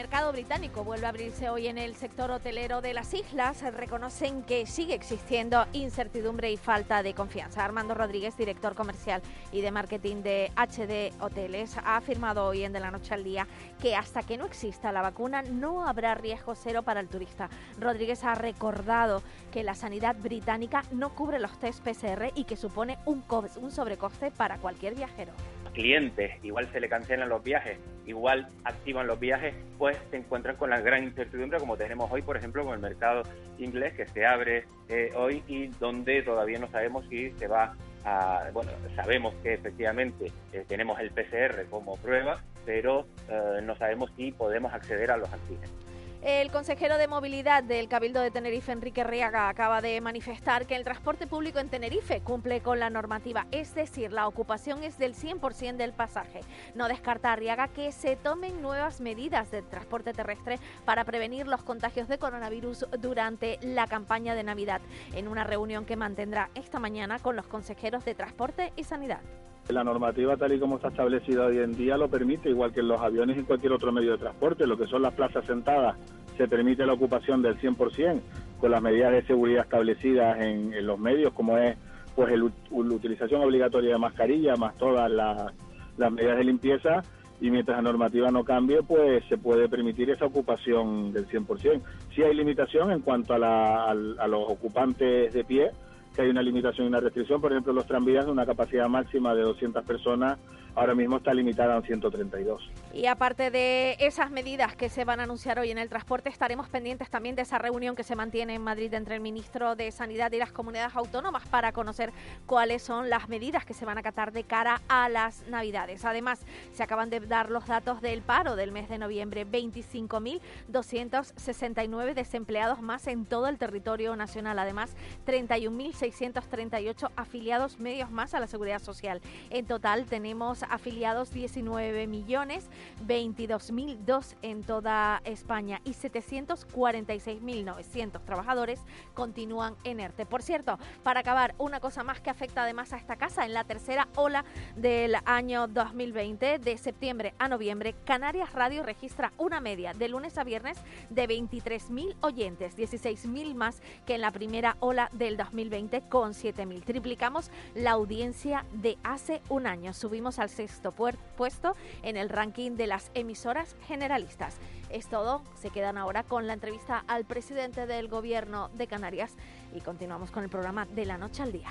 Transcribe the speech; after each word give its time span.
El, 0.00 0.06
mer- 0.06 0.10
el 0.10 0.12
mercado 0.12 0.32
británico 0.32 0.82
vuelve 0.82 1.06
a 1.06 1.10
abrirse 1.10 1.50
hoy 1.50 1.66
en 1.68 1.76
el 1.78 1.94
sector 1.94 2.30
hotelero 2.30 2.80
de 2.80 2.94
las 2.94 3.12
islas. 3.14 3.62
Reconocen 3.62 4.42
que 4.42 4.64
sigue 4.66 4.94
existiendo 4.94 5.66
incertidumbre 5.72 6.50
y 6.50 6.56
falta 6.56 7.02
de 7.02 7.12
confianza. 7.14 7.64
Armando 7.64 7.94
Rodríguez, 7.94 8.36
director 8.36 8.74
comercial 8.74 9.20
y 9.52 9.60
de 9.60 9.70
marketing 9.70 10.22
de 10.22 10.50
HD 10.56 11.12
Hoteles, 11.22 11.76
ha 11.76 11.96
afirmado 11.96 12.46
hoy 12.46 12.64
en 12.64 12.72
De 12.72 12.80
la 12.80 12.90
Noche 12.90 13.14
al 13.14 13.24
Día 13.24 13.46
que 13.80 13.94
hasta 13.94 14.22
que 14.22 14.36
no 14.38 14.46
exista 14.46 14.90
la 14.90 15.02
vacuna 15.02 15.42
no 15.42 15.86
habrá 15.86 16.14
riesgo 16.14 16.54
cero 16.54 16.82
para 16.82 17.00
el 17.00 17.08
turista. 17.08 17.48
Rodríguez 17.78 18.24
ha 18.24 18.34
recordado 18.34 19.22
que 19.52 19.62
la 19.62 19.74
sanidad 19.74 20.16
británica 20.16 20.82
no 20.92 21.14
cubre 21.14 21.38
los 21.38 21.58
test 21.58 21.84
PCR 21.84 22.32
y 22.34 22.44
que 22.44 22.56
supone 22.56 22.98
un 23.04 23.22
sobrecoste 23.70 24.30
para 24.30 24.56
cualquier 24.58 24.94
viajero. 24.94 25.32
Clientes, 25.72 26.32
igual 26.42 26.70
se 26.72 26.80
le 26.80 26.88
cancelan 26.88 27.28
los 27.28 27.42
viajes, 27.42 27.78
igual 28.06 28.48
activan 28.64 29.06
los 29.06 29.18
viajes, 29.18 29.54
pues 29.78 29.96
se 30.10 30.16
encuentran 30.16 30.56
con 30.56 30.70
la 30.70 30.80
gran 30.80 31.04
incertidumbre 31.04 31.58
como 31.58 31.76
tenemos 31.76 32.10
hoy, 32.10 32.22
por 32.22 32.36
ejemplo, 32.36 32.64
con 32.64 32.74
el 32.74 32.80
mercado 32.80 33.22
inglés 33.58 33.94
que 33.94 34.06
se 34.08 34.26
abre 34.26 34.64
eh, 34.88 35.12
hoy 35.16 35.42
y 35.46 35.68
donde 35.78 36.22
todavía 36.22 36.58
no 36.58 36.68
sabemos 36.68 37.04
si 37.08 37.30
se 37.32 37.46
va 37.46 37.74
a, 38.04 38.50
bueno, 38.52 38.70
sabemos 38.96 39.34
que 39.42 39.54
efectivamente 39.54 40.32
eh, 40.52 40.64
tenemos 40.66 40.98
el 41.00 41.10
PCR 41.10 41.66
como 41.68 41.96
prueba, 41.96 42.42
pero 42.64 43.06
eh, 43.28 43.60
no 43.62 43.76
sabemos 43.76 44.10
si 44.16 44.32
podemos 44.32 44.72
acceder 44.72 45.10
a 45.10 45.16
los 45.16 45.32
antígenos. 45.32 45.89
El 46.22 46.50
consejero 46.50 46.98
de 46.98 47.08
movilidad 47.08 47.64
del 47.64 47.88
Cabildo 47.88 48.20
de 48.20 48.30
Tenerife, 48.30 48.72
Enrique 48.72 49.04
Riaga, 49.04 49.48
acaba 49.48 49.80
de 49.80 50.02
manifestar 50.02 50.66
que 50.66 50.76
el 50.76 50.84
transporte 50.84 51.26
público 51.26 51.60
en 51.60 51.70
Tenerife 51.70 52.20
cumple 52.20 52.60
con 52.60 52.78
la 52.78 52.90
normativa, 52.90 53.46
es 53.52 53.74
decir, 53.74 54.12
la 54.12 54.28
ocupación 54.28 54.84
es 54.84 54.98
del 54.98 55.14
100% 55.14 55.76
del 55.78 55.94
pasaje. 55.94 56.40
No 56.74 56.88
descarta 56.88 57.32
Arriaga 57.32 57.68
que 57.68 57.90
se 57.90 58.16
tomen 58.16 58.60
nuevas 58.60 59.00
medidas 59.00 59.50
de 59.50 59.62
transporte 59.62 60.12
terrestre 60.12 60.58
para 60.84 61.04
prevenir 61.04 61.46
los 61.48 61.62
contagios 61.62 62.06
de 62.06 62.18
coronavirus 62.18 62.84
durante 62.98 63.58
la 63.62 63.86
campaña 63.86 64.34
de 64.34 64.44
Navidad, 64.44 64.82
en 65.14 65.26
una 65.26 65.44
reunión 65.44 65.86
que 65.86 65.96
mantendrá 65.96 66.50
esta 66.54 66.78
mañana 66.78 67.18
con 67.18 67.34
los 67.34 67.46
consejeros 67.46 68.04
de 68.04 68.14
Transporte 68.14 68.74
y 68.76 68.84
Sanidad. 68.84 69.22
La 69.68 69.84
normativa 69.84 70.36
tal 70.36 70.52
y 70.52 70.58
como 70.58 70.76
está 70.76 70.88
establecida 70.88 71.46
hoy 71.46 71.58
en 71.58 71.76
día 71.76 71.96
lo 71.96 72.08
permite, 72.08 72.50
igual 72.50 72.72
que 72.72 72.80
en 72.80 72.88
los 72.88 73.00
aviones 73.00 73.38
y 73.38 73.42
cualquier 73.42 73.72
otro 73.72 73.92
medio 73.92 74.12
de 74.12 74.18
transporte. 74.18 74.66
Lo 74.66 74.76
que 74.76 74.86
son 74.86 75.02
las 75.02 75.14
plazas 75.14 75.44
sentadas 75.46 75.96
se 76.36 76.48
permite 76.48 76.84
la 76.86 76.94
ocupación 76.94 77.42
del 77.42 77.58
100% 77.60 78.20
con 78.58 78.70
las 78.70 78.82
medidas 78.82 79.12
de 79.12 79.22
seguridad 79.22 79.64
establecidas 79.64 80.40
en, 80.40 80.86
los 80.86 80.98
medios, 80.98 81.32
como 81.32 81.56
es 81.56 81.76
pues 82.16 82.32
el, 82.32 82.40
la 82.40 82.94
utilización 82.94 83.42
obligatoria 83.42 83.92
de 83.92 83.98
mascarilla, 83.98 84.56
más 84.56 84.74
todas 84.76 85.10
las, 85.10 85.52
las 85.96 86.12
medidas 86.12 86.38
de 86.38 86.44
limpieza. 86.44 87.02
Y 87.40 87.50
mientras 87.50 87.78
la 87.78 87.82
normativa 87.82 88.30
no 88.30 88.44
cambie, 88.44 88.82
pues 88.82 89.24
se 89.28 89.38
puede 89.38 89.68
permitir 89.68 90.10
esa 90.10 90.26
ocupación 90.26 91.12
del 91.12 91.26
100%. 91.28 91.80
Sí 92.14 92.22
hay 92.22 92.34
limitación 92.34 92.90
en 92.90 93.00
cuanto 93.00 93.34
a, 93.34 93.38
la, 93.38 93.84
a, 93.84 93.90
a 93.90 94.26
los 94.28 94.44
ocupantes 94.46 95.32
de 95.32 95.44
pie, 95.44 95.70
que 96.14 96.22
hay 96.22 96.30
una 96.30 96.42
limitación 96.42 96.86
y 96.86 96.88
una 96.88 97.00
restricción. 97.00 97.40
Por 97.40 97.52
ejemplo, 97.52 97.72
los 97.72 97.86
tranvías 97.86 98.26
de 98.26 98.32
una 98.32 98.46
capacidad 98.46 98.88
máxima 98.88 99.34
de 99.34 99.42
200 99.42 99.84
personas 99.84 100.38
ahora 100.74 100.94
mismo 100.94 101.18
está 101.18 101.34
limitada 101.34 101.76
a 101.76 101.82
132. 101.82 102.70
Y 102.92 103.06
aparte 103.06 103.50
de 103.50 103.96
esas 104.00 104.30
medidas 104.30 104.76
que 104.76 104.88
se 104.88 105.04
van 105.04 105.20
a 105.20 105.24
anunciar 105.24 105.58
hoy 105.58 105.70
en 105.70 105.76
el 105.78 105.88
transporte, 105.88 106.28
estaremos 106.28 106.68
pendientes 106.68 107.08
también 107.10 107.34
de 107.36 107.42
esa 107.42 107.58
reunión 107.58 107.96
que 107.96 108.04
se 108.04 108.16
mantiene 108.16 108.54
en 108.54 108.62
Madrid 108.62 108.94
entre 108.94 109.16
el 109.16 109.20
ministro 109.20 109.76
de 109.76 109.92
Sanidad 109.92 110.32
y 110.32 110.38
las 110.38 110.52
comunidades 110.52 110.96
autónomas 110.96 111.46
para 111.48 111.72
conocer 111.72 112.12
cuáles 112.46 112.82
son 112.82 113.10
las 113.10 113.28
medidas 113.28 113.64
que 113.64 113.74
se 113.74 113.84
van 113.84 113.96
a 113.96 114.00
acatar 114.00 114.32
de 114.32 114.42
cara 114.44 114.80
a 114.88 115.08
las 115.08 115.46
Navidades. 115.48 116.04
Además, 116.04 116.44
se 116.72 116.82
acaban 116.82 117.10
de 117.10 117.20
dar 117.20 117.50
los 117.50 117.66
datos 117.66 118.00
del 118.00 118.22
paro 118.22 118.56
del 118.56 118.72
mes 118.72 118.88
de 118.88 118.98
noviembre, 118.98 119.46
25.269 119.46 122.14
desempleados 122.14 122.82
más 122.82 123.06
en 123.06 123.26
todo 123.26 123.46
el 123.48 123.58
territorio 123.58 124.16
nacional. 124.16 124.58
Además, 124.58 124.96
31.638 125.26 127.10
afiliados 127.16 127.78
medios 127.78 128.10
más 128.10 128.32
a 128.34 128.40
la 128.40 128.46
seguridad 128.46 128.80
social. 128.80 129.20
En 129.50 129.66
total 129.66 130.06
tenemos 130.06 130.59
afiliados 130.68 131.32
19 131.32 132.06
millones, 132.06 132.68
22.002 133.06 134.34
en 134.42 134.62
toda 134.62 135.20
España 135.24 135.80
y 135.84 135.90
746.900 135.90 138.24
trabajadores 138.24 138.80
continúan 139.14 139.76
en 139.84 140.00
ERTE. 140.00 140.26
Por 140.26 140.42
cierto, 140.42 140.78
para 141.02 141.20
acabar, 141.20 141.54
una 141.58 141.80
cosa 141.80 142.02
más 142.02 142.20
que 142.20 142.30
afecta 142.30 142.62
además 142.62 142.92
a 142.92 142.96
esta 142.96 143.16
casa, 143.16 143.44
en 143.44 143.54
la 143.54 143.64
tercera 143.64 144.08
ola 144.16 144.44
del 144.76 145.16
año 145.24 145.68
2020, 145.68 146.58
de 146.58 146.78
septiembre 146.78 147.34
a 147.38 147.48
noviembre, 147.48 147.94
Canarias 148.04 148.52
Radio 148.52 148.82
registra 148.82 149.32
una 149.38 149.60
media 149.60 149.94
de 149.94 150.08
lunes 150.08 150.36
a 150.38 150.44
viernes 150.44 150.78
de 151.08 151.28
23.000 151.28 152.16
oyentes, 152.20 152.76
16.000 152.76 153.54
más 153.54 153.80
que 154.06 154.16
en 154.16 154.20
la 154.20 154.30
primera 154.30 154.76
ola 154.80 155.08
del 155.12 155.36
2020 155.36 156.02
con 156.08 156.32
7.000. 156.32 156.84
Triplicamos 156.84 157.50
la 157.74 157.92
audiencia 157.92 158.64
de 158.72 158.98
hace 159.02 159.40
un 159.48 159.66
año. 159.66 159.94
Subimos 159.94 160.38
al 160.38 160.49
sexto 160.50 160.92
puer- 160.92 161.16
puesto 161.36 161.74
en 162.02 162.16
el 162.16 162.28
ranking 162.28 162.72
de 162.72 162.86
las 162.86 163.10
emisoras 163.14 163.76
generalistas. 163.86 164.56
Es 164.90 165.08
todo, 165.08 165.42
se 165.60 165.70
quedan 165.70 165.96
ahora 165.98 166.24
con 166.24 166.46
la 166.46 166.52
entrevista 166.52 167.04
al 167.06 167.24
presidente 167.24 167.86
del 167.86 168.08
gobierno 168.08 168.68
de 168.74 168.86
Canarias 168.86 169.32
y 169.74 169.80
continuamos 169.80 170.30
con 170.30 170.42
el 170.44 170.50
programa 170.50 170.84
de 170.86 171.06
la 171.06 171.16
noche 171.16 171.42
al 171.42 171.52
día. 171.52 171.70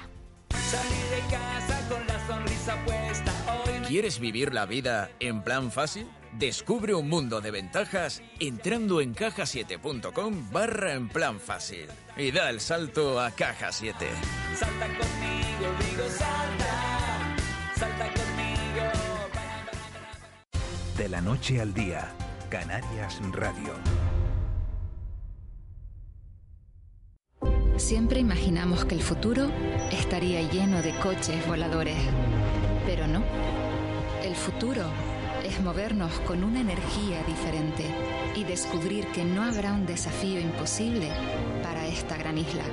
¿Quieres 3.87 4.19
vivir 4.19 4.53
la 4.53 4.65
vida 4.65 5.09
en 5.19 5.41
plan 5.43 5.71
fácil? 5.71 6.07
Descubre 6.33 6.93
un 6.93 7.09
mundo 7.09 7.41
de 7.41 7.49
ventajas 7.49 8.21
entrando 8.39 9.01
en 9.01 9.13
cajasiete.com 9.15 10.51
barra 10.51 10.93
en 10.93 11.09
plan 11.09 11.39
fácil 11.39 11.87
y 12.15 12.31
da 12.31 12.49
el 12.51 12.59
salto 12.61 13.19
a 13.19 13.31
Caja 13.31 13.71
7. 13.71 14.07
Salta 14.55 14.85
conmigo, 14.85 15.73
digo 15.89 16.07
salta, 16.09 17.35
salta 17.75 18.05
conmigo. 18.05 18.18
De 20.99 21.07
la 21.07 21.21
noche 21.21 21.61
al 21.61 21.73
día, 21.73 22.11
Canarias 22.49 23.21
Radio. 23.31 23.71
Siempre 27.77 28.19
imaginamos 28.19 28.83
que 28.83 28.95
el 28.95 29.01
futuro 29.01 29.49
estaría 29.93 30.41
lleno 30.41 30.81
de 30.81 30.93
coches 30.95 31.47
voladores, 31.47 31.95
pero 32.85 33.07
no. 33.07 33.23
El 34.25 34.35
futuro 34.35 34.83
es 35.45 35.61
movernos 35.61 36.11
con 36.27 36.43
una 36.43 36.59
energía 36.59 37.23
diferente 37.23 37.85
y 38.35 38.43
descubrir 38.43 39.07
que 39.13 39.23
no 39.23 39.43
habrá 39.43 39.71
un 39.71 39.85
desafío 39.85 40.41
imposible 40.41 41.07
para 41.63 41.87
esta 41.87 42.17
gran 42.17 42.37
isla, 42.37 42.65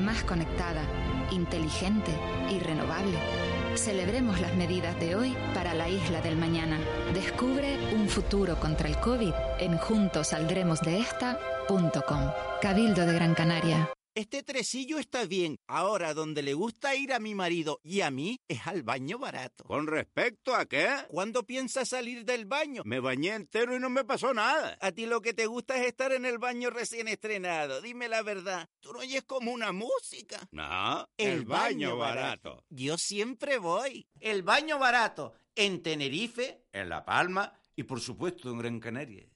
más 0.00 0.24
conectada, 0.24 0.82
inteligente 1.30 2.10
y 2.50 2.58
renovable. 2.58 3.49
Celebremos 3.76 4.40
las 4.40 4.56
medidas 4.56 4.98
de 4.98 5.14
hoy 5.14 5.36
para 5.54 5.74
la 5.74 5.88
isla 5.88 6.20
del 6.20 6.34
mañana. 6.36 6.80
Descubre 7.14 7.78
un 7.94 8.08
futuro 8.08 8.56
contra 8.56 8.88
el 8.88 8.98
COVID 8.98 9.32
en 9.58 9.78
juntosaldremosdeesta.com. 9.78 12.30
Cabildo 12.60 13.06
de 13.06 13.12
Gran 13.12 13.34
Canaria. 13.34 13.88
Este 14.20 14.42
tresillo 14.42 14.98
está 14.98 15.24
bien. 15.24 15.58
Ahora, 15.66 16.12
donde 16.12 16.42
le 16.42 16.52
gusta 16.52 16.94
ir 16.94 17.14
a 17.14 17.18
mi 17.18 17.34
marido 17.34 17.80
y 17.82 18.02
a 18.02 18.10
mí 18.10 18.38
es 18.48 18.66
al 18.66 18.82
baño 18.82 19.18
barato. 19.18 19.64
¿Con 19.64 19.86
respecto 19.86 20.54
a 20.54 20.66
qué? 20.66 20.90
¿Cuándo 21.08 21.46
piensas 21.46 21.88
salir 21.88 22.26
del 22.26 22.44
baño? 22.44 22.82
Me 22.84 23.00
bañé 23.00 23.34
entero 23.34 23.74
y 23.74 23.80
no 23.80 23.88
me 23.88 24.04
pasó 24.04 24.34
nada. 24.34 24.76
A 24.82 24.92
ti 24.92 25.06
lo 25.06 25.22
que 25.22 25.32
te 25.32 25.46
gusta 25.46 25.78
es 25.78 25.86
estar 25.86 26.12
en 26.12 26.26
el 26.26 26.36
baño 26.36 26.68
recién 26.68 27.08
estrenado. 27.08 27.80
Dime 27.80 28.10
la 28.10 28.20
verdad. 28.20 28.68
¿Tú 28.80 28.92
no 28.92 28.98
oyes 28.98 29.22
como 29.22 29.52
una 29.52 29.72
música? 29.72 30.38
No, 30.50 31.08
el, 31.16 31.46
baño, 31.46 31.96
barato. 31.96 32.62
Yo 32.68 32.98
siempre 32.98 33.56
voy. 33.56 34.06
El 34.20 34.42
baño 34.42 34.78
barato. 34.78 35.32
En 35.54 35.82
Tenerife, 35.82 36.66
en 36.74 36.90
La 36.90 37.06
Palma 37.06 37.54
y 37.74 37.84
por 37.84 38.02
supuesto 38.02 38.50
en 38.50 38.58
Gran 38.58 38.80
Canaria. 38.80 39.29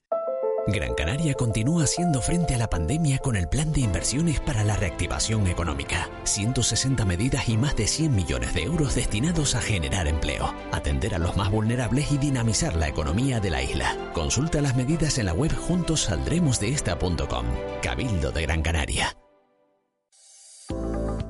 Gran 0.67 0.95
Canaria 0.95 1.35
continúa 1.35 1.83
haciendo 1.83 2.21
frente 2.21 2.55
a 2.55 2.57
la 2.57 2.69
pandemia 2.69 3.19
con 3.19 3.35
el 3.35 3.47
plan 3.47 3.71
de 3.71 3.81
inversiones 3.81 4.39
para 4.39 4.63
la 4.63 4.75
reactivación 4.75 5.45
económica. 5.47 6.09
160 6.23 7.05
medidas 7.05 7.47
y 7.49 7.57
más 7.57 7.75
de 7.75 7.85
100 7.85 8.15
millones 8.15 8.53
de 8.55 8.63
euros 8.63 8.95
destinados 8.95 9.53
a 9.53 9.61
generar 9.61 10.07
empleo, 10.07 10.55
atender 10.71 11.13
a 11.13 11.19
los 11.19 11.37
más 11.37 11.51
vulnerables 11.51 12.11
y 12.11 12.17
dinamizar 12.17 12.75
la 12.75 12.87
economía 12.87 13.39
de 13.39 13.51
la 13.51 13.61
isla. 13.61 13.95
Consulta 14.13 14.59
las 14.61 14.75
medidas 14.75 15.19
en 15.19 15.27
la 15.27 15.33
web 15.33 15.55
juntosaldremosdeesta.com. 15.55 17.45
Cabildo 17.83 18.31
de 18.31 18.41
Gran 18.41 18.63
Canaria. 18.63 19.15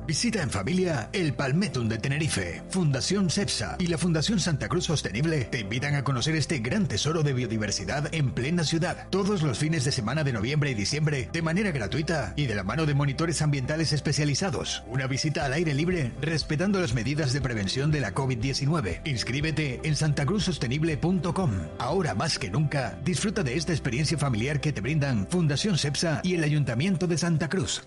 Visita 0.06 0.40
en 0.40 0.50
familia 0.50 1.10
el 1.12 1.34
Palmetum 1.34 1.88
de 1.88 1.98
Tenerife, 1.98 2.62
Fundación 2.68 3.28
CEPSA 3.28 3.76
y 3.80 3.88
la 3.88 3.98
Fundación 3.98 4.38
Santa 4.38 4.68
Cruz 4.68 4.84
Sostenible 4.84 5.46
te 5.46 5.58
invitan 5.58 5.96
a 5.96 6.04
conocer 6.04 6.36
este 6.36 6.60
gran 6.60 6.86
tesoro 6.86 7.24
de 7.24 7.32
biodiversidad 7.32 8.14
en 8.14 8.30
plena 8.30 8.62
ciudad, 8.62 9.08
todos 9.10 9.42
los 9.42 9.58
fines 9.58 9.84
de 9.84 9.90
semana 9.90 10.22
de 10.22 10.32
noviembre 10.32 10.70
y 10.70 10.74
diciembre, 10.74 11.28
de 11.32 11.42
manera 11.42 11.72
gratuita 11.72 12.34
y 12.36 12.46
de 12.46 12.54
la 12.54 12.62
mano 12.62 12.86
de 12.86 12.94
monitores 12.94 13.42
ambientales 13.42 13.92
especializados. 13.92 14.84
Una 14.86 15.08
visita 15.08 15.44
al 15.44 15.54
aire 15.54 15.74
libre, 15.74 16.12
respetando 16.20 16.80
las 16.80 16.94
medidas 16.94 17.32
de 17.32 17.40
prevención 17.40 17.90
de 17.90 18.00
la 18.00 18.14
COVID-19. 18.14 19.00
Inscríbete 19.06 19.80
en 19.82 19.96
santacruzsostenible.com. 19.96 21.50
Ahora 21.80 22.14
más 22.14 22.38
que 22.38 22.48
nunca, 22.48 22.96
disfruta 23.04 23.42
de 23.42 23.56
esta 23.56 23.72
experiencia 23.72 24.16
familiar 24.16 24.60
que 24.60 24.72
te 24.72 24.80
brindan 24.80 25.26
Fundación 25.28 25.76
CEPSA 25.76 26.20
y 26.22 26.36
el 26.36 26.44
Ayuntamiento 26.44 27.08
de 27.08 27.18
Santa 27.18 27.48
Cruz. 27.48 27.82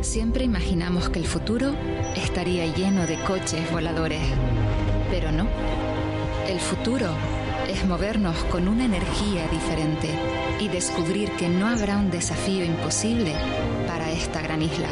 Siempre 0.00 0.44
imaginamos 0.44 1.10
que 1.10 1.18
el 1.18 1.26
futuro 1.26 1.74
estaría 2.16 2.64
lleno 2.74 3.06
de 3.06 3.18
coches 3.24 3.70
voladores, 3.70 4.22
pero 5.10 5.30
no. 5.30 5.46
El 6.48 6.58
futuro 6.58 7.10
es 7.68 7.84
movernos 7.84 8.42
con 8.44 8.66
una 8.66 8.86
energía 8.86 9.46
diferente 9.48 10.08
y 10.58 10.68
descubrir 10.68 11.30
que 11.32 11.50
no 11.50 11.68
habrá 11.68 11.98
un 11.98 12.10
desafío 12.10 12.64
imposible 12.64 13.34
para 13.86 14.10
esta 14.10 14.40
gran 14.40 14.62
isla, 14.62 14.88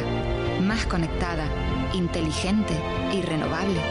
más 0.61 0.85
conectada, 0.85 1.47
inteligente 1.93 2.75
y 3.11 3.21
renovable. 3.21 3.81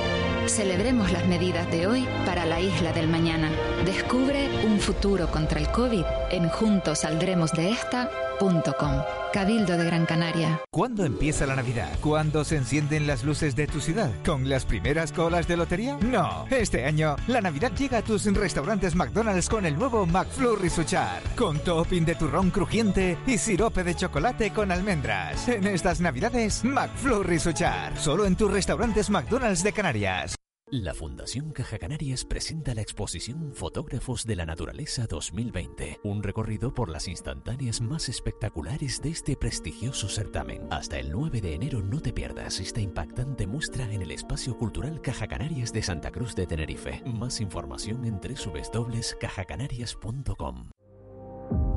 Celebremos 0.46 1.10
las 1.10 1.26
medidas 1.26 1.68
de 1.70 1.88
hoy 1.88 2.06
para 2.24 2.46
la 2.46 2.60
isla 2.60 2.92
del 2.92 3.08
mañana. 3.08 3.50
Descubre 3.84 4.48
un 4.64 4.78
futuro 4.78 5.32
contra 5.32 5.58
el 5.58 5.68
COVID 5.68 6.04
en 6.30 6.48
juntosaldremosdeesta.com. 6.48 9.17
Cabildo 9.32 9.76
de 9.76 9.84
Gran 9.84 10.06
Canaria. 10.06 10.60
¿Cuándo 10.70 11.04
empieza 11.04 11.46
la 11.46 11.56
Navidad? 11.56 11.98
¿Cuándo 12.00 12.44
se 12.44 12.56
encienden 12.56 13.06
las 13.06 13.24
luces 13.24 13.54
de 13.54 13.66
tu 13.66 13.80
ciudad? 13.80 14.10
¿Con 14.24 14.48
las 14.48 14.64
primeras 14.64 15.12
colas 15.12 15.46
de 15.46 15.56
lotería? 15.56 15.98
No. 16.00 16.46
Este 16.50 16.84
año, 16.84 17.16
la 17.26 17.40
Navidad 17.40 17.72
llega 17.76 17.98
a 17.98 18.02
tus 18.02 18.24
restaurantes 18.26 18.94
McDonald's 18.94 19.48
con 19.48 19.66
el 19.66 19.78
nuevo 19.78 20.06
McFlurry 20.06 20.70
Suchar. 20.70 21.22
Con 21.36 21.58
topping 21.58 22.04
de 22.04 22.14
turrón 22.14 22.50
crujiente 22.50 23.18
y 23.26 23.38
sirope 23.38 23.84
de 23.84 23.94
chocolate 23.94 24.52
con 24.52 24.72
almendras. 24.72 25.48
En 25.48 25.66
estas 25.66 26.00
Navidades, 26.00 26.64
McFlurry 26.64 27.38
Suchar. 27.38 27.96
Solo 27.98 28.24
en 28.24 28.36
tus 28.36 28.50
restaurantes 28.50 29.10
McDonald's 29.10 29.62
de 29.62 29.72
Canarias. 29.72 30.38
La 30.70 30.92
Fundación 30.92 31.52
Caja 31.52 31.78
Canarias 31.78 32.26
presenta 32.26 32.74
la 32.74 32.82
exposición 32.82 33.54
Fotógrafos 33.54 34.26
de 34.26 34.36
la 34.36 34.44
Naturaleza 34.44 35.06
2020, 35.06 36.00
un 36.04 36.22
recorrido 36.22 36.74
por 36.74 36.90
las 36.90 37.08
instantáneas 37.08 37.80
más 37.80 38.10
espectaculares 38.10 39.00
de 39.00 39.08
este 39.08 39.34
prestigioso 39.34 40.10
certamen. 40.10 40.66
Hasta 40.70 40.98
el 40.98 41.10
9 41.10 41.40
de 41.40 41.54
enero 41.54 41.80
no 41.80 42.00
te 42.00 42.12
pierdas 42.12 42.60
esta 42.60 42.82
impactante 42.82 43.46
muestra 43.46 43.90
en 43.90 44.02
el 44.02 44.10
Espacio 44.10 44.58
Cultural 44.58 45.00
Caja 45.00 45.26
Canarias 45.26 45.72
de 45.72 45.82
Santa 45.82 46.10
Cruz 46.10 46.34
de 46.34 46.46
Tenerife. 46.46 47.02
Más 47.06 47.40
información 47.40 48.04
en 48.04 48.20
www.cajacanarias.com. 48.20 50.70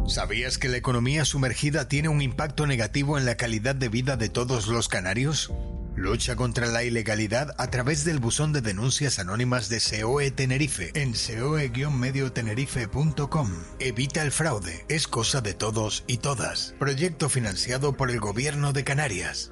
¿Sabías 0.06 0.58
que 0.58 0.68
la 0.68 0.76
economía 0.76 1.24
sumergida 1.24 1.88
tiene 1.88 2.10
un 2.10 2.22
impacto 2.22 2.68
negativo 2.68 3.18
en 3.18 3.24
la 3.24 3.38
calidad 3.38 3.74
de 3.74 3.88
vida 3.88 4.18
de 4.18 4.28
todos 4.28 4.68
los 4.68 4.90
canarios? 4.90 5.50
Lucha 5.96 6.36
contra 6.36 6.68
la 6.68 6.84
ilegalidad 6.84 7.56
a 7.58 7.70
través 7.70 8.04
del 8.06 8.20
buzón 8.20 8.54
de 8.54 8.62
denuncias 8.62 9.18
anónimas 9.20 9.70
de 9.70 9.80
SEOE 9.80 10.32
Tenerife 10.32 10.92
en 10.96 11.14
seoe-mediotenerife.com. 11.16 13.52
Evita 13.80 14.24
el 14.24 14.32
fraude, 14.32 14.84
es 14.88 15.08
cosa 15.08 15.42
de 15.42 15.54
todos 15.54 16.04
y 16.08 16.18
todas. 16.18 16.74
Proyecto 16.80 17.30
financiado 17.30 17.96
por 17.98 18.10
el 18.10 18.20
Gobierno 18.20 18.74
de 18.74 18.84
Canarias. 18.84 19.52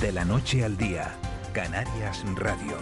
De 0.00 0.10
la 0.10 0.24
noche 0.24 0.64
al 0.64 0.76
día, 0.76 1.14
Canarias 1.52 2.24
Radio. 2.34 2.76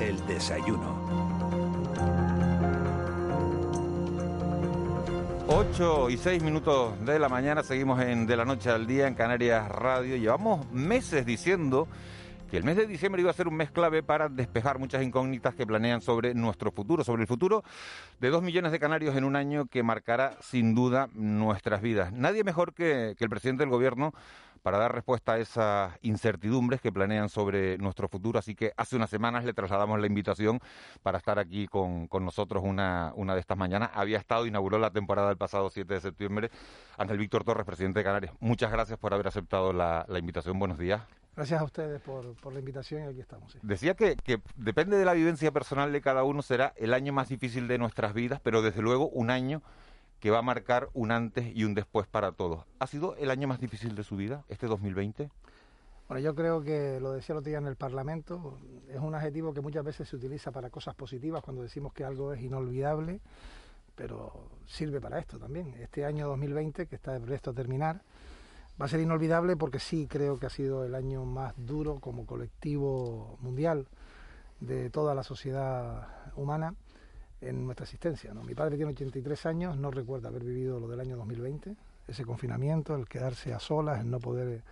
El 0.00 0.26
desayuno. 0.26 1.01
8 5.48 6.10
y 6.10 6.16
6 6.16 6.42
minutos 6.42 7.04
de 7.04 7.18
la 7.18 7.28
mañana, 7.28 7.62
seguimos 7.62 8.00
en 8.00 8.26
De 8.26 8.36
la 8.36 8.44
Noche 8.44 8.70
al 8.70 8.86
Día 8.86 9.08
en 9.08 9.14
Canarias 9.14 9.68
Radio. 9.68 10.16
Llevamos 10.16 10.70
meses 10.70 11.26
diciendo 11.26 11.88
que 12.50 12.56
el 12.58 12.64
mes 12.64 12.76
de 12.76 12.86
diciembre 12.86 13.22
iba 13.22 13.30
a 13.30 13.34
ser 13.34 13.48
un 13.48 13.56
mes 13.56 13.70
clave 13.70 14.02
para 14.02 14.28
despejar 14.28 14.78
muchas 14.78 15.02
incógnitas 15.02 15.54
que 15.54 15.66
planean 15.66 16.00
sobre 16.00 16.34
nuestro 16.34 16.70
futuro, 16.70 17.02
sobre 17.02 17.22
el 17.22 17.28
futuro 17.28 17.64
de 18.20 18.30
dos 18.30 18.42
millones 18.42 18.70
de 18.70 18.78
canarios 18.78 19.16
en 19.16 19.24
un 19.24 19.34
año 19.34 19.66
que 19.66 19.82
marcará 19.82 20.36
sin 20.40 20.74
duda 20.74 21.08
nuestras 21.14 21.82
vidas. 21.82 22.12
Nadie 22.12 22.44
mejor 22.44 22.72
que, 22.72 23.14
que 23.18 23.24
el 23.24 23.30
presidente 23.30 23.62
del 23.62 23.70
gobierno 23.70 24.12
para 24.62 24.78
dar 24.78 24.94
respuesta 24.94 25.32
a 25.32 25.38
esas 25.38 25.92
incertidumbres 26.02 26.80
que 26.80 26.92
planean 26.92 27.28
sobre 27.28 27.78
nuestro 27.78 28.08
futuro. 28.08 28.38
Así 28.38 28.54
que 28.54 28.72
hace 28.76 28.96
unas 28.96 29.10
semanas 29.10 29.44
le 29.44 29.52
trasladamos 29.52 30.00
la 30.00 30.06
invitación 30.06 30.60
para 31.02 31.18
estar 31.18 31.38
aquí 31.38 31.66
con, 31.66 32.06
con 32.06 32.24
nosotros 32.24 32.62
una, 32.64 33.12
una 33.16 33.34
de 33.34 33.40
estas 33.40 33.58
mañanas. 33.58 33.90
Había 33.94 34.18
estado, 34.18 34.46
inauguró 34.46 34.78
la 34.78 34.90
temporada 34.90 35.28
del 35.28 35.36
pasado 35.36 35.68
7 35.68 35.94
de 35.94 36.00
septiembre. 36.00 36.50
Ángel 36.96 37.18
Víctor 37.18 37.44
Torres, 37.44 37.66
presidente 37.66 38.00
de 38.00 38.04
Canarias. 38.04 38.34
Muchas 38.40 38.70
gracias 38.70 38.98
por 38.98 39.12
haber 39.12 39.26
aceptado 39.26 39.72
la, 39.72 40.04
la 40.08 40.18
invitación. 40.18 40.58
Buenos 40.58 40.78
días. 40.78 41.02
Gracias 41.34 41.60
a 41.60 41.64
ustedes 41.64 42.00
por, 42.02 42.34
por 42.34 42.52
la 42.52 42.58
invitación 42.58 43.04
y 43.04 43.06
aquí 43.06 43.20
estamos. 43.20 43.50
sí. 43.52 43.58
Decía 43.62 43.94
que, 43.94 44.16
que 44.16 44.40
depende 44.56 44.98
de 44.98 45.04
la 45.06 45.14
vivencia 45.14 45.50
personal 45.50 45.90
de 45.90 46.02
cada 46.02 46.24
uno, 46.24 46.42
será 46.42 46.74
el 46.76 46.92
año 46.92 47.14
más 47.14 47.30
difícil 47.30 47.68
de 47.68 47.78
nuestras 47.78 48.12
vidas, 48.12 48.38
pero 48.42 48.60
desde 48.60 48.82
luego 48.82 49.08
un 49.08 49.30
año 49.30 49.62
que 50.22 50.30
va 50.30 50.38
a 50.38 50.42
marcar 50.42 50.88
un 50.94 51.10
antes 51.10 51.50
y 51.52 51.64
un 51.64 51.74
después 51.74 52.06
para 52.06 52.30
todos. 52.30 52.64
¿Ha 52.78 52.86
sido 52.86 53.16
el 53.16 53.28
año 53.28 53.48
más 53.48 53.58
difícil 53.58 53.96
de 53.96 54.04
su 54.04 54.14
vida, 54.14 54.44
este 54.48 54.68
2020? 54.68 55.28
Bueno, 56.06 56.22
yo 56.22 56.32
creo 56.36 56.62
que 56.62 57.00
lo 57.00 57.10
decía 57.10 57.32
el 57.32 57.38
otro 57.38 57.48
día 57.48 57.58
en 57.58 57.66
el 57.66 57.74
Parlamento, 57.74 58.56
es 58.88 59.00
un 59.00 59.16
adjetivo 59.16 59.52
que 59.52 59.60
muchas 59.60 59.84
veces 59.84 60.08
se 60.08 60.14
utiliza 60.14 60.52
para 60.52 60.70
cosas 60.70 60.94
positivas 60.94 61.42
cuando 61.42 61.62
decimos 61.62 61.92
que 61.92 62.04
algo 62.04 62.32
es 62.32 62.40
inolvidable, 62.40 63.18
pero 63.96 64.48
sirve 64.64 65.00
para 65.00 65.18
esto 65.18 65.40
también. 65.40 65.74
Este 65.80 66.04
año 66.04 66.28
2020, 66.28 66.86
que 66.86 66.94
está 66.94 67.18
previsto 67.18 67.50
a 67.50 67.54
terminar, 67.54 68.00
va 68.80 68.86
a 68.86 68.88
ser 68.88 69.00
inolvidable 69.00 69.56
porque 69.56 69.80
sí 69.80 70.06
creo 70.08 70.38
que 70.38 70.46
ha 70.46 70.50
sido 70.50 70.84
el 70.84 70.94
año 70.94 71.24
más 71.24 71.52
duro 71.56 71.98
como 71.98 72.26
colectivo 72.26 73.38
mundial 73.40 73.88
de 74.60 74.88
toda 74.88 75.16
la 75.16 75.24
sociedad 75.24 76.06
humana 76.36 76.76
en 77.42 77.64
nuestra 77.64 77.84
existencia. 77.84 78.32
¿no? 78.32 78.42
Mi 78.42 78.54
padre 78.54 78.76
tiene 78.76 78.92
83 78.92 79.46
años, 79.46 79.76
no 79.76 79.90
recuerda 79.90 80.28
haber 80.28 80.44
vivido 80.44 80.80
lo 80.80 80.88
del 80.88 81.00
año 81.00 81.16
2020, 81.16 81.74
ese 82.08 82.24
confinamiento, 82.24 82.94
el 82.94 83.08
quedarse 83.08 83.52
a 83.52 83.58
solas, 83.58 84.00
el 84.00 84.10
no 84.10 84.18
poder 84.18 84.62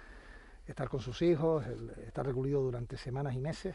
estar 0.67 0.89
con 0.89 1.00
sus 1.00 1.21
hijos, 1.23 1.67
el 1.67 1.91
estar 2.07 2.25
recluido 2.25 2.61
durante 2.61 2.97
semanas 2.97 3.35
y 3.35 3.41
meses. 3.41 3.75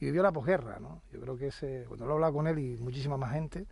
Y 0.00 0.06
vivió 0.06 0.22
la 0.22 0.32
posguerra, 0.32 0.78
¿no? 0.80 1.02
Yo 1.12 1.20
creo 1.20 1.36
que 1.36 1.48
ese, 1.48 1.84
cuando 1.86 2.06
lo 2.06 2.12
he 2.12 2.14
hablado 2.14 2.32
con 2.34 2.46
él 2.46 2.58
y 2.58 2.76
muchísima 2.76 3.16
más 3.16 3.32
gente, 3.32 3.66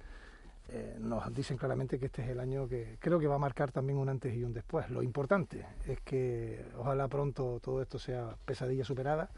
eh, 0.68 0.96
nos 1.00 1.34
dicen 1.34 1.56
claramente 1.56 1.98
que 1.98 2.06
este 2.06 2.22
es 2.22 2.28
el 2.28 2.40
año 2.40 2.68
que 2.68 2.96
creo 3.00 3.18
que 3.18 3.26
va 3.26 3.34
a 3.34 3.38
marcar 3.38 3.72
también 3.72 3.98
un 3.98 4.08
antes 4.08 4.34
y 4.34 4.44
un 4.44 4.52
después. 4.52 4.88
Lo 4.90 5.02
importante 5.02 5.66
es 5.86 6.00
que 6.00 6.64
ojalá 6.78 7.08
pronto 7.08 7.60
todo 7.60 7.82
esto 7.82 7.98
sea 7.98 8.36
pesadilla 8.44 8.84
superada, 8.84 9.28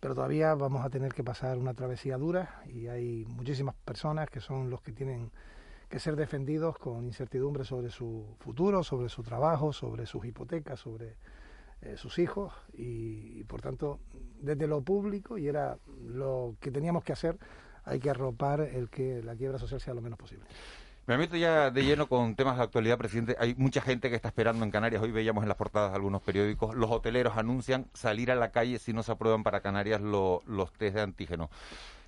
pero 0.00 0.14
todavía 0.14 0.54
vamos 0.54 0.84
a 0.84 0.90
tener 0.90 1.12
que 1.12 1.22
pasar 1.22 1.58
una 1.58 1.74
travesía 1.74 2.16
dura 2.16 2.62
y 2.66 2.88
hay 2.88 3.24
muchísimas 3.26 3.74
personas 3.84 4.28
que 4.28 4.40
son 4.40 4.70
los 4.70 4.80
que 4.80 4.92
tienen 4.92 5.30
que 5.88 5.98
ser 5.98 6.16
defendidos 6.16 6.78
con 6.78 7.04
incertidumbre 7.04 7.64
sobre 7.64 7.90
su 7.90 8.24
futuro, 8.38 8.82
sobre 8.82 9.08
su 9.08 9.22
trabajo, 9.22 9.72
sobre 9.72 10.06
sus 10.06 10.24
hipotecas, 10.24 10.80
sobre 10.80 11.16
eh, 11.82 11.96
sus 11.96 12.18
hijos 12.18 12.52
y, 12.72 13.40
y, 13.40 13.44
por 13.44 13.60
tanto 13.60 14.00
desde 14.40 14.66
lo 14.66 14.82
público 14.82 15.36
y 15.36 15.48
era 15.48 15.78
lo 16.06 16.56
que 16.60 16.70
teníamos 16.70 17.04
que 17.04 17.12
hacer 17.12 17.38
hay 17.84 17.98
que 17.98 18.10
arropar 18.10 18.60
el 18.60 18.88
que 18.88 19.22
la 19.22 19.34
quiebra 19.34 19.58
social 19.58 19.80
sea 19.80 19.94
lo 19.94 20.00
menos 20.00 20.18
posible. 20.18 20.44
Me 21.10 21.18
meto 21.18 21.36
ya 21.36 21.72
de 21.72 21.82
lleno 21.82 22.06
con 22.06 22.36
temas 22.36 22.56
de 22.56 22.62
actualidad, 22.62 22.96
presidente. 22.96 23.34
Hay 23.40 23.56
mucha 23.56 23.80
gente 23.80 24.10
que 24.10 24.14
está 24.14 24.28
esperando 24.28 24.64
en 24.64 24.70
Canarias. 24.70 25.02
Hoy 25.02 25.10
veíamos 25.10 25.42
en 25.42 25.48
las 25.48 25.56
portadas 25.56 25.90
de 25.90 25.96
algunos 25.96 26.22
periódicos. 26.22 26.76
Los 26.76 26.88
hoteleros 26.88 27.36
anuncian 27.36 27.86
salir 27.94 28.30
a 28.30 28.36
la 28.36 28.52
calle 28.52 28.78
si 28.78 28.92
no 28.92 29.02
se 29.02 29.10
aprueban 29.10 29.42
para 29.42 29.60
Canarias 29.60 30.00
lo, 30.00 30.40
los 30.46 30.72
test 30.72 30.94
de 30.94 31.00
antígeno. 31.02 31.50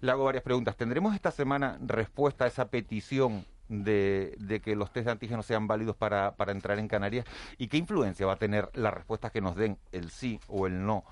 Le 0.03 0.13
hago 0.13 0.23
varias 0.23 0.45
preguntas. 0.45 0.77
¿Tendremos 0.77 1.17
esta 1.17 1.33
semana 1.33 1.79
respuesta 1.85 2.45
a 2.45 2.47
esa 2.47 2.69
petición 2.69 3.45
de, 3.69 4.37
de, 4.39 4.61
que 4.61 4.77
los 4.77 4.93
test 4.93 5.07
de 5.07 5.11
antígenos 5.11 5.47
sean 5.47 5.67
válidos 5.67 5.97
para, 5.97 6.33
entrar 6.47 6.79
en 6.79 6.87
Canarias? 6.87 7.27
¿Y 7.59 7.67
qué 7.67 7.79
influencia 7.79 8.25
va 8.25 8.35
a 8.35 8.37
tener 8.37 8.71
la 8.75 8.93
respuesta 8.93 9.31
que 9.31 9.41
nos 9.41 9.57
den 9.57 9.79
el 9.91 10.13
sí 10.13 10.39
o 10.47 10.69
el 10.69 10.87
no 10.87 11.03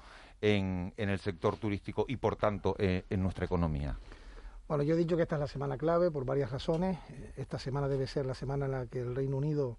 en, 0.40 0.94
en 0.96 1.08
el 1.08 1.18
sector 1.18 1.56
turístico 1.56 2.04
y, 2.06 2.18
por 2.18 2.36
tanto, 2.36 2.76
eh, 2.78 3.02
en 3.10 3.20
nuestra 3.20 3.46
economía? 3.46 3.96
Bueno, 4.70 4.84
yo 4.84 4.94
he 4.94 4.96
dicho 4.96 5.16
que 5.16 5.24
esta 5.24 5.34
es 5.34 5.40
la 5.40 5.48
semana 5.48 5.76
clave 5.76 6.12
por 6.12 6.24
varias 6.24 6.52
razones. 6.52 6.96
Esta 7.36 7.58
semana 7.58 7.88
debe 7.88 8.06
ser 8.06 8.24
la 8.24 8.34
semana 8.34 8.66
en 8.66 8.70
la 8.70 8.86
que 8.86 9.00
el 9.00 9.16
Reino 9.16 9.36
Unido 9.36 9.76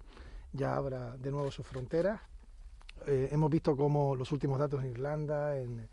ya 0.51 0.75
abra 0.75 1.15
de 1.15 1.31
nuevo 1.31 1.49
sus 1.49 1.65
fronteras. 1.65 2.19
Eh, 3.07 3.29
hemos 3.31 3.49
visto 3.49 3.77
cómo 3.77 4.17
los 4.17 4.33
últimos 4.33 4.59
datos 4.59 4.83
en 4.83 4.91
Irlanda, 4.91 5.57
en 5.57 5.87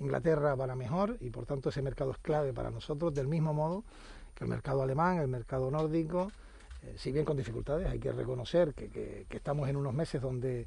Inglaterra 0.00 0.54
van 0.54 0.70
a 0.70 0.76
mejor 0.76 1.18
y 1.20 1.28
por 1.28 1.44
tanto 1.44 1.68
ese 1.68 1.82
mercado 1.82 2.12
es 2.12 2.16
clave 2.22 2.54
para 2.54 2.70
nosotros, 2.70 3.12
del 3.12 3.28
mismo 3.28 3.52
modo 3.52 3.84
que 4.34 4.44
el 4.44 4.50
mercado 4.50 4.82
alemán, 4.82 5.18
el 5.18 5.28
mercado 5.28 5.70
nórdico, 5.70 6.32
eh, 6.84 6.94
si 6.96 7.12
bien 7.12 7.26
con 7.26 7.36
dificultades, 7.36 7.86
hay 7.86 7.98
que 7.98 8.12
reconocer 8.12 8.72
que, 8.72 9.26
estamos 9.28 9.68
en 9.68 9.76
unos 9.76 9.92
meses 9.92 10.22
donde 10.22 10.66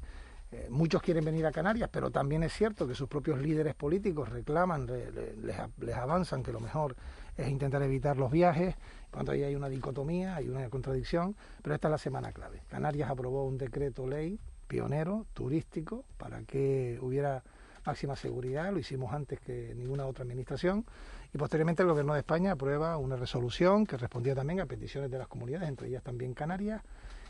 eh, 0.52 0.68
muchos 0.70 1.02
quieren 1.02 1.24
venir 1.24 1.44
a 1.46 1.50
Canarias, 1.50 1.90
pero 1.92 2.12
también 2.12 2.44
es 2.44 2.52
cierto 2.52 2.86
que 2.86 2.94
sus 2.94 3.08
propios 3.08 3.40
líderes 3.40 3.74
políticos 3.74 4.28
reclaman, 4.28 4.86
le, 4.86 5.10
le, 5.10 5.36
les, 5.38 5.56
les, 5.80 5.96
avanzan 5.96 6.44
que 6.44 6.52
lo 6.52 6.60
mejor 6.60 6.94
es 7.36 7.48
intentar 7.48 7.82
evitar 7.82 8.16
los 8.16 8.30
viajes. 8.30 8.74
Cuando 9.10 9.32
ahí 9.32 9.42
hay 9.42 9.54
una 9.54 9.68
dicotomía, 9.68 10.36
hay 10.36 10.48
una 10.48 10.68
contradicción, 10.68 11.36
pero 11.62 11.74
esta 11.74 11.88
es 11.88 11.92
la 11.92 11.98
semana 11.98 12.32
clave. 12.32 12.62
Canarias 12.68 13.10
aprobó 13.10 13.44
un 13.46 13.58
decreto 13.58 14.06
ley 14.06 14.38
pionero, 14.66 15.26
turístico, 15.34 16.04
para 16.16 16.42
que 16.44 16.98
hubiera 17.02 17.42
máxima 17.84 18.16
seguridad, 18.16 18.72
lo 18.72 18.78
hicimos 18.78 19.12
antes 19.12 19.40
que 19.40 19.74
ninguna 19.74 20.06
otra 20.06 20.22
administración, 20.22 20.86
y 21.34 21.38
posteriormente 21.38 21.82
el 21.82 21.88
Gobierno 21.88 22.14
de 22.14 22.20
España 22.20 22.52
aprueba 22.52 22.96
una 22.96 23.16
resolución 23.16 23.86
que 23.86 23.96
respondía 23.96 24.34
también 24.34 24.60
a 24.60 24.66
peticiones 24.66 25.10
de 25.10 25.18
las 25.18 25.28
comunidades, 25.28 25.68
entre 25.68 25.88
ellas 25.88 26.02
también 26.02 26.32
Canarias, 26.32 26.82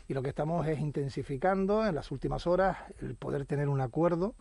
y 0.07 0.13
lo 0.13 0.21
que 0.21 0.29
estamos 0.29 0.67
es 0.67 0.79
intensificando 0.79 1.85
en 1.85 1.95
las 1.95 2.11
últimas 2.11 2.45
horas 2.45 2.77
el 3.01 3.15
poder 3.15 3.45
tener 3.45 3.69
un 3.69 3.81
acuerdo 3.81 4.35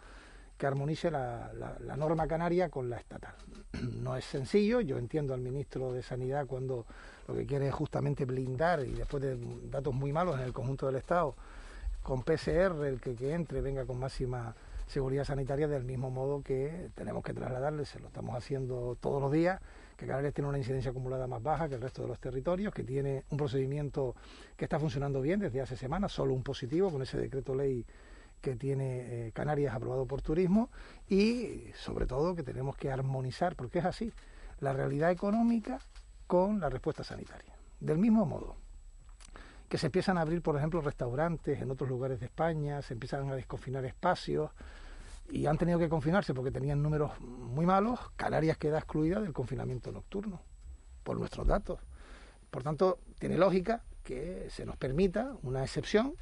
que 0.62 0.68
armonice 0.68 1.10
la, 1.10 1.50
norma 1.96 2.28
canaria 2.28 2.68
con 2.68 2.88
la 2.88 2.96
estatal. 2.96 3.34
No 4.00 4.16
es 4.16 4.24
sencillo, 4.24 4.80
yo 4.80 4.96
entiendo 4.96 5.34
al 5.34 5.40
ministro 5.40 5.92
de 5.92 6.04
Sanidad 6.04 6.46
cuando 6.46 6.86
lo 7.26 7.34
que 7.34 7.44
quiere 7.46 7.66
es 7.66 7.74
justamente 7.74 8.24
blindar 8.24 8.86
y 8.86 8.92
después 8.92 9.20
de 9.24 9.36
datos 9.72 9.92
muy 9.92 10.12
malos 10.12 10.38
en 10.38 10.44
el 10.44 10.52
conjunto 10.52 10.86
del 10.86 10.94
Estado, 10.94 11.34
con 12.04 12.22
PCR 12.22 12.86
el 12.86 13.00
que, 13.00 13.16
que 13.16 13.32
entre 13.32 13.60
venga 13.60 13.84
con 13.84 13.98
máxima 13.98 14.54
seguridad 14.86 15.24
sanitaria 15.24 15.66
del 15.66 15.82
mismo 15.82 16.12
modo 16.12 16.42
que 16.42 16.90
tenemos 16.94 17.24
que 17.24 17.34
trasladarle, 17.34 17.84
se 17.84 17.98
lo 17.98 18.06
estamos 18.06 18.36
haciendo 18.36 18.96
todos 19.00 19.20
los 19.20 19.32
días, 19.32 19.60
que 19.96 20.06
Canarias 20.06 20.32
tiene 20.32 20.48
una 20.48 20.58
incidencia 20.58 20.92
acumulada 20.92 21.26
más 21.26 21.42
baja 21.42 21.68
que 21.68 21.74
el 21.74 21.80
resto 21.80 22.02
de 22.02 22.08
los 22.08 22.20
territorios, 22.20 22.72
que 22.72 22.84
tiene 22.84 23.24
un 23.30 23.36
procedimiento 23.36 24.14
que 24.56 24.66
está 24.66 24.78
funcionando 24.78 25.20
bien 25.22 25.40
desde 25.40 25.60
hace 25.60 25.76
semanas, 25.76 26.12
solo 26.12 26.34
un 26.34 26.44
positivo 26.44 26.88
con 26.92 27.02
ese 27.02 27.18
decreto 27.18 27.52
ley 27.52 27.84
que 28.42 28.56
tiene 28.56 29.28
eh, 29.28 29.32
Canarias 29.32 29.74
aprobado 29.74 30.04
por 30.04 30.20
turismo 30.20 30.68
y 31.08 31.70
sobre 31.74 32.06
todo 32.06 32.34
que 32.34 32.42
tenemos 32.42 32.76
que 32.76 32.90
armonizar, 32.90 33.56
porque 33.56 33.78
es 33.78 33.86
así, 33.86 34.12
la 34.60 34.74
realidad 34.74 35.10
económica 35.10 35.78
con 36.26 36.60
la 36.60 36.68
respuesta 36.68 37.02
sanitaria. 37.02 37.54
Del 37.80 37.98
mismo 37.98 38.26
modo 38.26 38.56
que 39.68 39.78
se 39.78 39.86
empiezan 39.86 40.18
a 40.18 40.20
abrir, 40.20 40.42
por 40.42 40.54
ejemplo, 40.54 40.82
restaurantes 40.82 41.62
en 41.62 41.70
otros 41.70 41.88
lugares 41.88 42.20
de 42.20 42.26
España, 42.26 42.82
se 42.82 42.92
empiezan 42.92 43.30
a 43.30 43.34
desconfinar 43.34 43.82
espacios 43.86 44.50
y 45.30 45.46
han 45.46 45.56
tenido 45.56 45.78
que 45.78 45.88
confinarse 45.88 46.34
porque 46.34 46.50
tenían 46.50 46.82
números 46.82 47.18
muy 47.20 47.64
malos, 47.64 47.98
Canarias 48.16 48.58
queda 48.58 48.76
excluida 48.76 49.18
del 49.18 49.32
confinamiento 49.32 49.90
nocturno, 49.90 50.42
por 51.02 51.18
nuestros 51.18 51.46
datos. 51.46 51.80
Por 52.50 52.62
tanto, 52.62 52.98
tiene 53.18 53.38
lógica 53.38 53.82
que 54.04 54.48
se 54.50 54.66
nos 54.66 54.76
permita 54.76 55.32
una 55.42 55.62
excepción, 55.62 56.16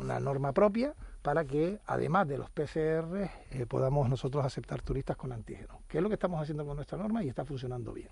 una 0.00 0.18
norma 0.18 0.52
propia, 0.52 0.94
para 1.22 1.44
que 1.44 1.78
además 1.86 2.26
de 2.26 2.38
los 2.38 2.50
PCR 2.50 3.30
eh, 3.50 3.66
podamos 3.68 4.08
nosotros 4.08 4.44
aceptar 4.44 4.82
turistas 4.82 5.16
con 5.16 5.32
antígenos, 5.32 5.76
que 5.86 5.98
es 5.98 6.02
lo 6.02 6.08
que 6.08 6.14
estamos 6.14 6.40
haciendo 6.40 6.64
con 6.64 6.76
nuestra 6.76 6.98
norma 6.98 7.22
y 7.22 7.28
está 7.28 7.44
funcionando 7.44 7.92
bien. 7.92 8.08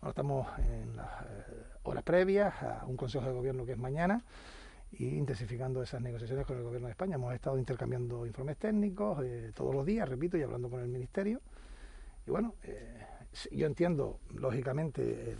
Ahora 0.00 0.10
estamos 0.10 0.46
en 0.58 0.96
las 0.96 1.22
eh, 1.22 1.64
horas 1.84 2.02
previas 2.02 2.62
a 2.62 2.84
un 2.86 2.96
Consejo 2.96 3.26
de 3.26 3.32
Gobierno 3.32 3.64
que 3.64 3.72
es 3.72 3.78
mañana 3.78 4.22
y 4.92 5.16
intensificando 5.16 5.82
esas 5.82 6.02
negociaciones 6.02 6.46
con 6.46 6.56
el 6.56 6.64
Gobierno 6.64 6.88
de 6.88 6.92
España. 6.92 7.14
Hemos 7.14 7.32
estado 7.32 7.56
intercambiando 7.58 8.26
informes 8.26 8.56
técnicos 8.56 9.24
eh, 9.24 9.52
todos 9.54 9.74
los 9.74 9.86
días, 9.86 10.08
repito, 10.08 10.36
y 10.36 10.42
hablando 10.42 10.68
con 10.68 10.80
el 10.80 10.88
Ministerio. 10.88 11.40
Y 12.26 12.30
bueno, 12.30 12.54
yo 13.52 13.66
entiendo, 13.66 14.18
lógicamente, 14.34 15.30
el, 15.32 15.38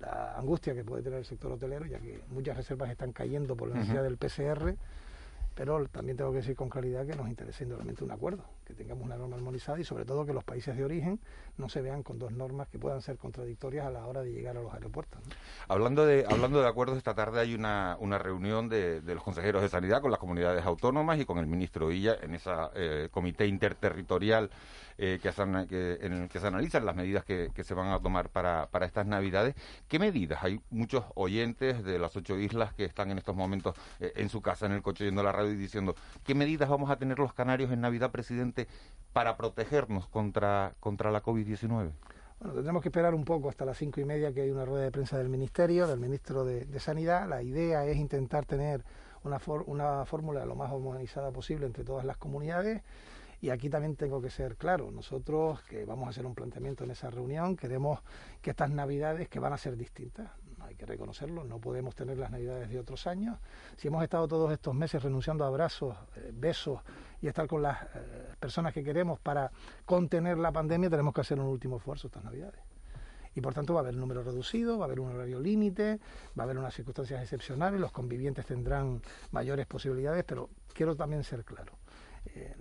la 0.00 0.36
angustia 0.36 0.74
que 0.74 0.84
puede 0.84 1.02
tener 1.02 1.18
el 1.20 1.24
sector 1.24 1.52
hotelero, 1.52 1.86
ya 1.86 1.98
que 1.98 2.22
muchas 2.28 2.56
reservas 2.56 2.90
están 2.90 3.12
cayendo 3.12 3.56
por 3.56 3.68
la 3.68 3.76
necesidad 3.76 4.02
uh 4.02 4.06
-huh. 4.06 4.08
del 4.08 4.16
PCR 4.18 4.76
pero 5.54 5.86
también 5.88 6.16
tengo 6.16 6.32
que 6.32 6.38
decir 6.38 6.56
con 6.56 6.68
claridad 6.68 7.06
que 7.06 7.14
nos 7.14 7.28
interesa 7.28 7.62
indudablemente 7.62 8.04
un 8.04 8.10
acuerdo, 8.10 8.44
que 8.64 8.74
tengamos 8.74 9.04
una 9.04 9.16
norma 9.16 9.36
armonizada 9.36 9.78
y 9.78 9.84
sobre 9.84 10.04
todo 10.04 10.24
que 10.24 10.32
los 10.32 10.44
países 10.44 10.76
de 10.76 10.84
origen 10.84 11.20
no 11.56 11.68
se 11.68 11.82
vean 11.82 12.02
con 12.02 12.18
dos 12.18 12.32
normas 12.32 12.68
que 12.68 12.78
puedan 12.78 13.02
ser 13.02 13.18
contradictorias 13.18 13.86
a 13.86 13.90
la 13.90 14.06
hora 14.06 14.22
de 14.22 14.32
llegar 14.32 14.56
a 14.56 14.62
los 14.62 14.72
aeropuertos. 14.72 15.20
Hablando 15.68 16.06
de 16.06 16.24
hablando 16.28 16.60
de 16.60 16.68
acuerdos, 16.68 16.96
esta 16.96 17.14
tarde 17.14 17.40
hay 17.40 17.54
una, 17.54 17.96
una 18.00 18.18
reunión 18.18 18.68
de, 18.68 19.00
de, 19.00 19.14
los 19.14 19.22
consejeros 19.22 19.62
de 19.62 19.68
sanidad 19.68 20.00
con 20.00 20.10
las 20.10 20.20
comunidades 20.20 20.64
autónomas 20.64 21.20
y 21.20 21.24
con 21.24 21.38
el 21.38 21.46
ministro 21.46 21.88
Villa 21.88 22.16
en 22.20 22.34
ese 22.34 22.50
eh, 22.74 23.08
comité 23.10 23.46
interterritorial 23.46 24.50
eh, 24.96 25.18
que, 25.20 25.32
se, 25.32 25.42
que, 25.68 25.98
en 26.02 26.12
el 26.12 26.28
que 26.28 26.38
se 26.38 26.46
analizan 26.46 26.86
las 26.86 26.94
medidas 26.94 27.24
que, 27.24 27.50
que 27.52 27.64
se 27.64 27.74
van 27.74 27.88
a 27.88 27.98
tomar 27.98 28.28
para, 28.28 28.66
para, 28.66 28.86
estas 28.86 29.04
Navidades. 29.06 29.56
¿Qué 29.88 29.98
medidas? 29.98 30.44
Hay 30.44 30.60
muchos 30.70 31.04
oyentes 31.16 31.82
de 31.82 31.98
las 31.98 32.14
ocho 32.14 32.38
islas 32.38 32.72
que 32.74 32.84
están 32.84 33.10
en 33.10 33.18
estos 33.18 33.34
momentos 33.34 33.74
eh, 33.98 34.12
en 34.14 34.28
su 34.28 34.40
casa, 34.40 34.66
en 34.66 34.72
el 34.72 34.82
coche, 34.82 35.04
yendo 35.04 35.20
a 35.22 35.24
la 35.24 35.32
radio 35.32 35.50
y 35.50 35.56
diciendo, 35.56 35.96
¿qué 36.24 36.36
medidas 36.36 36.68
vamos 36.68 36.90
a 36.90 36.96
tener 36.96 37.18
los 37.18 37.34
canarios 37.34 37.72
en 37.72 37.80
Navidad, 37.80 38.12
presidente, 38.12 38.53
para 39.12 39.36
protegernos 39.36 40.08
contra, 40.08 40.74
contra 40.80 41.10
la 41.10 41.22
COVID-19? 41.22 41.92
Bueno, 42.40 42.54
tendremos 42.54 42.82
que 42.82 42.88
esperar 42.88 43.14
un 43.14 43.24
poco 43.24 43.48
hasta 43.48 43.64
las 43.64 43.78
cinco 43.78 44.00
y 44.00 44.04
media 44.04 44.32
que 44.32 44.42
hay 44.42 44.50
una 44.50 44.64
rueda 44.64 44.84
de 44.84 44.90
prensa 44.90 45.16
del 45.16 45.28
Ministerio, 45.28 45.86
del 45.86 46.00
Ministro 46.00 46.44
de, 46.44 46.64
de 46.64 46.80
Sanidad. 46.80 47.28
La 47.28 47.42
idea 47.42 47.86
es 47.86 47.96
intentar 47.96 48.44
tener 48.44 48.84
una, 49.22 49.38
for, 49.38 49.64
una 49.66 50.04
fórmula 50.04 50.44
lo 50.44 50.54
más 50.54 50.70
homogenizada 50.72 51.30
posible 51.30 51.66
entre 51.66 51.84
todas 51.84 52.04
las 52.04 52.16
comunidades. 52.16 52.82
Y 53.40 53.50
aquí 53.50 53.68
también 53.68 53.94
tengo 53.94 54.22
que 54.22 54.30
ser 54.30 54.56
claro, 54.56 54.90
nosotros 54.90 55.62
que 55.64 55.84
vamos 55.84 56.06
a 56.06 56.10
hacer 56.10 56.24
un 56.24 56.34
planteamiento 56.34 56.84
en 56.84 56.92
esa 56.92 57.10
reunión, 57.10 57.56
queremos 57.56 58.00
que 58.40 58.50
estas 58.50 58.70
navidades 58.70 59.28
que 59.28 59.38
van 59.38 59.52
a 59.52 59.58
ser 59.58 59.76
distintas, 59.76 60.30
reconocerlo, 60.86 61.44
no 61.44 61.58
podemos 61.58 61.94
tener 61.94 62.18
las 62.18 62.30
navidades 62.30 62.68
de 62.68 62.78
otros 62.78 63.06
años. 63.06 63.38
Si 63.76 63.88
hemos 63.88 64.02
estado 64.02 64.28
todos 64.28 64.52
estos 64.52 64.74
meses 64.74 65.02
renunciando 65.02 65.44
a 65.44 65.48
abrazos, 65.48 65.96
eh, 66.16 66.30
besos 66.32 66.80
y 67.20 67.28
estar 67.28 67.46
con 67.46 67.62
las 67.62 67.82
eh, 67.82 67.86
personas 68.38 68.72
que 68.72 68.82
queremos 68.82 69.18
para 69.20 69.50
contener 69.84 70.38
la 70.38 70.52
pandemia, 70.52 70.90
tenemos 70.90 71.14
que 71.14 71.20
hacer 71.20 71.38
un 71.38 71.46
último 71.46 71.76
esfuerzo 71.76 72.08
estas 72.08 72.24
navidades. 72.24 72.60
Y 73.34 73.40
por 73.40 73.52
tanto 73.52 73.74
va 73.74 73.80
a 73.80 73.82
haber 73.82 73.94
un 73.94 74.00
número 74.00 74.22
reducido, 74.22 74.78
va 74.78 74.84
a 74.84 74.86
haber 74.86 75.00
un 75.00 75.12
horario 75.14 75.40
límite, 75.40 75.98
va 76.38 76.42
a 76.42 76.44
haber 76.44 76.58
unas 76.58 76.72
circunstancias 76.72 77.20
excepcionales, 77.20 77.80
los 77.80 77.90
convivientes 77.90 78.46
tendrán 78.46 79.02
mayores 79.32 79.66
posibilidades, 79.66 80.24
pero 80.24 80.50
quiero 80.72 80.94
también 80.94 81.24
ser 81.24 81.44
claro 81.44 81.72
eh, 82.26 82.54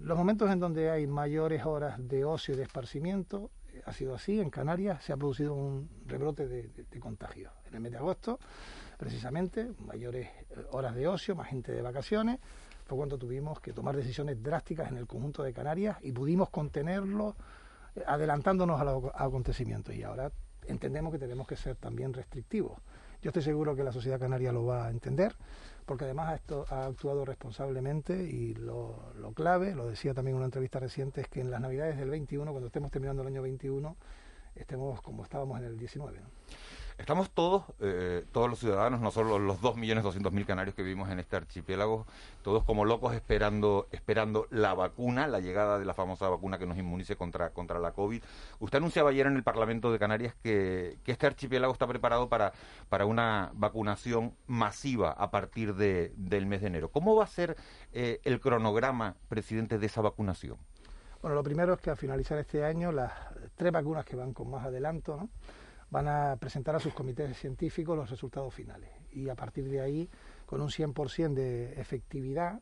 los 0.00 0.18
momentos 0.18 0.50
en 0.50 0.60
donde 0.60 0.90
hay 0.90 1.06
mayores 1.06 1.64
horas 1.64 1.96
de 1.98 2.24
ocio 2.24 2.54
y 2.54 2.56
de 2.56 2.64
esparcimiento, 2.64 3.50
ha 3.84 3.92
sido 3.92 4.14
así. 4.14 4.40
En 4.40 4.50
Canarias 4.50 5.04
se 5.04 5.12
ha 5.12 5.16
producido 5.16 5.54
un 5.54 5.88
rebrote 6.06 6.46
de, 6.46 6.68
de, 6.68 6.84
de 6.84 7.00
contagio. 7.00 7.50
En 7.68 7.74
el 7.74 7.80
mes 7.80 7.92
de 7.92 7.98
agosto, 7.98 8.38
precisamente, 8.96 9.70
mayores 9.86 10.28
eh, 10.28 10.66
horas 10.72 10.94
de 10.94 11.06
ocio, 11.06 11.34
más 11.34 11.48
gente 11.48 11.72
de 11.72 11.82
vacaciones, 11.82 12.38
fue 12.84 12.96
cuando 12.96 13.18
tuvimos 13.18 13.60
que 13.60 13.72
tomar 13.72 13.94
decisiones 13.94 14.42
drásticas 14.42 14.90
en 14.90 14.96
el 14.96 15.06
conjunto 15.06 15.42
de 15.42 15.52
Canarias 15.52 15.98
y 16.02 16.12
pudimos 16.12 16.50
contenerlo 16.50 17.36
eh, 17.94 18.02
adelantándonos 18.06 18.80
a 18.80 18.84
los 18.84 19.04
acontecimientos. 19.14 19.94
Y 19.94 20.02
ahora 20.02 20.32
entendemos 20.66 21.12
que 21.12 21.18
tenemos 21.18 21.46
que 21.46 21.56
ser 21.56 21.76
también 21.76 22.12
restrictivos. 22.12 22.80
Yo 23.20 23.30
estoy 23.30 23.42
seguro 23.42 23.74
que 23.74 23.82
la 23.82 23.92
sociedad 23.92 24.18
canaria 24.18 24.52
lo 24.52 24.64
va 24.64 24.86
a 24.86 24.90
entender 24.90 25.34
porque 25.88 26.04
además 26.04 26.34
esto, 26.34 26.66
ha 26.68 26.84
actuado 26.84 27.24
responsablemente 27.24 28.22
y 28.22 28.54
lo, 28.54 29.10
lo, 29.18 29.32
clave, 29.32 29.74
lo 29.74 29.86
decía 29.86 30.12
también 30.12 30.34
en 30.34 30.40
una 30.40 30.44
entrevista 30.44 30.78
reciente, 30.78 31.22
es 31.22 31.28
que 31.28 31.40
en 31.40 31.50
las 31.50 31.62
navidades 31.62 31.96
del 31.96 32.10
21, 32.10 32.50
cuando 32.50 32.66
estemos 32.66 32.90
terminando 32.90 33.22
el 33.22 33.28
año 33.28 33.40
21, 33.40 33.96
estemos 34.54 35.00
como 35.00 35.24
estábamos 35.24 35.58
en 35.58 35.64
el 35.64 35.78
19. 35.78 36.20
¿no? 36.20 36.28
Estamos 36.98 37.30
todos, 37.30 37.62
eh, 37.80 38.24
todos 38.32 38.50
los 38.50 38.58
ciudadanos, 38.58 39.00
no 39.00 39.12
solo 39.12 39.38
los 39.38 39.60
2.200.000 39.60 40.44
canarios 40.44 40.74
que 40.74 40.82
vivimos 40.82 41.08
en 41.10 41.20
este 41.20 41.36
archipiélago, 41.36 42.06
todos 42.42 42.64
como 42.64 42.84
locos 42.84 43.14
esperando 43.14 43.86
esperando 43.92 44.48
la 44.50 44.74
vacuna, 44.74 45.28
la 45.28 45.38
llegada 45.38 45.78
de 45.78 45.84
la 45.84 45.94
famosa 45.94 46.28
vacuna 46.28 46.58
que 46.58 46.66
nos 46.66 46.76
inmunice 46.76 47.14
contra, 47.14 47.50
contra 47.50 47.78
la 47.78 47.92
COVID. 47.92 48.20
Usted 48.58 48.78
anunciaba 48.78 49.10
ayer 49.10 49.28
en 49.28 49.36
el 49.36 49.44
Parlamento 49.44 49.92
de 49.92 49.98
Canarias 50.00 50.34
que, 50.42 50.98
este 51.06 51.26
archipiélago 51.26 51.72
está 51.72 51.86
preparado 51.86 52.28
para, 52.28 52.52
para 52.88 53.06
una 53.06 53.52
vacunación 53.54 54.34
masiva 54.48 55.12
a 55.12 55.30
partir 55.30 55.76
de, 55.76 56.12
del 56.16 56.46
mes 56.46 56.62
de 56.62 56.66
enero. 56.66 56.90
¿Cómo 56.90 57.14
va 57.14 57.24
a 57.24 57.28
ser 57.28 57.56
eh, 57.92 58.20
el 58.24 58.40
cronograma, 58.40 59.14
presidente, 59.28 59.78
de 59.78 59.86
esa 59.86 60.02
vacunación? 60.02 60.58
Bueno, 61.22 61.36
lo 61.36 61.42
primero 61.44 61.74
es 61.74 61.80
que 61.80 61.90
al 61.90 61.96
finalizar 61.96 62.38
este 62.38 62.64
año 62.64 62.90
las 62.90 63.12
tres 63.56 63.72
vacunas 63.72 64.04
que 64.04 64.16
van 64.16 64.32
con 64.32 64.50
más 64.50 64.66
adelanto, 64.66 65.16
¿no? 65.16 65.28
Van 65.90 66.08
a 66.08 66.36
presentar 66.36 66.74
a 66.76 66.80
sus 66.80 66.94
comités 66.94 67.36
científicos 67.36 67.96
los 67.96 68.10
resultados 68.10 68.52
finales 68.52 68.90
y 69.12 69.28
a 69.28 69.34
partir 69.34 69.68
de 69.68 69.80
ahí, 69.80 70.08
con 70.46 70.60
un 70.60 70.68
100% 70.68 71.34
de 71.34 71.80
efectividad, 71.80 72.60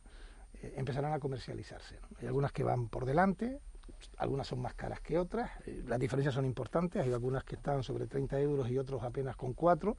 eh, 0.63 0.75
empezarán 0.77 1.13
a 1.13 1.19
comercializarse. 1.19 1.99
Hay 2.21 2.27
algunas 2.27 2.53
que 2.53 2.63
van 2.63 2.89
por 2.89 3.05
delante, 3.05 3.61
algunas 4.19 4.47
son 4.47 4.61
más 4.61 4.75
caras 4.75 5.01
que 5.01 5.19
otras, 5.19 5.51
eh, 5.67 5.83
las 5.87 5.99
diferencias 5.99 6.35
son 6.35 6.45
importantes, 6.45 7.03
hay 7.03 7.13
algunas 7.13 7.45
que 7.45 7.57
están 7.57 7.83
sobre 7.83 8.07
30 8.07 8.41
euros 8.41 8.71
y 8.71 8.79
otros 8.79 9.03
apenas 9.03 9.37
con 9.37 9.55
4. 9.55 9.97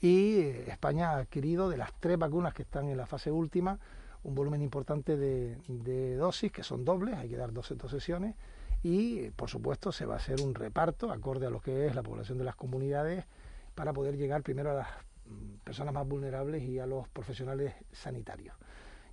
Y 0.00 0.38
eh, 0.38 0.70
España 0.70 1.10
ha 1.10 1.18
adquirido 1.18 1.68
de 1.68 1.76
las 1.76 1.92
tres 2.00 2.18
vacunas 2.18 2.54
que 2.54 2.62
están 2.62 2.88
en 2.88 2.96
la 2.96 3.06
fase 3.06 3.30
última 3.30 3.78
un 4.22 4.34
volumen 4.34 4.60
importante 4.60 5.16
de, 5.16 5.56
de 5.68 6.16
dosis, 6.16 6.50
que 6.50 6.64
son 6.64 6.84
dobles, 6.84 7.14
hay 7.14 7.28
que 7.28 7.36
dar 7.36 7.52
dos, 7.52 7.72
dos 7.76 7.90
sesiones, 7.90 8.34
y 8.82 9.30
por 9.30 9.50
supuesto 9.50 9.92
se 9.92 10.06
va 10.06 10.14
a 10.14 10.18
hacer 10.18 10.40
un 10.40 10.54
reparto 10.54 11.10
acorde 11.10 11.46
a 11.46 11.50
lo 11.50 11.60
que 11.60 11.86
es 11.86 11.94
la 11.94 12.02
población 12.02 12.38
de 12.38 12.44
las 12.44 12.56
comunidades 12.56 13.24
para 13.74 13.92
poder 13.92 14.16
llegar 14.16 14.42
primero 14.42 14.70
a 14.70 14.74
las 14.74 14.88
mm, 15.26 15.64
personas 15.64 15.92
más 15.94 16.06
vulnerables 16.06 16.62
y 16.62 16.78
a 16.78 16.86
los 16.86 17.08
profesionales 17.08 17.74
sanitarios. 17.92 18.56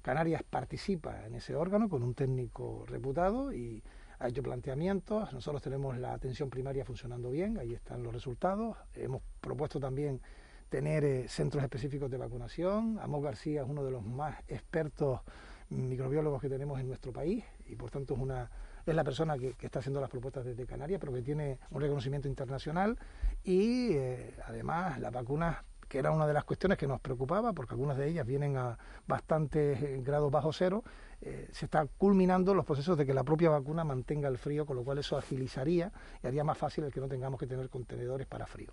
Canarias 0.02 0.44
participa 0.44 1.26
en 1.26 1.36
ese 1.36 1.56
órgano 1.56 1.88
con 1.88 2.04
un 2.04 2.14
técnico 2.14 2.84
reputado 2.88 3.54
y 3.54 3.82
ha 4.20 4.28
hecho 4.28 4.44
planteamientos. 4.44 5.32
Nosotros 5.34 5.62
tenemos 5.62 5.98
la 5.98 6.14
atención 6.14 6.50
primaria 6.50 6.86
funcionando 6.86 7.32
bien, 7.32 7.58
ahí 7.58 7.74
están 7.74 8.04
los 8.04 8.14
resultados. 8.14 8.78
Hemos 8.96 9.22
propuesto 9.40 9.80
también 9.80 10.22
tener 10.70 11.04
eh, 11.04 11.28
centros 11.28 11.64
específicos 11.64 12.10
de 12.10 12.18
vacunación. 12.18 13.00
Amos 13.02 13.24
García 13.24 13.62
es 13.62 13.70
uno 13.70 13.84
de 13.84 13.92
los 13.92 14.04
más 14.04 14.38
expertos 14.48 15.22
microbiólogos 15.70 16.42
que 16.42 16.50
tenemos 16.50 16.80
en 16.80 16.88
nuestro 16.88 17.14
país 17.14 17.44
y 17.68 17.76
por 17.76 17.90
tanto 17.90 18.14
es 18.16 18.20
una 18.20 18.50
es 18.86 18.96
la 18.96 19.04
persona 19.04 19.38
que, 19.38 19.56
está 19.60 19.80
haciendo 19.80 20.02
las 20.02 20.10
propuestas 20.10 20.46
desde 20.46 20.66
Canarias, 20.66 21.00
pero 21.00 21.14
que 21.14 21.22
tiene 21.22 21.60
un 21.72 21.82
reconocimiento 21.82 22.28
internacional 22.28 22.98
y 23.44 23.94
eh, 23.94 24.36
además 24.46 25.00
las 25.00 25.12
vacunas 25.12 25.58
que 25.94 26.00
era 26.00 26.10
una 26.10 26.26
de 26.26 26.34
las 26.34 26.44
cuestiones 26.44 26.80
que 26.80 26.88
nos 26.88 27.00
preocupaba, 27.00 27.54
porque 27.54 27.74
algunas 27.76 27.98
de 27.98 28.10
ellas 28.10 28.26
vienen 28.26 28.58
a 28.58 28.80
bastantes 29.06 29.80
eh, 29.80 30.02
grados 30.04 30.32
bajo 30.32 30.52
cero, 30.52 30.84
eh, 31.22 31.48
se 31.52 31.66
está 31.66 31.86
culminando 31.86 32.56
los 32.56 32.66
procesos 32.66 32.98
de 32.98 33.06
que 33.06 33.14
la 33.14 33.24
propia 33.24 33.52
vacuna 33.52 33.84
mantenga 33.84 34.28
el 34.28 34.40
frío, 34.40 34.66
con 34.66 34.76
lo 34.76 34.84
cual 34.84 34.98
eso 34.98 35.18
agilizaría 35.18 35.92
y 36.24 36.26
haría 36.26 36.44
más 36.44 36.58
fácil 36.58 36.86
el 36.86 36.92
que 36.92 37.00
no 37.00 37.08
tengamos 37.08 37.40
que 37.40 37.46
tener 37.46 37.70
contenedores 37.70 38.26
para 38.26 38.48
frío. 38.48 38.72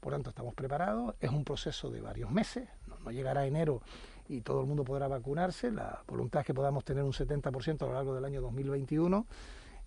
Por 0.00 0.12
tanto, 0.12 0.28
estamos 0.28 0.54
preparados, 0.54 1.14
es 1.18 1.30
un 1.30 1.44
proceso 1.44 1.90
de 1.90 2.02
varios 2.02 2.30
meses, 2.30 2.68
no, 2.86 3.10
llegará 3.10 3.46
enero 3.46 3.80
y 4.30 4.42
todo 4.42 4.60
el 4.60 4.66
mundo 4.66 4.84
podrá 4.84 5.08
vacunarse. 5.08 5.72
La 5.72 6.02
voluntad 6.06 6.40
es 6.40 6.46
que 6.46 6.54
podamos 6.54 6.84
tener 6.84 7.02
un 7.02 7.12
70% 7.12 7.82
a 7.82 7.86
lo 7.86 7.94
largo 7.94 8.14
del 8.14 8.24
año 8.24 8.40
2021 8.40 9.26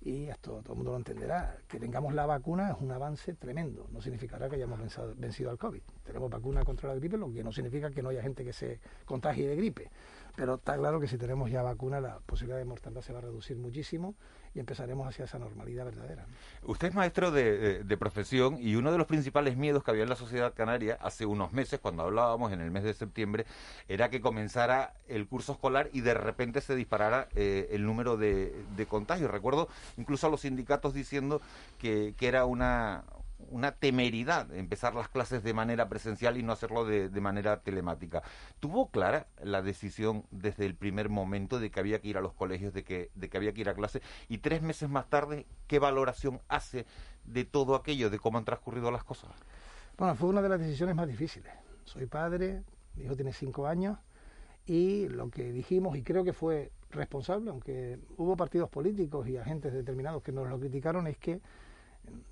y 0.01 0.25
esto 0.25 0.59
todo 0.63 0.73
el 0.73 0.77
mundo 0.77 0.91
lo 0.91 0.97
entenderá. 0.97 1.55
Que 1.65 1.79
tengamos 1.79 2.13
la 2.13 2.25
vacuna 2.25 2.71
es 2.71 2.75
un 2.81 2.91
avance 2.91 3.35
tremendo. 3.35 3.87
No 3.91 4.01
significará 4.01 4.49
que 4.49 4.57
hayamos 4.57 4.79
vencido, 5.15 5.49
al 5.49 5.57
COVID. 5.57 5.81
Tenemos 6.03 6.29
vacuna 6.29 6.65
contra 6.65 6.89
la 6.89 6.95
gripe, 6.95 7.17
lo 7.17 7.31
que 7.31 7.41
no 7.41 7.53
significa 7.53 7.89
que 7.89 8.03
no 8.03 8.09
haya 8.09 8.21
gente 8.21 8.43
que 8.43 8.51
se 8.51 8.81
contagie 9.05 9.47
de 9.47 9.55
gripe. 9.55 9.89
Pero 10.35 10.55
está 10.55 10.75
claro 10.75 10.99
que 10.99 11.07
si 11.07 11.17
tenemos 11.17 11.49
ya 11.49 11.63
vacuna, 11.63 12.01
la 12.01 12.19
posibilidad 12.19 12.57
de 12.57 12.65
mortalidad 12.65 13.01
se 13.01 13.13
va 13.13 13.19
a 13.19 13.21
reducir 13.21 13.57
muchísimo 13.57 14.15
y 14.55 14.59
empezaremos 14.59 15.07
hacia 15.07 15.25
esa 15.25 15.39
normalidad 15.39 15.85
verdadera. 15.85 16.25
Usted 16.63 16.89
es 16.89 16.93
maestro 16.93 17.31
de, 17.31 17.97
profesión 17.99 18.57
y 18.59 18.75
uno 18.75 18.91
de 18.91 18.97
los 18.97 19.07
principales 19.07 19.55
miedos 19.57 19.83
que 19.83 19.91
había 19.91 20.03
en 20.03 20.09
la 20.09 20.15
sociedad 20.15 20.53
canaria 20.53 20.97
hace 21.01 21.25
unos 21.25 21.53
meses, 21.53 21.79
cuando 21.79 22.03
hablábamos 22.03 22.51
en 22.51 22.61
el 22.61 22.71
mes 22.71 22.83
de 22.83 22.93
septiembre, 22.93 23.45
era 23.87 24.09
que 24.09 24.21
comenzara 24.21 24.93
el 25.07 25.27
curso 25.27 25.53
escolar 25.53 25.89
y 25.93 26.01
de 26.01 26.13
repente 26.13 26.61
se 26.61 26.75
disparara 26.75 27.27
eh, 27.35 27.69
el 27.71 27.85
número 27.85 28.17
de, 28.17 28.53
contagios. 28.87 29.31
Recuerdo 29.31 29.69
incluso 29.97 30.27
a 30.27 30.29
los 30.29 30.41
sindicatos 30.41 30.93
diciendo 30.93 31.41
que, 31.79 32.13
que 32.17 32.27
era 32.27 32.45
una, 32.45 33.03
una 33.53 33.71
temeridad 33.71 34.51
empezar 34.55 34.95
las 34.95 35.09
clases 35.09 35.43
de 35.43 35.53
manera 35.53 35.87
presencial 35.87 36.37
y 36.37 36.43
no 36.43 36.51
hacerlo 36.51 36.85
de, 36.85 37.09
manera 37.21 37.61
telemática. 37.61 38.23
¿Tuvo 38.59 38.89
clara 38.89 39.27
la 39.43 39.61
decisión 39.61 40.25
desde 40.31 40.65
el 40.65 40.75
primer 40.75 41.09
momento 41.09 41.59
de 41.59 41.69
que 41.69 41.79
había 41.79 41.99
que 41.99 42.07
ir 42.07 42.17
a 42.17 42.21
los 42.21 42.33
colegios, 42.33 42.73
de 42.73 42.83
que, 42.83 43.11
de 43.13 43.29
que 43.29 43.37
había 43.37 43.53
que 43.53 43.61
ir 43.61 43.69
a 43.69 43.75
clase? 43.75 44.01
Y 44.27 44.39
tres 44.39 44.63
meses 44.63 44.89
más 44.89 45.07
tarde, 45.07 45.45
¿qué 45.67 45.77
valoración 45.77 46.41
hace 46.47 46.87
de 47.25 47.45
todo 47.45 47.75
aquello, 47.75 48.09
de 48.09 48.17
cómo 48.17 48.39
han 48.39 48.45
transcurrido 48.45 48.89
las 48.89 49.03
cosas? 49.03 49.29
Bueno, 49.97 50.15
fue 50.15 50.29
una 50.29 50.41
de 50.41 50.49
las 50.49 50.59
decisiones 50.59 50.95
más 50.95 51.07
difíciles. 51.07 51.53
Soy 51.85 52.07
padre, 52.07 52.63
mi 52.95 53.03
hijo 53.03 53.15
tiene 53.15 53.33
cinco 53.33 53.67
años, 53.67 53.99
y 54.65 55.07
lo 55.09 55.29
que 55.29 55.51
dijimos, 55.51 55.95
y 55.95 56.01
creo 56.01 56.23
que 56.23 56.33
fue 56.33 56.71
responsable, 56.89 57.51
aunque 57.51 57.99
hubo 58.17 58.35
partidos 58.35 58.69
políticos 58.69 59.27
y 59.27 59.37
agentes 59.37 59.73
determinados 59.73 60.23
que 60.23 60.31
nos 60.31 60.49
lo 60.49 60.59
criticaron, 60.59 61.05
es 61.05 61.17
que 61.17 61.39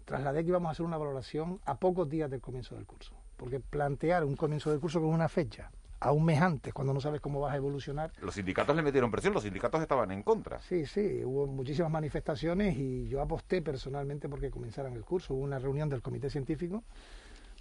trasladé 0.05 0.43
que 0.43 0.49
íbamos 0.49 0.69
a 0.69 0.71
hacer 0.71 0.85
una 0.85 0.97
valoración 0.97 1.59
a 1.65 1.77
pocos 1.77 2.09
días 2.09 2.29
del 2.29 2.41
comienzo 2.41 2.75
del 2.75 2.85
curso. 2.85 3.13
Porque 3.37 3.59
plantear 3.59 4.23
un 4.23 4.35
comienzo 4.35 4.69
del 4.69 4.79
curso 4.79 4.99
con 4.99 5.09
una 5.09 5.29
fecha 5.29 5.71
a 6.01 6.11
un 6.11 6.25
mes 6.25 6.41
antes, 6.41 6.73
cuando 6.73 6.93
no 6.93 6.99
sabes 6.99 7.21
cómo 7.21 7.39
vas 7.39 7.53
a 7.53 7.57
evolucionar. 7.57 8.11
Los 8.21 8.33
sindicatos 8.33 8.75
le 8.75 8.81
metieron 8.81 9.11
presión, 9.11 9.35
los 9.35 9.43
sindicatos 9.43 9.81
estaban 9.81 10.11
en 10.11 10.23
contra. 10.23 10.59
Sí, 10.61 10.87
sí, 10.87 11.21
hubo 11.23 11.45
muchísimas 11.45 11.91
manifestaciones 11.91 12.75
y 12.75 13.07
yo 13.07 13.21
aposté 13.21 13.61
personalmente 13.61 14.27
porque 14.27 14.49
comenzaran 14.49 14.93
el 14.93 15.05
curso. 15.05 15.35
Hubo 15.35 15.43
una 15.43 15.59
reunión 15.59 15.89
del 15.89 16.01
comité 16.01 16.31
científico 16.31 16.83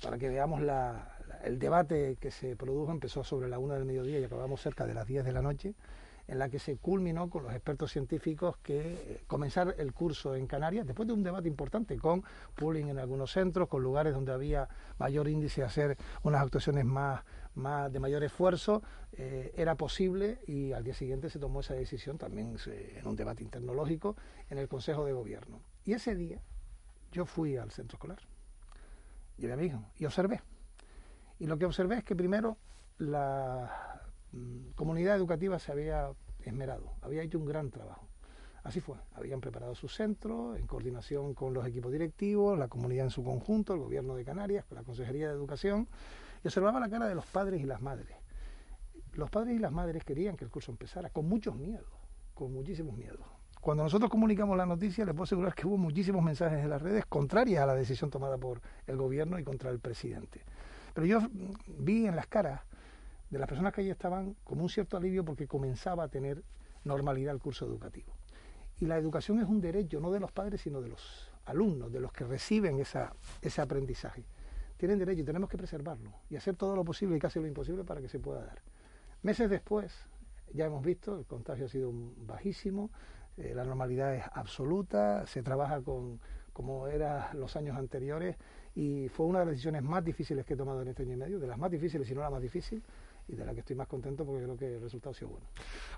para 0.02 0.16
que 0.16 0.30
veamos 0.30 0.62
la, 0.62 1.18
el 1.44 1.58
debate 1.58 2.16
que 2.18 2.30
se 2.30 2.56
produjo. 2.56 2.90
Empezó 2.90 3.24
sobre 3.24 3.46
la 3.48 3.58
una 3.58 3.74
del 3.74 3.84
mediodía 3.84 4.18
y 4.18 4.24
acabamos 4.24 4.62
cerca 4.62 4.86
de 4.86 4.94
las 4.94 5.06
10 5.06 5.24
de 5.26 5.32
la 5.32 5.42
noche 5.42 5.74
en 6.30 6.38
la 6.38 6.48
que 6.48 6.60
se 6.60 6.76
culminó 6.76 7.28
con 7.28 7.42
los 7.42 7.52
expertos 7.52 7.90
científicos 7.90 8.56
que 8.58 8.78
eh, 8.78 9.24
comenzar 9.26 9.74
el 9.78 9.92
curso 9.92 10.36
en 10.36 10.46
Canarias, 10.46 10.86
después 10.86 11.08
de 11.08 11.12
un 11.12 11.24
debate 11.24 11.48
importante 11.48 11.98
con 11.98 12.22
pooling 12.54 12.88
en 12.88 13.00
algunos 13.00 13.32
centros, 13.32 13.68
con 13.68 13.82
lugares 13.82 14.14
donde 14.14 14.32
había 14.32 14.68
mayor 14.98 15.28
índice 15.28 15.62
de 15.62 15.66
hacer 15.66 15.98
unas 16.22 16.40
actuaciones 16.42 16.84
más, 16.84 17.24
más 17.56 17.92
de 17.92 17.98
mayor 17.98 18.22
esfuerzo, 18.22 18.80
eh, 19.12 19.52
era 19.56 19.74
posible 19.74 20.38
y 20.46 20.70
al 20.70 20.84
día 20.84 20.94
siguiente 20.94 21.30
se 21.30 21.40
tomó 21.40 21.60
esa 21.60 21.74
decisión 21.74 22.16
también 22.16 22.56
en 22.64 23.06
un 23.08 23.16
debate 23.16 23.42
internológico 23.42 24.14
en 24.50 24.58
el 24.58 24.68
Consejo 24.68 25.04
de 25.04 25.12
Gobierno. 25.12 25.60
Y 25.84 25.94
ese 25.94 26.14
día 26.14 26.40
yo 27.10 27.26
fui 27.26 27.56
al 27.56 27.72
centro 27.72 27.96
escolar, 27.96 28.20
llevé 29.36 29.54
a 29.54 29.56
mi 29.56 29.64
hijo 29.64 29.84
y 29.96 30.04
observé. 30.04 30.42
Y 31.40 31.46
lo 31.46 31.58
que 31.58 31.64
observé 31.64 31.96
es 31.96 32.04
que 32.04 32.14
primero 32.14 32.56
la 32.98 33.99
comunidad 34.74 35.16
educativa 35.16 35.58
se 35.58 35.72
había 35.72 36.10
esmerado, 36.44 36.92
había 37.02 37.22
hecho 37.22 37.38
un 37.38 37.46
gran 37.46 37.70
trabajo. 37.70 38.06
Así 38.62 38.80
fue, 38.80 38.96
habían 39.14 39.40
preparado 39.40 39.74
su 39.74 39.88
centro 39.88 40.54
en 40.54 40.66
coordinación 40.66 41.34
con 41.34 41.54
los 41.54 41.66
equipos 41.66 41.92
directivos, 41.92 42.58
la 42.58 42.68
comunidad 42.68 43.06
en 43.06 43.10
su 43.10 43.24
conjunto, 43.24 43.72
el 43.72 43.80
gobierno 43.80 44.14
de 44.14 44.24
Canarias, 44.24 44.66
la 44.70 44.82
Consejería 44.82 45.28
de 45.28 45.34
Educación, 45.34 45.88
y 46.44 46.48
observaba 46.48 46.78
la 46.78 46.90
cara 46.90 47.08
de 47.08 47.14
los 47.14 47.26
padres 47.26 47.60
y 47.60 47.64
las 47.64 47.80
madres. 47.80 48.16
Los 49.14 49.30
padres 49.30 49.56
y 49.56 49.58
las 49.58 49.72
madres 49.72 50.04
querían 50.04 50.36
que 50.36 50.44
el 50.44 50.50
curso 50.50 50.70
empezara 50.70 51.08
con 51.08 51.26
muchos 51.26 51.56
miedos, 51.56 51.88
con 52.34 52.52
muchísimos 52.52 52.96
miedos. 52.96 53.20
Cuando 53.60 53.82
nosotros 53.82 54.10
comunicamos 54.10 54.56
la 54.56 54.66
noticia, 54.66 55.04
les 55.04 55.14
puedo 55.14 55.24
asegurar 55.24 55.54
que 55.54 55.66
hubo 55.66 55.76
muchísimos 55.76 56.22
mensajes 56.22 56.60
en 56.60 56.70
las 56.70 56.80
redes 56.80 57.04
contrarias 57.06 57.62
a 57.62 57.66
la 57.66 57.74
decisión 57.74 58.10
tomada 58.10 58.38
por 58.38 58.60
el 58.86 58.96
gobierno 58.96 59.38
y 59.38 59.44
contra 59.44 59.70
el 59.70 59.80
presidente. 59.80 60.42
Pero 60.94 61.06
yo 61.06 61.20
vi 61.66 62.06
en 62.06 62.16
las 62.16 62.26
caras 62.26 62.62
de 63.30 63.38
las 63.38 63.48
personas 63.48 63.72
que 63.72 63.80
allí 63.80 63.90
estaban 63.90 64.36
como 64.44 64.62
un 64.62 64.68
cierto 64.68 64.96
alivio 64.96 65.24
porque 65.24 65.46
comenzaba 65.46 66.04
a 66.04 66.08
tener 66.08 66.42
normalidad 66.84 67.34
el 67.34 67.40
curso 67.40 67.64
educativo. 67.64 68.12
Y 68.80 68.86
la 68.86 68.96
educación 68.96 69.40
es 69.40 69.48
un 69.48 69.60
derecho 69.60 70.00
no 70.00 70.10
de 70.10 70.20
los 70.20 70.32
padres, 70.32 70.60
sino 70.62 70.80
de 70.80 70.88
los 70.88 71.30
alumnos, 71.44 71.92
de 71.92 72.00
los 72.00 72.12
que 72.12 72.24
reciben 72.24 72.80
esa, 72.80 73.14
ese 73.42 73.60
aprendizaje. 73.60 74.24
Tienen 74.76 74.98
derecho 74.98 75.20
y 75.20 75.24
tenemos 75.24 75.50
que 75.50 75.58
preservarlo 75.58 76.10
y 76.30 76.36
hacer 76.36 76.56
todo 76.56 76.74
lo 76.74 76.84
posible 76.84 77.16
y 77.16 77.18
casi 77.18 77.38
lo 77.38 77.46
imposible 77.46 77.84
para 77.84 78.00
que 78.00 78.08
se 78.08 78.18
pueda 78.18 78.44
dar. 78.44 78.62
Meses 79.22 79.50
después, 79.50 79.94
ya 80.52 80.64
hemos 80.64 80.82
visto, 80.82 81.18
el 81.18 81.26
contagio 81.26 81.66
ha 81.66 81.68
sido 81.68 81.92
bajísimo, 81.92 82.90
eh, 83.36 83.52
la 83.54 83.64
normalidad 83.64 84.14
es 84.14 84.24
absoluta, 84.32 85.26
se 85.26 85.42
trabaja 85.42 85.82
con 85.82 86.18
como 86.52 86.88
era 86.88 87.32
los 87.34 87.56
años 87.56 87.76
anteriores 87.76 88.36
y 88.74 89.08
fue 89.08 89.26
una 89.26 89.40
de 89.40 89.46
las 89.46 89.52
decisiones 89.52 89.82
más 89.82 90.04
difíciles 90.04 90.44
que 90.44 90.54
he 90.54 90.56
tomado 90.56 90.82
en 90.82 90.88
este 90.88 91.04
año 91.04 91.14
y 91.14 91.16
medio, 91.16 91.38
de 91.38 91.46
las 91.46 91.58
más 91.58 91.70
difíciles, 91.70 92.06
si 92.06 92.14
no 92.14 92.20
la 92.20 92.30
más 92.30 92.42
difícil, 92.42 92.82
y 93.28 93.34
de 93.34 93.44
la 93.44 93.54
que 93.54 93.60
estoy 93.60 93.76
más 93.76 93.88
contento 93.88 94.24
porque 94.24 94.42
creo 94.42 94.56
que 94.56 94.74
el 94.76 94.80
resultado 94.80 95.10
ha 95.12 95.14
sido 95.14 95.30
bueno. 95.30 95.46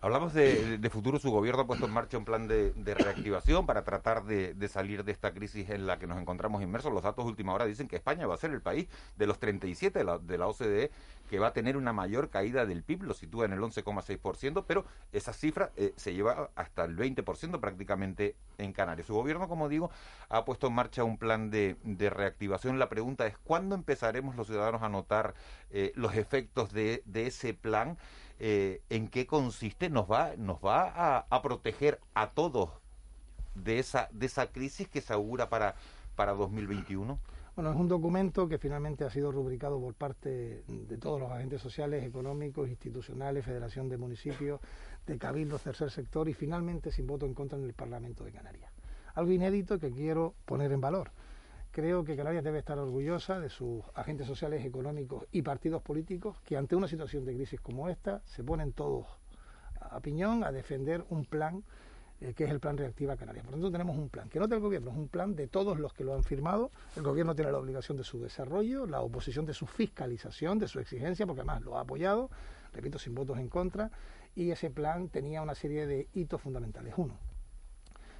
Hablamos 0.00 0.34
de, 0.34 0.88
futuro, 0.90 1.18
su 1.18 1.30
gobierno 1.30 1.62
ha 1.62 1.66
puesto 1.66 1.86
en 1.86 1.92
marcha 1.92 2.18
un 2.18 2.24
plan 2.24 2.48
de, 2.48 2.72
reactivación 2.84 3.66
para 3.66 3.84
tratar 3.84 4.24
de, 4.24 4.68
salir 4.68 5.04
de 5.04 5.12
esta 5.12 5.32
crisis 5.32 5.70
en 5.70 5.86
la 5.86 5.98
que 5.98 6.06
nos 6.06 6.20
encontramos 6.20 6.62
inmersos. 6.62 6.92
Los 6.92 7.02
datos 7.02 7.24
de 7.24 7.30
última 7.30 7.54
hora 7.54 7.64
dicen 7.64 7.88
que 7.88 7.96
España 7.96 8.26
va 8.26 8.34
a 8.34 8.38
ser 8.38 8.50
el 8.50 8.60
país 8.60 8.88
de 9.16 9.26
los 9.26 9.38
37 9.38 9.98
de 9.98 10.04
la, 10.04 10.18
de 10.18 10.38
la 10.38 10.48
OCDE 10.48 10.90
que 11.32 11.38
va 11.38 11.46
a 11.46 11.52
tener 11.54 11.78
una 11.78 11.94
mayor 11.94 12.28
caída 12.28 12.66
del 12.66 12.82
PIB, 12.82 13.04
lo 13.04 13.14
sitúa 13.14 13.46
en 13.46 13.54
el 13.54 13.60
11,6%, 13.60 14.64
pero 14.68 14.84
esa 15.12 15.32
cifra 15.32 15.72
eh, 15.76 15.94
se 15.96 16.12
lleva 16.12 16.50
hasta 16.56 16.84
el 16.84 16.94
20% 16.94 17.58
prácticamente 17.58 18.36
en 18.58 18.74
Canarias. 18.74 19.06
Su 19.06 19.14
gobierno, 19.14 19.48
como 19.48 19.70
digo, 19.70 19.90
ha 20.28 20.44
puesto 20.44 20.66
en 20.66 20.74
marcha 20.74 21.04
un 21.04 21.16
plan 21.16 21.48
de, 21.48 21.78
reactivación. 22.10 22.78
La 22.78 22.90
pregunta 22.90 23.26
es, 23.26 23.38
¿cuándo 23.38 23.74
empezaremos 23.74 24.36
los 24.36 24.46
ciudadanos 24.46 24.82
a 24.82 24.90
notar 24.90 25.32
eh, 25.70 25.92
los 25.94 26.16
efectos 26.16 26.70
de, 26.74 27.02
ese 27.14 27.54
plan? 27.54 27.96
Eh, 28.38 28.82
¿En 28.90 29.08
qué 29.08 29.26
consiste? 29.26 29.88
¿Nos 29.88 30.12
va, 30.12 30.32
nos 30.36 30.58
va 30.58 31.24
a, 31.30 31.40
proteger 31.42 31.98
a 32.12 32.32
todos 32.32 32.68
de 33.54 33.78
esa, 33.78 34.10
de 34.12 34.26
esa 34.26 34.48
crisis 34.48 34.86
que 34.86 35.00
se 35.00 35.14
augura 35.14 35.48
para, 35.48 35.76
para 36.14 36.34
2021? 36.34 37.18
Bueno, 37.54 37.70
es 37.70 37.76
un 37.76 37.86
documento 37.86 38.48
que 38.48 38.56
finalmente 38.56 39.04
ha 39.04 39.10
sido 39.10 39.30
rubricado 39.30 39.78
por 39.78 39.92
parte 39.92 40.64
de 40.66 40.96
todos 40.96 41.20
los 41.20 41.30
agentes 41.30 41.60
sociales, 41.60 42.02
económicos, 42.02 42.66
institucionales, 42.66 43.44
Federación 43.44 43.90
de 43.90 43.98
Municipios, 43.98 44.58
de 45.06 45.18
Cabildos, 45.18 45.62
Tercer 45.62 45.90
Sector 45.90 46.30
y 46.30 46.32
finalmente 46.32 46.90
sin 46.90 47.06
voto 47.06 47.26
en 47.26 47.34
contra 47.34 47.58
en 47.58 47.64
el 47.64 47.74
Parlamento 47.74 48.24
de 48.24 48.32
Canarias. 48.32 48.72
algo 49.14 49.32
inédito 49.32 49.78
que 49.78 49.90
quiero 49.90 50.34
poner 50.46 50.72
en 50.72 50.80
valor. 50.80 51.10
Creo 51.72 52.04
que 52.04 52.16
Canarias 52.16 52.42
debe 52.42 52.58
estar 52.58 52.78
orgullosa 52.78 53.38
de 53.38 53.50
sus 53.50 53.82
agentes 53.94 54.26
sociales, 54.26 54.64
económicos 54.64 55.26
y 55.30 55.42
partidos 55.42 55.82
políticos 55.82 56.38
que 56.46 56.56
ante 56.56 56.74
una 56.74 56.88
situación 56.88 57.26
de 57.26 57.34
crisis 57.34 57.60
como 57.60 57.90
esta 57.90 58.22
se 58.24 58.42
ponen 58.42 58.72
todos 58.72 59.06
a 59.78 60.00
piñón 60.00 60.42
a 60.42 60.52
defender 60.52 61.04
un 61.10 61.26
plan 61.26 61.64
eh, 62.22 62.34
que 62.34 62.44
es 62.44 62.50
el 62.50 62.60
plan 62.60 62.76
Reactiva 62.76 63.16
Canarias. 63.16 63.44
Por 63.44 63.54
lo 63.54 63.58
tanto, 63.58 63.72
tenemos 63.72 63.98
un 63.98 64.08
plan, 64.08 64.28
que 64.28 64.38
no 64.38 64.46
del 64.46 64.60
gobierno, 64.60 64.92
es 64.92 64.96
un 64.96 65.08
plan 65.08 65.34
de 65.34 65.48
todos 65.48 65.78
los 65.80 65.92
que 65.92 66.04
lo 66.04 66.14
han 66.14 66.22
firmado. 66.22 66.70
El 66.94 67.02
gobierno 67.02 67.34
tiene 67.34 67.50
la 67.50 67.58
obligación 67.58 67.96
de 67.96 68.04
su 68.04 68.20
desarrollo, 68.20 68.86
la 68.86 69.00
oposición 69.00 69.44
de 69.44 69.54
su 69.54 69.66
fiscalización, 69.66 70.60
de 70.60 70.68
su 70.68 70.78
exigencia, 70.78 71.26
porque 71.26 71.40
además 71.40 71.62
lo 71.62 71.76
ha 71.76 71.80
apoyado, 71.80 72.30
repito, 72.72 72.98
sin 72.98 73.14
votos 73.14 73.38
en 73.38 73.48
contra, 73.48 73.90
y 74.36 74.52
ese 74.52 74.70
plan 74.70 75.08
tenía 75.08 75.42
una 75.42 75.56
serie 75.56 75.86
de 75.86 76.08
hitos 76.14 76.40
fundamentales. 76.40 76.94
Uno, 76.96 77.18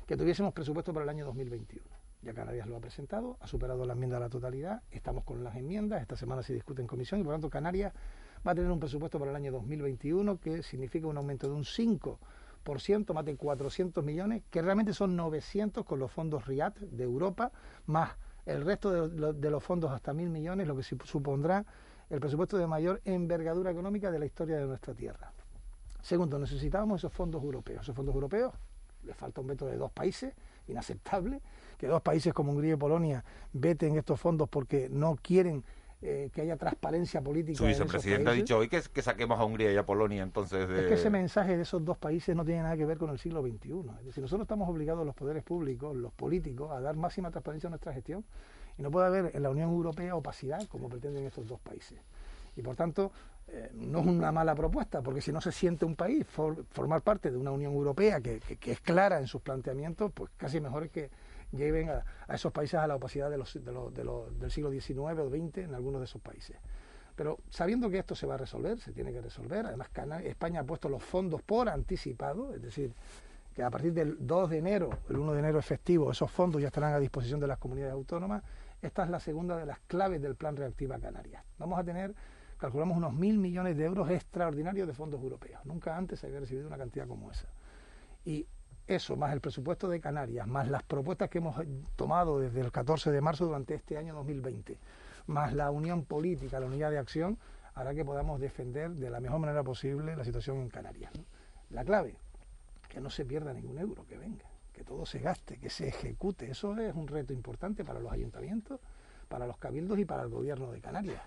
que 0.07 0.17
tuviésemos 0.17 0.53
presupuesto 0.53 0.93
para 0.93 1.05
el 1.05 1.11
año 1.11 1.25
2021. 1.25 1.85
Ya 2.23 2.35
Canarias 2.35 2.67
lo 2.67 2.77
ha 2.77 2.81
presentado, 2.81 3.37
ha 3.41 3.47
superado 3.47 3.85
la 3.85 3.95
enmienda 3.95 4.17
a 4.17 4.21
la 4.21 4.29
totalidad, 4.29 4.83
estamos 4.91 5.25
con 5.25 5.43
las 5.43 5.57
enmiendas, 5.57 6.03
esta 6.03 6.17
semana 6.17 6.43
se 6.43 6.55
discute 6.55 6.81
en 6.81 6.89
comisión 6.89 7.21
y 7.21 7.25
por 7.25 7.33
lo 7.33 7.35
tanto 7.35 7.51
Canarias 7.51 7.93
va 8.47 8.53
a 8.53 8.55
tener 8.55 8.71
un 8.71 8.79
presupuesto 8.79 9.19
para 9.19 9.31
el 9.31 9.37
año 9.37 9.51
2021 9.53 10.39
que 10.39 10.63
significa 10.63 11.07
un 11.09 11.17
aumento 11.17 11.49
de 11.49 11.55
un 11.55 11.65
5%, 11.65 12.19
más 13.15 13.25
de 13.25 13.37
400 13.37 14.05
millones, 14.05 14.43
que 14.51 14.63
realmente 14.63 14.93
son 14.93 15.17
900 15.17 15.85
con 15.85 15.99
los 15.99 16.11
fondos 16.11 16.47
RIAT 16.47 16.79
de 16.79 17.05
Europa, 17.05 17.53
más 17.87 18.11
el 18.47 18.65
resto 18.65 19.09
de, 19.09 19.33
de 19.33 19.51
los 19.51 19.63
fondos 19.63 19.91
hasta 19.91 20.13
mil 20.13 20.31
millones, 20.31 20.67
lo 20.67 20.77
que 20.77 20.83
supondrá 20.83 21.65
el 22.11 22.21
presupuesto 22.21 22.59
de 22.59 22.67
mayor 22.67 23.01
envergadura 23.05 23.71
económica 23.71 24.11
de 24.11 24.19
la 24.19 24.27
historia 24.27 24.57
de 24.57 24.67
nuestra 24.67 24.95
tierra. 24.95 25.33
Segundo, 26.03 26.39
necesitábamos 26.39 27.01
esos 27.01 27.13
fondos 27.13 27.43
europeos. 27.43 27.83
Esos 27.83 27.95
fondos 27.95 28.15
europeos, 28.15 28.53
le 29.05 29.15
falta 29.15 29.41
un 29.41 29.47
veto 29.47 29.67
de 29.67 29.77
dos 29.77 29.91
países, 29.93 30.35
inaceptable, 30.69 31.41
que 31.79 31.87
dos 31.87 32.03
países 32.03 32.35
como 32.35 32.53
Hungría 32.53 32.75
y 32.75 32.77
Polonia 32.77 33.25
veten 33.53 33.97
estos 33.97 34.21
fondos 34.21 34.49
porque 34.49 34.89
no 34.91 35.17
quieren 35.17 35.65
eh, 36.03 36.31
que 36.35 36.43
haya 36.43 36.57
transparencia 36.57 37.21
política. 37.21 37.59
Su 37.59 37.67
vicepresidente 37.67 38.31
ha 38.31 38.33
dicho 38.33 38.59
hoy 38.59 38.69
que, 38.69 38.83
que, 38.93 39.03
saquemos 39.03 39.39
a 39.39 39.45
Hungría 39.45 39.73
y 39.73 39.77
a 39.77 39.87
Polonia, 39.87 40.23
entonces. 40.23 40.69
Es 40.69 40.87
que 40.87 40.95
ese 40.95 41.11
mensaje 41.11 41.57
de 41.57 41.63
esos 41.63 41.85
dos 41.85 41.97
países 41.97 42.35
no 42.35 42.45
tiene 42.45 42.63
nada 42.63 42.77
que 42.77 42.85
ver 42.85 42.99
con 42.99 43.11
el 43.11 43.19
siglo 43.19 43.41
XXI. 43.41 43.71
Es 44.01 44.07
decir, 44.07 44.23
nosotros 44.23 44.45
estamos 44.45 44.69
obligados, 44.69 45.07
los 45.07 45.15
poderes 45.15 45.45
públicos, 45.45 45.97
los 45.97 46.13
políticos, 46.13 46.73
a 46.73 46.81
dar 46.81 46.97
máxima 46.97 47.31
transparencia 47.31 47.69
a 47.69 47.71
nuestra 47.71 47.93
gestión 47.93 48.25
y 48.77 48.83
no 48.83 48.91
puede 48.91 49.07
haber 49.07 49.37
en 49.37 49.43
la 49.43 49.51
Unión 49.51 49.71
Europea 49.71 50.15
opacidad 50.17 50.67
como 50.69 50.89
pretenden 50.89 51.25
estos 51.25 51.47
dos 51.47 51.61
países. 51.61 51.99
Y 52.57 52.63
por 52.63 52.77
tanto, 52.77 53.13
eh, 53.49 53.71
no 53.75 54.01
es 54.01 54.07
una 54.07 54.33
mala 54.33 54.55
propuesta, 54.55 55.03
porque 55.03 55.21
si 55.21 55.33
no 55.33 55.41
se 55.41 55.53
siente 55.53 55.85
un 55.85 55.97
país 55.97 56.27
formar 56.27 57.03
parte 57.03 57.31
de 57.31 57.37
una 57.37 57.51
Unión 57.51 57.73
Europea 57.73 58.21
que, 58.21 58.41
es 58.67 58.81
clara 58.81 59.19
en 59.19 59.27
sus 59.27 59.43
planteamientos, 59.43 60.13
pues 60.13 60.31
casi 60.37 60.61
mejor 60.61 60.85
es 60.85 60.91
que 60.91 61.11
lleven 61.53 61.91
a, 61.91 62.05
esos 62.33 62.53
países 62.53 62.81
a 62.81 62.87
la 62.87 62.97
opacidad 62.97 63.31
del 63.31 63.47
siglo 63.47 64.71
XIX 64.71 64.99
o 64.99 65.31
XX 65.31 65.59
en 65.59 65.75
algunos 65.75 66.01
de 66.01 66.05
esos 66.07 66.21
países. 66.21 66.57
Pero 67.15 67.39
sabiendo 67.51 67.91
que 67.91 67.99
esto 67.99 68.15
se 68.15 68.27
va 68.27 68.35
a 68.35 68.39
resolver, 68.39 68.81
se 68.81 68.93
tiene 68.93 69.13
que 69.13 69.21
resolver, 69.21 69.67
además 69.67 69.91
España 70.25 70.61
ha 70.61 70.65
puesto 70.65 70.89
los 70.89 71.03
fondos 71.03 71.43
por 71.43 71.69
anticipado, 71.69 72.55
es 72.55 72.63
decir, 72.63 72.95
que 73.55 73.63
a 73.63 73.71
partir 73.71 73.93
del 73.93 74.17
2 74.27 74.51
de 74.51 74.59
enero, 74.59 74.91
el 75.11 75.19
1 75.19 75.35
de 75.35 75.39
enero 75.39 75.59
efectivo, 75.59 76.11
esos 76.11 76.31
fondos 76.31 76.63
ya 76.63 76.69
estarán 76.69 76.95
a 76.95 76.99
disposición 76.99 77.39
de 77.39 77.47
las 77.47 77.59
comunidades 77.59 77.93
autónomas. 77.93 78.43
Esta 78.81 79.05
es 79.05 79.11
la 79.11 79.21
segunda 79.21 79.59
de 79.59 79.67
las 79.67 79.79
claves 79.81 80.23
del 80.23 80.37
Plan 80.37 80.57
Reactiva 80.57 80.99
Canarias. 80.99 81.45
Vamos 81.59 81.79
a 81.79 81.85
tener 81.85 82.15
calculamos 82.63 82.97
unos 82.97 83.13
mil 83.13 83.39
millones 83.39 83.77
de 83.77 83.85
euros 83.85 84.09
extraordinarios 84.09 84.87
de 84.87 84.95
fondos 84.95 85.21
europeos. 85.21 85.61
Nunca 85.65 85.97
antes 85.97 86.21
se 86.21 86.29
había 86.29 86.39
recibido 86.39 86.69
una 86.69 86.79
cantidad 86.79 87.09
como 87.09 87.29
esa. 87.29 87.49
Y 88.25 88.47
eso, 88.87 89.17
más 89.17 89.33
el 89.33 89.41
presupuesto 89.41 89.89
de 89.89 90.01
Canarias, 90.01 90.47
más 90.47 90.69
las 90.69 90.83
propuestas 90.83 91.31
que 91.31 91.39
hemos 91.39 91.57
tomado 91.97 92.39
desde 92.39 92.61
el 92.61 92.73
14 92.73 93.11
de 93.11 93.21
marzo 93.21 93.47
durante 93.47 93.75
este 93.75 93.97
año 93.97 94.15
2020, 94.15 94.79
más 95.27 95.53
la 95.53 95.71
unión 95.71 96.05
política, 96.05 96.59
la 96.61 96.67
unidad 96.67 96.91
de 96.91 96.99
acción, 96.99 97.39
hará 97.75 97.95
que 97.95 98.05
podamos 98.05 98.41
defender 98.41 98.91
de 98.91 99.11
la 99.11 99.21
mejor 99.21 99.39
manera 99.39 99.63
posible 99.63 100.17
la 100.17 100.25
situación 100.25 100.59
en 100.59 100.69
Canarias. 100.69 101.13
La 101.71 101.85
clave, 101.85 102.17
que 102.89 103.01
no 103.01 103.09
se 103.09 103.25
pierda 103.25 103.53
ningún 103.55 103.79
euro 103.79 104.05
que 104.07 104.19
venga, 104.19 104.45
que 104.73 104.85
todo 104.85 105.07
se 105.07 105.21
gaste, 105.21 105.59
que 105.59 105.71
se 105.71 105.89
ejecute. 105.89 106.51
Eso 106.51 106.77
es 106.79 106.95
un 106.95 107.09
reto 107.09 107.33
importante 107.33 107.85
para 107.85 108.01
los 108.01 108.13
ayuntamientos, 108.13 108.81
para 109.29 109.47
los 109.47 109.57
cabildos 109.57 109.99
y 109.99 110.05
para 110.05 110.23
el 110.23 110.29
gobierno 110.29 110.71
de 110.73 110.81
Canarias. 110.81 111.23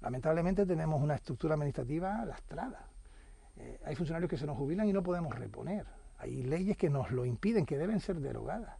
Lamentablemente 0.00 0.66
tenemos 0.66 1.00
una 1.00 1.14
estructura 1.14 1.54
administrativa 1.54 2.24
lastrada. 2.24 2.86
Eh, 3.56 3.80
hay 3.84 3.96
funcionarios 3.96 4.28
que 4.30 4.36
se 4.36 4.46
nos 4.46 4.56
jubilan 4.56 4.88
y 4.88 4.92
no 4.92 5.02
podemos 5.02 5.34
reponer. 5.34 5.86
Hay 6.22 6.42
leyes 6.44 6.76
que 6.76 6.88
nos 6.88 7.10
lo 7.10 7.26
impiden, 7.26 7.66
que 7.66 7.76
deben 7.76 7.98
ser 7.98 8.20
derogadas 8.20 8.76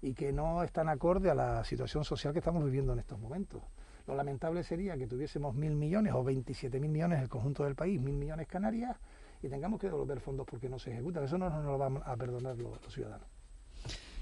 y 0.00 0.14
que 0.14 0.32
no 0.32 0.64
están 0.64 0.88
acorde 0.88 1.30
a 1.30 1.34
la 1.34 1.62
situación 1.62 2.04
social 2.04 2.32
que 2.32 2.40
estamos 2.40 2.64
viviendo 2.64 2.92
en 2.92 2.98
estos 2.98 3.20
momentos. 3.20 3.62
Lo 4.08 4.16
lamentable 4.16 4.64
sería 4.64 4.96
que 4.96 5.06
tuviésemos 5.06 5.54
mil 5.54 5.76
millones 5.76 6.12
o 6.12 6.24
27 6.24 6.80
mil 6.80 6.90
millones 6.90 7.18
en 7.18 7.22
el 7.22 7.28
conjunto 7.28 7.62
del 7.62 7.76
país, 7.76 8.00
mil 8.00 8.16
millones 8.16 8.48
Canarias, 8.48 8.96
y 9.40 9.48
tengamos 9.48 9.80
que 9.80 9.86
devolver 9.86 10.18
fondos 10.18 10.44
porque 10.44 10.68
no 10.68 10.80
se 10.80 10.90
ejecutan. 10.90 11.22
Eso 11.22 11.38
no 11.38 11.48
nos 11.48 11.64
lo 11.64 11.78
van 11.78 12.02
a 12.04 12.16
perdonar 12.16 12.56
los, 12.58 12.80
ciudadanos. 12.92 13.28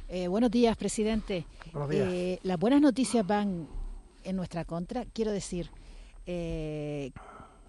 Eh, 0.08 0.28
buenos 0.28 0.50
días, 0.50 0.76
presidente. 0.76 1.46
Buenos 1.72 1.88
días. 1.88 2.08
Eh, 2.12 2.40
las 2.42 2.58
buenas 2.58 2.82
noticias 2.82 3.26
van 3.26 3.66
en 4.22 4.36
nuestra 4.36 4.66
contra. 4.66 5.06
Quiero 5.06 5.32
decir, 5.32 5.70
eh, 6.26 7.10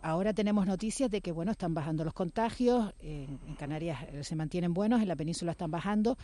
ahora 0.01 0.33
tenemos 0.33 0.65
noticias 0.65 1.09
de 1.09 1.21
que 1.21 1.31
bueno 1.31 1.51
están 1.51 1.73
bajando 1.73 2.03
los 2.03 2.13
contagios, 2.13 2.93
en 3.01 3.55
Canarias 3.57 3.99
eh, 4.11 4.23
se 4.23 4.35
mantienen 4.35 4.73
buenos, 4.73 5.01
en 5.01 5.07
la 5.07 5.15
península 5.15 5.51
están 5.51 5.71
bajando. 5.71 6.17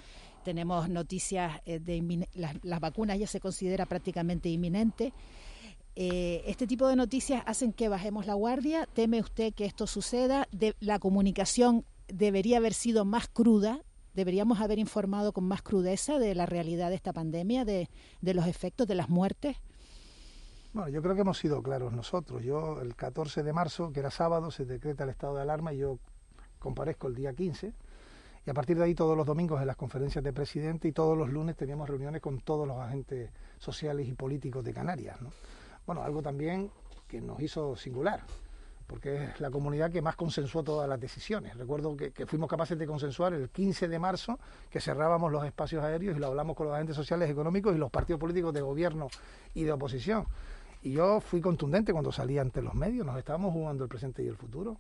Tenemos 0.44 0.90
noticias 0.90 1.62
eh, 1.66 1.80
de 1.80 2.28
las, 2.34 2.80
vacunas 2.80 3.20
ya 3.20 3.28
se 3.28 3.40
considera 3.40 3.86
prácticamente 3.86 4.50
inminente. 4.50 5.14
este 5.96 6.68
tipo 6.68 6.88
de 6.88 6.96
noticias 6.96 7.44
hacen 7.46 7.74
que 7.74 7.90
bajemos 7.90 8.28
la 8.28 8.36
guardia. 8.36 8.88
¿Teme 8.94 9.20
usted 9.20 9.54
que 9.54 9.66
esto 9.66 9.88
suceda? 9.88 10.48
De, 10.52 10.76
la 10.80 11.00
comunicación 11.00 11.86
debería 12.08 12.58
haber 12.58 12.74
sido 12.74 13.06
más 13.06 13.28
cruda. 13.28 13.82
Deberíamos 14.14 14.62
haber 14.62 14.80
informado 14.80 15.32
con 15.32 15.44
más 15.44 15.62
crudeza 15.62 16.18
de 16.18 16.34
la 16.34 16.46
realidad 16.46 16.90
de 16.90 16.96
esta 16.96 17.14
pandemia, 17.14 17.66
de 17.66 17.88
los 18.22 18.48
efectos, 18.48 18.88
de 18.88 18.96
las 18.96 19.10
muertes. 19.10 19.58
Bueno, 20.78 20.92
yo 20.92 21.02
creo 21.02 21.16
que 21.16 21.22
hemos 21.22 21.40
sido 21.40 21.64
claros 21.64 21.92
nosotros. 21.92 22.44
Yo, 22.44 22.80
el 22.82 22.96
14 22.96 23.42
de 23.42 23.52
marzo, 23.52 23.92
que 23.92 24.00
era 24.00 24.12
sábado, 24.12 24.52
se 24.52 24.64
decreta 24.64 25.06
el 25.06 25.10
estado 25.10 25.36
de 25.36 25.42
alarma 25.42 25.74
y 25.74 25.80
yo 25.80 25.98
comparezco 26.60 27.08
el 27.08 27.16
día 27.16 27.34
15. 27.34 27.74
Y 28.46 28.50
a 28.52 28.54
partir 28.54 28.78
de 28.78 28.84
ahí, 28.84 28.94
todos 28.94 29.18
los 29.18 29.26
domingos 29.26 29.60
en 29.60 29.66
las 29.66 29.76
conferencias 29.76 30.24
de 30.24 30.32
presidente 30.34 30.88
y 30.88 30.92
todos 30.92 31.18
los 31.18 31.30
lunes 31.30 31.56
teníamos 31.56 31.90
reuniones 31.90 32.22
con 32.22 32.42
todos 32.42 32.68
los 32.68 32.78
agentes 32.78 33.32
sociales 33.58 34.08
y 34.08 34.14
políticos 34.14 34.64
de 34.64 34.72
Canarias. 34.72 35.18
Bueno, 35.88 36.04
algo 36.04 36.22
también 36.22 36.70
que 37.08 37.22
nos 37.22 37.42
hizo 37.42 37.76
singular, 37.76 38.22
porque 38.86 39.24
es 39.24 39.40
la 39.42 39.50
comunidad 39.50 39.90
que 39.90 40.04
más 40.04 40.16
consensuó 40.16 40.62
todas 40.62 40.88
las 40.88 41.00
decisiones. 41.00 41.58
Recuerdo 41.58 41.98
que, 41.98 42.12
que, 42.12 42.28
fuimos 42.28 42.48
capaces 42.48 42.78
de 42.78 42.86
consensuar 42.86 43.34
el 43.34 43.50
15 43.50 43.88
de 43.88 43.98
marzo 43.98 44.38
que 44.70 44.80
cerrábamos 44.80 45.32
los 45.32 45.44
espacios 45.44 45.84
aéreos 45.84 46.16
y 46.16 46.20
lo 46.20 46.28
hablamos 46.28 46.56
con 46.56 46.68
los 46.68 46.76
agentes 46.76 46.96
sociales, 46.96 47.32
económicos 47.32 47.76
y 47.76 47.80
los 47.80 47.90
partidos 47.90 48.20
políticos 48.20 48.54
de 48.54 48.62
gobierno 48.62 49.08
y 49.56 49.64
de 49.64 49.72
oposición. 49.72 50.28
Y 50.82 50.92
yo 50.92 51.20
fui 51.22 51.42
contundente 51.42 51.92
cuando 51.92 52.12
salí 52.12 52.38
ante 52.38 52.62
los 52.62 52.74
medios, 52.74 53.06
nos 53.06 53.18
estábamos 53.18 53.54
jugando 53.54 53.84
el 53.84 53.90
presente 53.90 54.24
y 54.24 54.28
el 54.28 54.38
futuro. 54.38 54.78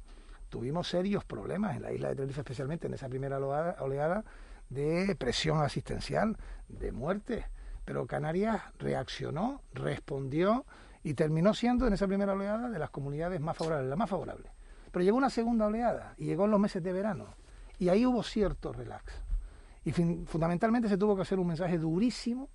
Tuvimos 0.49 0.87
serios 0.87 1.25
problemas 1.25 1.75
en 1.75 1.81
la 1.81 1.91
isla 1.91 2.09
de 2.09 2.15
Tenerife, 2.15 2.41
especialmente 2.41 2.87
en 2.87 2.93
esa 2.93 3.09
primera 3.09 3.37
oleada 3.37 4.23
de 4.69 5.15
presión 5.17 5.61
asistencial, 5.61 6.37
de 6.69 6.91
muerte. 6.91 7.45
Pero 7.83 8.05
Canarias 8.05 8.61
reaccionó, 8.79 9.61
respondió 9.73 10.65
y 11.03 11.13
terminó 11.13 11.53
siendo 11.53 11.87
en 11.87 11.93
esa 11.93 12.07
primera 12.07 12.33
oleada 12.33 12.69
de 12.69 12.79
las 12.79 12.89
comunidades 12.89 13.41
más 13.41 13.57
favorables, 13.57 13.89
la 13.89 13.95
más 13.95 14.09
favorable. 14.09 14.51
Pero 14.91 15.03
llegó 15.03 15.17
una 15.17 15.29
segunda 15.29 15.67
oleada 15.67 16.13
y 16.17 16.25
llegó 16.25 16.45
en 16.45 16.51
los 16.51 16.59
meses 16.59 16.81
de 16.83 16.93
verano. 16.93 17.27
Y 17.79 17.89
ahí 17.89 18.05
hubo 18.05 18.23
cierto 18.23 18.73
relax. 18.73 19.13
Y 19.83 19.91
fundamentalmente 19.91 20.89
se 20.89 20.97
tuvo 20.97 21.15
que 21.15 21.21
hacer 21.21 21.39
un 21.39 21.47
mensaje 21.47 21.77
durísimo 21.77 22.49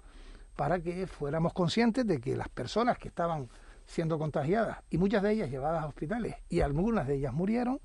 para 0.57 0.81
que 0.81 1.07
fuéramos 1.07 1.53
conscientes 1.53 2.07
de 2.07 2.21
que 2.21 2.37
las 2.37 2.49
personas 2.49 2.99
que 2.99 3.09
estaban 3.09 3.49
siendo 3.87 4.19
contagiadas 4.19 4.79
y 4.91 4.99
muchas 4.99 5.23
de 5.23 5.33
ellas 5.33 5.51
llevadas 5.51 5.83
a 5.83 5.87
hospitales 5.87 6.37
y 6.49 6.61
algunas 6.61 7.07
de 7.07 7.17
ellas 7.17 7.33
murieron, 7.33 7.81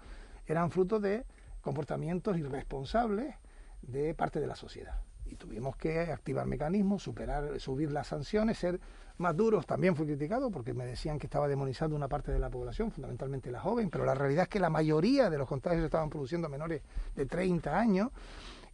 eran 0.45 0.71
fruto 0.71 0.99
de 0.99 1.25
comportamientos 1.61 2.37
irresponsables 2.37 3.35
de 3.81 4.13
parte 4.13 4.39
de 4.39 4.47
la 4.47 4.55
sociedad. 4.55 5.01
Y 5.25 5.35
tuvimos 5.35 5.75
que 5.75 5.99
activar 5.99 6.45
mecanismos, 6.45 7.03
superar, 7.03 7.59
subir 7.59 7.91
las 7.91 8.07
sanciones, 8.07 8.57
ser 8.57 8.79
más 9.17 9.35
duros. 9.35 9.65
También 9.65 9.95
fui 9.95 10.05
criticado 10.05 10.49
porque 10.49 10.73
me 10.73 10.85
decían 10.85 11.19
que 11.19 11.27
estaba 11.27 11.49
demonizando 11.49 11.95
una 11.95 12.07
parte 12.07 12.31
de 12.31 12.39
la 12.39 12.49
población, 12.49 12.91
fundamentalmente 12.91 13.51
la 13.51 13.59
joven, 13.59 13.89
pero 13.89 14.05
la 14.05 14.15
realidad 14.15 14.43
es 14.43 14.49
que 14.49 14.59
la 14.59 14.69
mayoría 14.69 15.29
de 15.29 15.37
los 15.37 15.47
contagios 15.47 15.83
estaban 15.83 16.09
produciendo 16.09 16.47
menores 16.47 16.81
de 17.15 17.25
30 17.25 17.77
años 17.77 18.11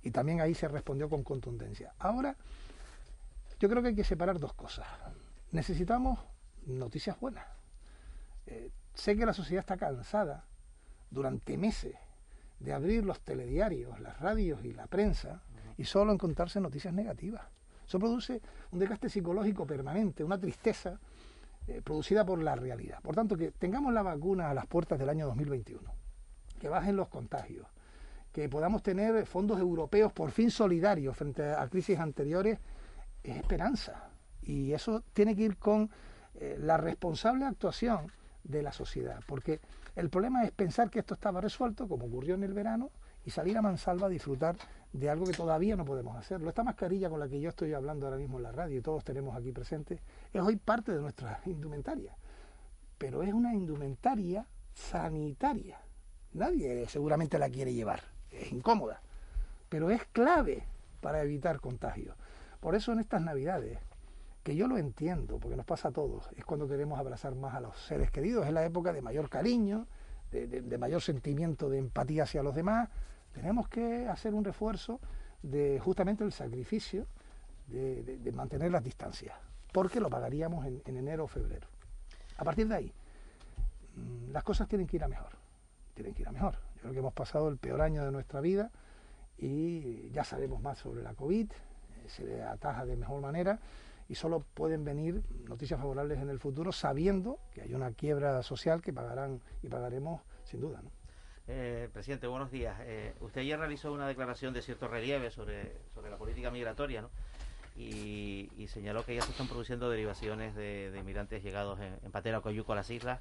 y 0.03 0.11
también 0.11 0.41
ahí 0.41 0.53
se 0.53 0.67
respondió 0.67 1.09
con 1.09 1.23
contundencia. 1.23 1.93
Ahora 1.97 2.35
yo 3.63 3.69
creo 3.69 3.81
que 3.81 3.87
hay 3.87 3.95
que 3.95 4.03
separar 4.03 4.39
dos 4.39 4.51
cosas. 4.55 4.85
Necesitamos 5.51 6.19
noticias 6.65 7.17
buenas. 7.17 7.45
Eh, 8.45 8.71
sé 8.93 9.15
que 9.15 9.25
la 9.25 9.31
sociedad 9.31 9.61
está 9.61 9.77
cansada 9.77 10.43
durante 11.09 11.55
meses 11.57 11.95
de 12.59 12.73
abrir 12.73 13.05
los 13.05 13.21
telediarios, 13.21 14.01
las 14.01 14.19
radios 14.19 14.65
y 14.65 14.73
la 14.73 14.87
prensa 14.87 15.43
y 15.77 15.85
solo 15.85 16.11
encontrarse 16.11 16.59
noticias 16.59 16.93
negativas. 16.93 17.43
Eso 17.87 17.99
produce 17.99 18.41
un 18.73 18.79
desgaste 18.79 19.07
psicológico 19.07 19.65
permanente, 19.65 20.25
una 20.25 20.37
tristeza 20.37 20.99
eh, 21.65 21.81
producida 21.81 22.25
por 22.25 22.43
la 22.43 22.57
realidad. 22.57 22.99
Por 23.01 23.15
tanto, 23.15 23.37
que 23.37 23.51
tengamos 23.51 23.93
la 23.93 24.01
vacuna 24.01 24.49
a 24.49 24.53
las 24.53 24.67
puertas 24.67 24.99
del 24.99 25.07
año 25.07 25.25
2021, 25.27 25.89
que 26.59 26.67
bajen 26.67 26.97
los 26.97 27.07
contagios, 27.07 27.65
que 28.33 28.49
podamos 28.49 28.83
tener 28.83 29.25
fondos 29.25 29.57
europeos 29.57 30.11
por 30.11 30.31
fin 30.31 30.51
solidarios 30.51 31.15
frente 31.15 31.49
a 31.49 31.65
crisis 31.69 31.97
anteriores, 31.97 32.59
es 33.23 33.37
esperanza. 33.37 34.09
Y 34.41 34.73
eso 34.73 35.03
tiene 35.13 35.35
que 35.35 35.43
ir 35.43 35.57
con 35.57 35.89
eh, 36.35 36.57
la 36.59 36.77
responsable 36.77 37.45
actuación 37.45 38.11
de 38.43 38.61
la 38.61 38.73
sociedad, 38.73 39.21
porque 39.25 39.61
el 39.95 40.09
problema 40.09 40.43
es 40.43 40.51
pensar 40.51 40.89
que 40.89 40.99
esto 40.99 41.13
estaba 41.13 41.39
resuelto, 41.39 41.87
como 41.87 42.05
ocurrió 42.05 42.35
en 42.35 42.43
el 42.43 42.53
verano, 42.53 42.91
y 43.25 43.31
salir 43.31 43.57
a 43.57 43.61
mansalva 43.61 44.07
a 44.07 44.09
disfrutar 44.09 44.57
de 44.91 45.09
algo 45.09 45.25
que 45.25 45.33
todavía 45.33 45.75
no 45.75 45.85
podemos 45.85 46.17
hacerlo. 46.17 46.49
Esta 46.49 46.63
mascarilla 46.63 47.09
con 47.09 47.19
la 47.19 47.27
que 47.27 47.39
yo 47.39 47.49
estoy 47.49 47.73
hablando 47.73 48.05
ahora 48.05 48.17
mismo 48.17 48.37
en 48.37 48.43
la 48.43 48.51
radio 48.51 48.77
y 48.77 48.81
todos 48.81 49.03
tenemos 49.03 49.35
aquí 49.35 49.51
presentes, 49.51 50.01
es 50.31 50.41
hoy 50.41 50.57
parte 50.57 50.91
de 50.91 51.01
nuestra 51.01 51.39
indumentaria, 51.45 52.15
pero 52.97 53.23
es 53.23 53.33
una 53.33 53.53
indumentaria 53.53 54.45
sanitaria. 54.73 55.79
Nadie 56.33 56.87
seguramente 56.87 57.37
la 57.37 57.49
quiere 57.49 57.73
llevar, 57.73 58.01
es 58.31 58.51
incómoda, 58.51 59.01
pero 59.69 59.89
es 59.89 60.03
clave 60.05 60.63
para 60.99 61.21
evitar 61.21 61.59
contagios. 61.59 62.15
Por 62.63 62.75
eso 62.75 62.93
en 62.93 62.99
estas 62.99 63.21
navidades, 63.21 63.77
que 64.41 64.55
yo 64.55 64.69
lo 64.69 64.77
entiendo, 64.77 65.37
porque 65.37 65.57
nos 65.57 65.65
pasa 65.65 65.89
a 65.89 65.91
todos, 65.91 66.29
es 66.37 66.45
cuando 66.45 66.65
queremos 66.65 66.97
abrazar 66.97 67.35
más 67.35 67.55
a 67.55 67.59
los 67.59 67.77
seres 67.77 68.09
queridos, 68.09 68.47
es 68.47 68.53
la 68.53 68.63
época 68.63 68.93
de 68.93 69.01
mayor 69.01 69.29
cariño, 69.29 69.85
de, 70.31 70.77
mayor 70.77 71.01
sentimiento 71.01 71.69
de 71.69 71.77
empatía 71.77 72.23
hacia 72.23 72.41
los 72.41 72.55
demás, 72.55 72.87
tenemos 73.33 73.67
que 73.67 74.07
hacer 74.07 74.33
un 74.33 74.45
refuerzo 74.45 75.01
de 75.41 75.77
justamente 75.83 76.23
el 76.23 76.31
sacrificio 76.31 77.05
de, 77.67 78.31
mantener 78.33 78.71
las 78.71 78.81
distancias, 78.81 79.35
porque 79.73 79.99
lo 79.99 80.09
pagaríamos 80.09 80.65
en, 80.65 80.81
enero 80.85 81.25
o 81.25 81.27
febrero. 81.27 81.67
A 82.37 82.45
partir 82.45 82.69
de 82.69 82.75
ahí, 82.75 82.93
mm, 83.97 84.31
las 84.31 84.43
cosas 84.45 84.69
tienen 84.69 84.87
que 84.87 84.95
ir 84.95 85.03
a 85.03 85.09
mejor, 85.09 85.33
tienen 85.95 86.13
que 86.13 86.21
ir 86.21 86.29
a 86.29 86.31
mejor. 86.31 86.53
Yo 86.75 86.83
creo 86.83 86.93
que 86.93 86.99
hemos 86.99 87.13
pasado 87.13 87.49
el 87.49 87.57
peor 87.57 87.81
año 87.81 88.05
de 88.05 88.11
nuestra 88.13 88.39
vida 88.39 88.71
y 89.37 90.09
ya 90.11 90.23
sabemos 90.23 90.61
más 90.61 90.77
sobre 90.77 91.03
la 91.03 91.13
COVID, 91.13 91.51
se 92.15 92.41
ataja 92.43 92.85
de 92.85 92.95
mejor 92.95 93.21
manera 93.21 93.59
y 94.09 94.15
solo 94.15 94.41
pueden 94.53 94.83
venir 94.83 95.21
noticias 95.47 95.79
favorables 95.79 96.19
en 96.19 96.29
el 96.29 96.39
futuro 96.39 96.71
sabiendo 96.71 97.39
que 97.53 97.61
hay 97.61 97.73
una 97.73 97.91
quiebra 97.91 98.43
social 98.43 98.81
que 98.81 98.93
pagarán 98.93 99.41
y 99.61 99.69
pagaremos 99.69 100.21
sin 100.43 100.61
duda. 100.61 100.81
Eh, 101.47 101.89
presidente, 101.91 102.27
buenos 102.27 102.51
días. 102.51 102.77
Eh, 102.81 103.13
usted 103.19 103.41
ayer 103.41 103.59
realizó 103.59 103.91
una 103.91 104.07
declaración 104.07 104.53
de 104.53 104.61
cierto 104.61 104.87
relieve 104.87 105.29
sobre, 105.29 105.73
sobre 105.93 106.09
la 106.09 106.17
política 106.17 106.51
migratoria, 106.51 107.01
¿no? 107.01 107.09
Y, 107.75 108.67
señaló 108.67 109.03
que 109.03 109.15
ya 109.15 109.21
se 109.21 109.31
están 109.31 109.47
produciendo 109.47 109.89
derivaciones 109.89 110.55
de, 110.55 110.95
inmigrantes 110.97 111.43
llegados 111.43 111.79
en, 111.79 112.11
Patera 112.11 112.37
o 112.37 112.41
Coyuco 112.41 112.73
a 112.73 112.75
las 112.75 112.89
islas 112.89 113.19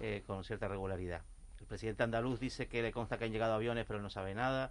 eh, 0.00 0.22
con 0.26 0.44
cierta 0.44 0.68
regularidad. 0.68 1.22
El 1.60 1.66
presidente 1.66 2.02
andaluz 2.02 2.40
dice 2.40 2.68
que 2.68 2.82
le 2.82 2.92
consta 2.92 3.18
que 3.18 3.24
han 3.24 3.32
llegado 3.32 3.54
aviones, 3.54 3.84
pero 3.86 4.00
no 4.00 4.08
sabe 4.08 4.34
nada. 4.34 4.70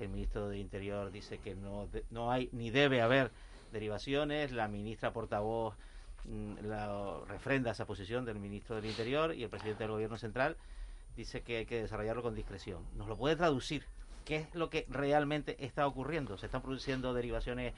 El 0.00 0.08
ministro 0.08 0.48
de 0.48 0.58
Interior 0.58 1.10
dice 1.10 1.38
que 1.38 1.54
no, 1.54 1.88
no 2.10 2.30
hay 2.30 2.48
ni 2.52 2.70
debe 2.70 3.02
haber 3.02 3.30
derivaciones. 3.72 4.52
La 4.52 4.68
ministra 4.68 5.12
portavoz 5.12 5.74
mm, 6.24 6.66
la, 6.66 7.20
refrenda 7.26 7.72
esa 7.72 7.86
posición 7.86 8.24
del 8.24 8.38
ministro 8.38 8.76
del 8.76 8.86
Interior 8.86 9.34
y 9.34 9.42
el 9.42 9.50
presidente 9.50 9.84
del 9.84 9.92
Gobierno 9.92 10.16
Central 10.16 10.56
dice 11.16 11.42
que 11.42 11.58
hay 11.58 11.66
que 11.66 11.82
desarrollarlo 11.82 12.22
con 12.22 12.34
discreción. 12.34 12.82
¿Nos 12.96 13.08
lo 13.08 13.16
puede 13.16 13.36
traducir? 13.36 13.84
¿Qué 14.24 14.36
es 14.36 14.54
lo 14.54 14.70
que 14.70 14.86
realmente 14.88 15.56
está 15.64 15.86
ocurriendo? 15.86 16.36
¿Se 16.38 16.46
están 16.46 16.62
produciendo 16.62 17.14
derivaciones 17.14 17.74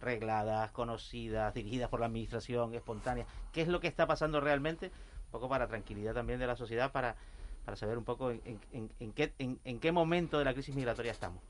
regladas, 0.00 0.72
conocidas, 0.72 1.54
dirigidas 1.54 1.88
por 1.88 2.00
la 2.00 2.06
administración, 2.06 2.74
espontáneas? 2.74 3.28
¿Qué 3.52 3.62
es 3.62 3.68
lo 3.68 3.80
que 3.80 3.86
está 3.86 4.06
pasando 4.06 4.40
realmente? 4.40 4.86
Un 4.86 5.30
poco 5.30 5.48
para 5.48 5.68
tranquilidad 5.68 6.12
también 6.12 6.38
de 6.38 6.46
la 6.46 6.56
sociedad, 6.56 6.92
para, 6.92 7.16
para 7.64 7.76
saber 7.76 7.98
un 7.98 8.04
poco 8.04 8.30
en, 8.30 8.40
en, 8.72 9.12
qué, 9.12 9.32
en, 9.38 9.78
qué 9.78 9.92
momento 9.92 10.38
de 10.38 10.44
la 10.44 10.52
crisis 10.52 10.74
migratoria 10.74 11.12
estamos. 11.12 11.40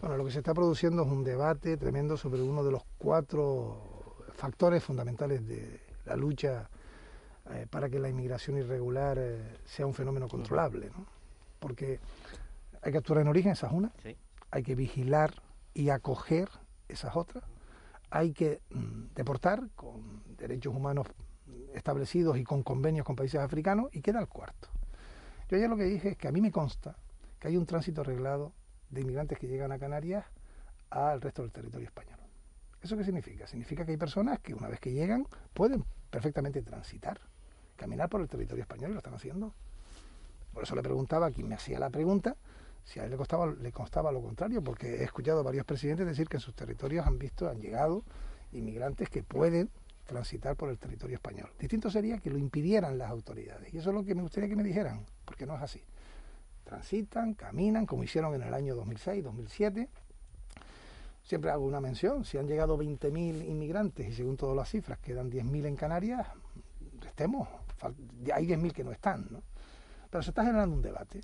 Bueno, 0.00 0.16
lo 0.16 0.24
que 0.24 0.30
se 0.30 0.38
está 0.38 0.54
produciendo 0.54 1.02
es 1.02 1.08
un 1.08 1.24
debate 1.24 1.76
tremendo 1.76 2.16
sobre 2.16 2.42
uno 2.42 2.62
de 2.62 2.70
los 2.70 2.82
cuatro 2.96 4.16
factores 4.34 4.84
fundamentales 4.84 5.46
de 5.46 5.80
la 6.06 6.16
lucha 6.16 6.70
eh, 7.50 7.66
para 7.68 7.88
que 7.88 7.98
la 7.98 8.08
inmigración 8.08 8.58
irregular 8.58 9.18
eh, 9.18 9.56
sea 9.64 9.86
un 9.86 9.94
fenómeno 9.94 10.28
controlable. 10.28 10.90
¿no? 10.96 11.06
Porque 11.58 11.98
hay 12.82 12.92
que 12.92 12.98
actuar 12.98 13.20
en 13.20 13.28
origen, 13.28 13.52
esa 13.52 13.66
es 13.66 13.72
una. 13.72 13.92
Hay 14.50 14.62
que 14.62 14.74
vigilar 14.74 15.34
y 15.74 15.90
acoger, 15.90 16.48
esas 16.88 17.16
otras. 17.16 17.44
Hay 18.10 18.32
que 18.32 18.60
mm, 18.70 19.14
deportar 19.14 19.68
con 19.74 20.22
derechos 20.36 20.74
humanos 20.74 21.06
establecidos 21.74 22.38
y 22.38 22.44
con 22.44 22.62
convenios 22.62 23.04
con 23.04 23.16
países 23.16 23.40
africanos. 23.40 23.88
Y 23.92 24.00
queda 24.00 24.20
el 24.20 24.28
cuarto. 24.28 24.68
Yo 25.48 25.56
ya 25.56 25.68
lo 25.68 25.76
que 25.76 25.84
dije 25.84 26.10
es 26.10 26.16
que 26.16 26.28
a 26.28 26.32
mí 26.32 26.40
me 26.40 26.52
consta 26.52 26.96
que 27.38 27.48
hay 27.48 27.56
un 27.56 27.66
tránsito 27.66 28.02
arreglado 28.02 28.52
de 28.90 29.00
inmigrantes 29.00 29.38
que 29.38 29.46
llegan 29.46 29.72
a 29.72 29.78
Canarias 29.78 30.24
al 30.90 31.20
resto 31.20 31.42
del 31.42 31.52
territorio 31.52 31.86
español. 31.86 32.18
¿Eso 32.82 32.96
qué 32.96 33.04
significa? 33.04 33.46
Significa 33.46 33.84
que 33.84 33.92
hay 33.92 33.96
personas 33.96 34.38
que 34.40 34.54
una 34.54 34.68
vez 34.68 34.80
que 34.80 34.92
llegan 34.92 35.26
pueden 35.54 35.84
perfectamente 36.10 36.62
transitar 36.62 37.20
caminar 37.76 38.08
por 38.08 38.20
el 38.20 38.28
territorio 38.28 38.62
español 38.62 38.90
y 38.90 38.92
lo 38.94 38.98
están 38.98 39.14
haciendo. 39.14 39.54
Por 40.52 40.64
eso 40.64 40.74
le 40.74 40.82
preguntaba 40.82 41.26
a 41.26 41.30
quien 41.30 41.48
me 41.48 41.54
hacía 41.54 41.78
la 41.78 41.90
pregunta 41.90 42.36
si 42.84 43.00
a 43.00 43.04
él 43.04 43.10
le, 43.10 43.16
costaba, 43.16 43.46
le 43.46 43.70
constaba 43.70 44.10
lo 44.10 44.22
contrario, 44.22 44.62
porque 44.62 44.96
he 44.96 45.04
escuchado 45.04 45.40
a 45.40 45.42
varios 45.42 45.64
presidentes 45.64 46.06
decir 46.06 46.26
que 46.26 46.38
en 46.38 46.40
sus 46.40 46.54
territorios 46.54 47.06
han 47.06 47.18
visto, 47.18 47.48
han 47.48 47.60
llegado 47.60 48.02
inmigrantes 48.52 49.10
que 49.10 49.22
pueden 49.22 49.70
transitar 50.06 50.56
por 50.56 50.70
el 50.70 50.78
territorio 50.78 51.16
español. 51.16 51.50
Distinto 51.58 51.90
sería 51.90 52.18
que 52.18 52.30
lo 52.30 52.38
impidieran 52.38 52.96
las 52.96 53.10
autoridades. 53.10 53.72
Y 53.74 53.78
eso 53.78 53.90
es 53.90 53.94
lo 53.94 54.04
que 54.04 54.14
me 54.14 54.22
gustaría 54.22 54.48
que 54.48 54.56
me 54.56 54.62
dijeran, 54.62 55.04
porque 55.28 55.44
no 55.44 55.54
es 55.54 55.62
así. 55.62 55.82
Transitan, 56.64 57.34
caminan, 57.34 57.84
como 57.84 58.02
hicieron 58.02 58.34
en 58.34 58.42
el 58.42 58.54
año 58.54 58.74
2006, 58.74 59.22
2007. 59.22 59.88
Siempre 61.22 61.50
hago 61.50 61.66
una 61.66 61.80
mención, 61.80 62.24
si 62.24 62.38
han 62.38 62.46
llegado 62.46 62.78
20.000 62.78 63.46
inmigrantes 63.46 64.08
y 64.08 64.12
según 64.14 64.38
todas 64.38 64.56
las 64.56 64.70
cifras 64.70 64.98
quedan 64.98 65.30
10.000 65.30 65.66
en 65.66 65.76
Canarias, 65.76 66.26
estemos 67.06 67.46
hay 68.32 68.46
10.000 68.46 68.72
que 68.72 68.84
no 68.84 68.92
están, 68.92 69.26
¿no? 69.30 69.42
Pero 70.10 70.22
se 70.22 70.30
está 70.30 70.44
generando 70.44 70.74
un 70.74 70.82
debate. 70.82 71.20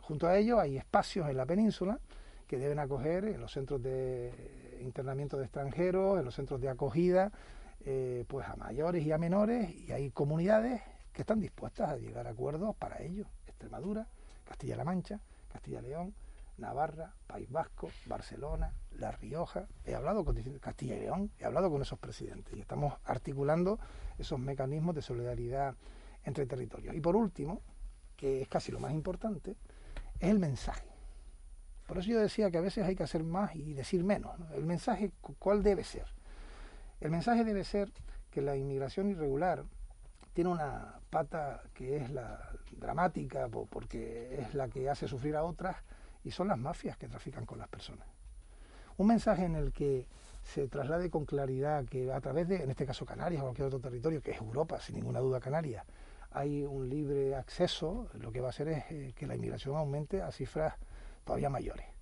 Junto 0.00 0.26
a 0.26 0.36
ello 0.36 0.58
hay 0.58 0.76
espacios 0.76 1.28
en 1.28 1.36
la 1.36 1.46
península 1.46 2.00
que 2.48 2.58
deben 2.58 2.80
acoger 2.80 3.24
en 3.24 3.40
los 3.40 3.52
centros 3.52 3.80
de 3.80 4.80
internamiento 4.82 5.38
de 5.38 5.44
extranjeros, 5.44 6.18
en 6.18 6.24
los 6.24 6.34
centros 6.34 6.60
de 6.60 6.68
acogida, 6.68 7.32
eh, 7.84 8.24
pues 8.28 8.46
a 8.48 8.56
mayores 8.56 9.06
y 9.06 9.12
a 9.12 9.18
menores, 9.18 9.70
y 9.70 9.92
hay 9.92 10.10
comunidades 10.10 10.82
que 11.12 11.22
están 11.22 11.40
dispuestas 11.40 11.90
a 11.90 11.96
llegar 11.96 12.26
a 12.26 12.30
acuerdos 12.30 12.74
para 12.76 13.00
ello. 13.02 13.26
Extremadura, 13.64 14.06
Castilla-La 14.44 14.84
Mancha, 14.84 15.20
Castilla-León, 15.50 16.14
Navarra, 16.58 17.14
País 17.26 17.50
Vasco, 17.50 17.90
Barcelona, 18.06 18.72
La 18.98 19.10
Rioja. 19.10 19.66
He 19.84 19.94
hablado 19.94 20.24
con 20.24 20.36
Castilla 20.60 20.96
y 20.96 21.00
León, 21.00 21.30
he 21.38 21.46
hablado 21.46 21.70
con 21.70 21.80
esos 21.80 21.98
presidentes 21.98 22.54
y 22.54 22.60
estamos 22.60 22.94
articulando 23.04 23.78
esos 24.18 24.38
mecanismos 24.38 24.94
de 24.94 25.02
solidaridad 25.02 25.74
entre 26.24 26.46
territorios. 26.46 26.94
Y 26.94 27.00
por 27.00 27.16
último, 27.16 27.62
que 28.16 28.42
es 28.42 28.48
casi 28.48 28.70
lo 28.70 28.80
más 28.80 28.92
importante, 28.92 29.56
es 30.20 30.28
el 30.28 30.38
mensaje. 30.38 30.86
Por 31.86 31.98
eso 31.98 32.10
yo 32.10 32.20
decía 32.20 32.50
que 32.50 32.58
a 32.58 32.62
veces 32.62 32.84
hay 32.84 32.94
que 32.94 33.02
hacer 33.02 33.24
más 33.24 33.54
y 33.56 33.72
decir 33.72 34.04
menos. 34.04 34.32
El 34.54 34.66
mensaje, 34.66 35.10
¿cuál 35.38 35.62
debe 35.62 35.84
ser? 35.84 36.06
El 37.00 37.10
mensaje 37.10 37.44
debe 37.44 37.64
ser 37.64 37.90
que 38.30 38.42
la 38.42 38.56
inmigración 38.56 39.08
irregular 39.08 39.64
tiene 40.34 40.50
una 40.50 40.98
pata 41.10 41.62
que 41.72 41.96
es 41.96 42.10
la 42.10 42.50
dramática 42.72 43.48
porque 43.48 44.40
es 44.40 44.54
la 44.54 44.68
que 44.68 44.90
hace 44.90 45.08
sufrir 45.08 45.36
a 45.36 45.44
otras 45.44 45.76
y 46.24 46.32
son 46.32 46.48
las 46.48 46.58
mafias 46.58 46.96
que 46.96 47.08
trafican 47.08 47.46
con 47.46 47.58
las 47.58 47.68
personas. 47.68 48.06
Un 48.96 49.06
mensaje 49.06 49.44
en 49.44 49.54
el 49.54 49.72
que 49.72 50.06
se 50.42 50.68
traslade 50.68 51.08
con 51.08 51.24
claridad 51.24 51.84
que 51.86 52.12
a 52.12 52.20
través 52.20 52.48
de, 52.48 52.62
en 52.62 52.70
este 52.70 52.84
caso 52.84 53.06
Canarias 53.06 53.42
o 53.42 53.46
cualquier 53.46 53.68
otro 53.68 53.80
territorio, 53.80 54.20
que 54.20 54.32
es 54.32 54.38
Europa, 54.38 54.80
sin 54.80 54.96
ninguna 54.96 55.20
duda 55.20 55.40
Canarias, 55.40 55.84
hay 56.32 56.64
un 56.64 56.88
libre 56.88 57.36
acceso, 57.36 58.08
lo 58.14 58.32
que 58.32 58.40
va 58.40 58.48
a 58.48 58.50
hacer 58.50 58.68
es 58.68 58.84
eh, 58.90 59.12
que 59.16 59.26
la 59.26 59.36
inmigración 59.36 59.76
aumente 59.76 60.20
a 60.20 60.32
cifras 60.32 60.74
todavía 61.24 61.48
mayores. 61.48 61.93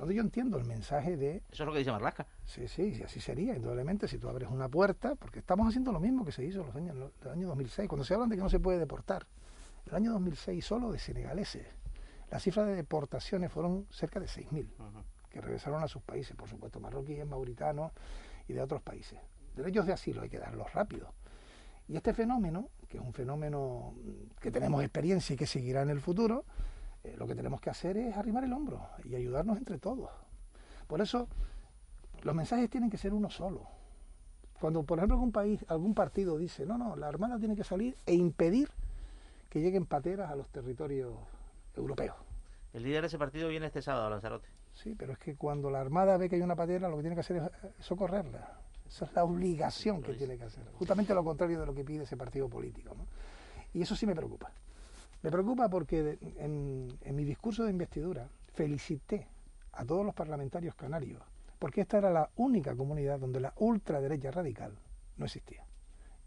Entonces 0.00 0.16
yo 0.16 0.22
entiendo 0.22 0.56
el 0.56 0.64
mensaje 0.64 1.18
de... 1.18 1.42
Eso 1.52 1.62
es 1.62 1.66
lo 1.66 1.72
que 1.72 1.80
dice 1.80 1.92
Marlaska. 1.92 2.26
Sí, 2.46 2.66
sí, 2.68 3.02
así 3.04 3.20
sería, 3.20 3.54
indudablemente, 3.54 4.08
si 4.08 4.16
tú 4.16 4.30
abres 4.30 4.48
una 4.50 4.66
puerta, 4.66 5.14
porque 5.14 5.40
estamos 5.40 5.68
haciendo 5.68 5.92
lo 5.92 6.00
mismo 6.00 6.24
que 6.24 6.32
se 6.32 6.42
hizo 6.42 6.60
en 6.60 6.66
los 6.68 6.74
años, 6.74 6.96
en 6.96 7.26
el 7.26 7.30
año 7.30 7.48
2006, 7.48 7.86
cuando 7.86 8.04
se 8.06 8.14
hablan 8.14 8.30
de 8.30 8.36
que 8.36 8.42
no 8.42 8.48
se 8.48 8.58
puede 8.58 8.78
deportar. 8.78 9.26
El 9.84 9.94
año 9.94 10.12
2006 10.12 10.64
solo 10.64 10.90
de 10.90 10.98
senegaleses 10.98 11.66
las 12.30 12.42
cifras 12.42 12.66
de 12.66 12.76
deportaciones 12.76 13.52
fueron 13.52 13.86
cerca 13.90 14.20
de 14.20 14.26
6.000 14.26 14.68
que 15.28 15.40
regresaron 15.42 15.82
a 15.82 15.88
sus 15.88 16.00
países, 16.00 16.34
por 16.34 16.48
supuesto, 16.48 16.80
marroquíes, 16.80 17.26
mauritanos 17.26 17.92
y 18.48 18.54
de 18.54 18.62
otros 18.62 18.80
países. 18.80 19.18
Derechos 19.54 19.86
de 19.86 19.92
asilo 19.92 20.22
hay 20.22 20.30
que 20.30 20.38
darlos 20.38 20.72
rápido. 20.72 21.12
Y 21.88 21.96
este 21.96 22.14
fenómeno, 22.14 22.70
que 22.88 22.96
es 22.96 23.02
un 23.02 23.12
fenómeno 23.12 23.94
que 24.40 24.50
tenemos 24.50 24.82
experiencia 24.82 25.34
y 25.34 25.36
que 25.36 25.46
seguirá 25.46 25.82
en 25.82 25.90
el 25.90 26.00
futuro, 26.00 26.46
eh, 27.04 27.14
lo 27.16 27.26
que 27.26 27.34
tenemos 27.34 27.60
que 27.60 27.70
hacer 27.70 27.96
es 27.96 28.16
arrimar 28.16 28.44
el 28.44 28.52
hombro 28.52 28.86
y 29.04 29.14
ayudarnos 29.14 29.58
entre 29.58 29.78
todos. 29.78 30.10
Por 30.86 31.00
eso, 31.00 31.28
Los 32.22 32.34
mensajes 32.34 32.68
tienen 32.68 32.90
que 32.90 32.98
ser 32.98 33.14
uno 33.14 33.30
solo. 33.30 33.66
Cuando, 34.60 34.82
por 34.82 34.98
ejemplo, 34.98 35.14
algún 35.16 35.32
país, 35.32 35.64
algún 35.68 35.94
partido 35.94 36.36
dice, 36.36 36.66
no, 36.66 36.76
no, 36.76 36.94
la 36.96 37.08
Armada 37.08 37.38
tiene 37.38 37.56
que 37.56 37.64
salir 37.64 37.96
e 38.04 38.12
impedir 38.12 38.68
que 39.48 39.60
lleguen 39.60 39.86
pateras 39.86 40.30
a 40.30 40.36
los 40.36 40.48
territorios 40.48 41.14
europeos. 41.74 42.16
El 42.74 42.82
líder 42.82 43.00
de 43.00 43.06
ese 43.06 43.18
partido 43.18 43.48
viene 43.48 43.66
este 43.66 43.80
sábado, 43.80 44.10
Lanzarote. 44.10 44.48
Sí, 44.74 44.94
pero 44.96 45.14
es 45.14 45.18
que 45.18 45.34
cuando 45.34 45.70
la 45.70 45.80
Armada 45.80 46.16
ve 46.18 46.28
que 46.28 46.36
hay 46.36 46.42
una 46.42 46.56
patera, 46.56 46.88
lo 46.88 46.96
que 46.96 47.02
tiene 47.02 47.16
que 47.16 47.20
hacer 47.20 47.36
es 47.38 47.84
socorrerla. 47.84 48.60
Esa 48.86 49.06
es 49.06 49.12
la 49.14 49.24
obligación 49.24 50.02
que 50.02 50.12
tiene 50.14 50.36
que 50.36 50.44
hacer. 50.44 50.64
Justamente 50.78 51.14
lo 51.14 51.24
contrario 51.24 51.60
de 51.60 51.66
lo 51.66 51.74
que 51.74 51.84
pide 51.84 52.04
ese 52.04 52.16
partido 52.16 52.48
político. 52.48 52.94
¿no? 52.94 53.06
Y 53.72 53.82
eso 53.82 53.96
sí 53.96 54.04
me 54.06 54.14
preocupa. 54.14 54.52
Me 55.22 55.30
preocupa 55.30 55.68
porque 55.68 56.18
en, 56.38 56.98
mi 57.14 57.24
discurso 57.24 57.64
de 57.64 57.70
investidura 57.70 58.28
felicité 58.54 59.26
a 59.72 59.84
todos 59.84 60.04
los 60.04 60.14
parlamentarios 60.14 60.74
canarios, 60.74 61.22
porque 61.58 61.82
esta 61.82 61.98
era 61.98 62.10
la 62.10 62.30
única 62.36 62.74
comunidad 62.74 63.18
donde 63.18 63.40
la 63.40 63.52
ultraderecha 63.56 64.30
radical 64.30 64.72
no 65.18 65.26
existía. 65.26 65.64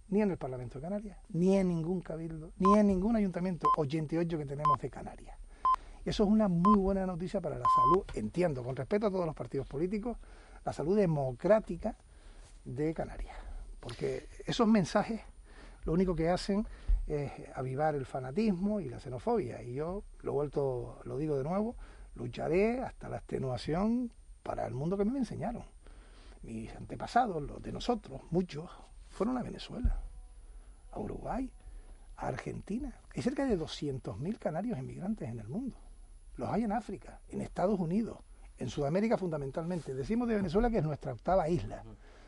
Ni 0.09 0.21
en 0.21 0.31
el 0.31 0.37
Parlamento 0.37 0.77
de 0.77 0.83
Canarias, 0.83 1.17
ni 1.29 1.57
en 1.57 1.69
ningún 1.69 2.01
cabildo, 2.01 2.51
ni 2.59 2.77
en 2.77 2.87
ningún 2.87 3.15
ayuntamiento 3.15 3.67
88 3.77 4.37
que 4.37 4.45
tenemos 4.45 4.79
de 4.79 4.89
Canarias. 4.89 5.37
Eso 6.05 6.23
es 6.23 6.29
una 6.29 6.47
muy 6.47 6.77
buena 6.77 7.05
noticia 7.05 7.41
para 7.41 7.57
la 7.57 7.65
salud, 7.75 8.05
entiendo, 8.13 8.63
con 8.63 8.75
respeto 8.75 9.07
a 9.07 9.11
todos 9.11 9.25
los 9.25 9.35
partidos 9.35 9.65
políticos, 9.65 10.17
la 10.63 10.73
salud 10.73 10.97
democrática 10.97 11.95
de 12.63 12.93
Canarias. 12.93 13.35
Porque 13.79 14.27
esos 14.45 14.67
mensajes 14.67 15.21
lo 15.85 15.93
único 15.93 16.15
que 16.15 16.29
hacen 16.29 16.65
es 17.07 17.31
avivar 17.55 17.95
el 17.95 18.05
fanatismo 18.05 18.79
y 18.79 18.89
la 18.89 18.99
xenofobia. 18.99 19.61
Y 19.61 19.73
yo, 19.73 20.03
lo 20.21 20.33
vuelto, 20.33 20.99
lo 21.03 21.17
digo 21.17 21.37
de 21.37 21.43
nuevo, 21.43 21.75
lucharé 22.15 22.81
hasta 22.81 23.09
la 23.09 23.17
extenuación 23.17 24.11
para 24.43 24.65
el 24.67 24.73
mundo 24.73 24.97
que 24.97 25.05
me 25.05 25.17
enseñaron. 25.17 25.63
Mis 26.41 26.73
antepasados, 26.75 27.41
los 27.41 27.61
de 27.61 27.71
nosotros, 27.71 28.21
muchos, 28.31 28.69
fueron 29.09 29.37
a 29.37 29.43
Venezuela, 29.43 30.01
a 30.91 30.99
Uruguay, 30.99 31.51
a 32.17 32.27
Argentina. 32.27 32.93
Hay 33.15 33.21
cerca 33.21 33.45
de 33.45 33.57
200.000 33.57 34.39
canarios 34.39 34.77
inmigrantes 34.77 35.29
en 35.29 35.39
el 35.39 35.47
mundo. 35.47 35.77
Los 36.35 36.49
hay 36.49 36.63
en 36.63 36.71
África, 36.71 37.21
en 37.29 37.41
Estados 37.41 37.79
Unidos, 37.79 38.17
en 38.57 38.69
Sudamérica 38.69 39.17
fundamentalmente. 39.17 39.93
Decimos 39.93 40.27
de 40.27 40.35
Venezuela 40.35 40.69
que 40.69 40.79
es 40.79 40.83
nuestra 40.83 41.13
octava 41.13 41.47
isla. 41.47 41.83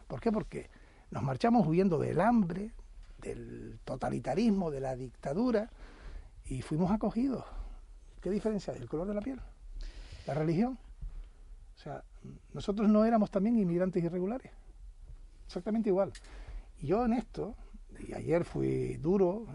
¿Por 0.08 0.22
qué? 0.22 0.32
Porque 0.32 0.70
nos 1.12 1.24
marchamos 1.24 1.68
huyendo 1.68 1.98
del 1.98 2.22
hambre, 2.22 2.72
del 3.26 3.80
totalitarismo, 3.84 4.72
de 4.72 4.80
la 4.80 4.96
dictadura 4.96 5.70
y 6.46 6.62
fuimos 6.62 6.92
acogidos. 6.92 7.44
¿Qué 8.22 8.30
diferencia 8.30 8.74
hay? 8.74 8.80
¿El 8.80 8.90
color 8.90 9.08
de 9.08 9.14
la 9.14 9.22
piel? 9.22 9.40
¿La 10.28 10.34
religión? 10.34 10.78
O 11.76 11.78
sea, 11.78 12.04
nosotros 12.54 12.90
no 12.90 13.06
éramos 13.06 13.32
también 13.32 13.58
inmigrantes 13.58 14.04
irregulares. 14.04 14.52
Exactamente 15.46 15.90
igual. 15.90 16.12
Y 16.80 16.88
yo 16.88 17.06
en 17.06 17.14
esto, 17.14 17.56
y 18.08 18.14
ayer 18.14 18.46
fui 18.46 18.98
duro, 18.98 19.46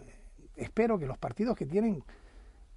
espero 0.56 0.98
que 0.98 1.06
los 1.06 1.18
partidos 1.18 1.56
que 1.56 1.66
tienen 1.66 2.02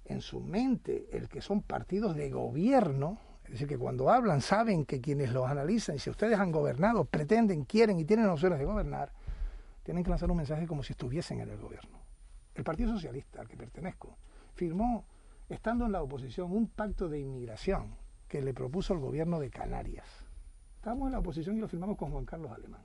en 0.04 0.20
su 0.20 0.40
mente 0.40 1.08
el 1.12 1.28
que 1.28 1.40
son 1.40 1.62
partidos 1.62 2.16
de 2.16 2.30
gobierno, 2.30 3.18
es 3.44 3.52
decir, 3.52 3.68
que 3.68 3.78
cuando 3.78 4.10
hablan 4.10 4.40
saben 4.40 4.84
que 4.84 5.00
quienes 5.00 5.32
los 5.32 5.48
analizan, 5.48 5.98
si 5.98 6.10
ustedes 6.10 6.38
han 6.38 6.50
gobernado, 6.50 7.04
pretenden, 7.04 7.64
quieren 7.64 7.98
y 7.98 8.04
tienen 8.04 8.26
opciones 8.26 8.58
de 8.58 8.64
gobernar, 8.64 9.12
tienen 9.84 10.02
que 10.02 10.10
lanzar 10.10 10.30
un 10.30 10.38
mensaje 10.38 10.66
como 10.66 10.82
si 10.82 10.94
estuviesen 10.94 11.40
en 11.40 11.50
el 11.50 11.58
gobierno. 11.58 12.00
El 12.54 12.64
Partido 12.64 12.92
Socialista, 12.92 13.40
al 13.40 13.48
que 13.48 13.56
pertenezco, 13.56 14.16
firmó, 14.54 15.04
estando 15.48 15.84
en 15.84 15.92
la 15.92 16.02
oposición, 16.02 16.50
un 16.52 16.68
pacto 16.68 17.08
de 17.08 17.20
inmigración 17.20 17.94
que 18.26 18.42
le 18.42 18.54
propuso 18.54 18.94
el 18.94 19.00
gobierno 19.00 19.38
de 19.38 19.50
Canarias. 19.50 20.06
Estábamos 20.76 21.06
en 21.06 21.12
la 21.12 21.18
oposición 21.18 21.56
y 21.56 21.60
lo 21.60 21.68
firmamos 21.68 21.96
con 21.96 22.10
Juan 22.10 22.24
Carlos 22.24 22.50
Alemán. 22.50 22.82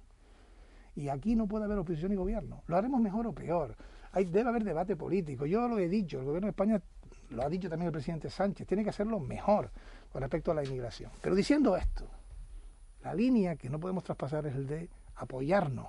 Y 0.96 1.10
aquí 1.10 1.36
no 1.36 1.48
puede 1.48 1.66
haber 1.66 1.78
oposición 1.78 2.12
y 2.12 2.16
gobierno. 2.16 2.64
Lo 2.68 2.76
haremos 2.76 3.00
mejor 3.00 3.28
o 3.28 3.34
peor. 3.34 3.76
Hay, 4.12 4.26
debe 4.26 4.50
haber 4.50 4.64
debate 4.64 4.96
político. 4.96 5.46
Yo 5.46 5.68
lo 5.68 5.80
he 5.80 5.88
dicho, 5.88 6.20
el 6.20 6.26
gobierno 6.26 6.48
de 6.48 6.52
España 6.52 6.82
lo 7.30 7.44
ha 7.44 7.50
dicho 7.50 7.70
también 7.70 7.88
el 7.88 7.94
presidente 7.94 8.30
Sánchez, 8.30 8.68
tiene 8.68 8.84
que 8.84 8.90
hacerlo 8.90 9.20
mejor 9.20 9.72
con 10.12 10.22
respecto 10.22 10.52
a 10.52 10.56
la 10.56 10.64
inmigración. 10.64 11.12
Pero 11.22 11.36
diciendo 11.36 11.78
esto, 11.78 12.08
la 13.04 13.14
línea 13.14 13.56
que 13.56 13.70
no 13.70 13.80
podemos 13.80 14.04
traspasar 14.04 14.46
es 14.48 14.56
el 14.56 14.68
de 14.68 14.90
apoyarnos, 15.16 15.88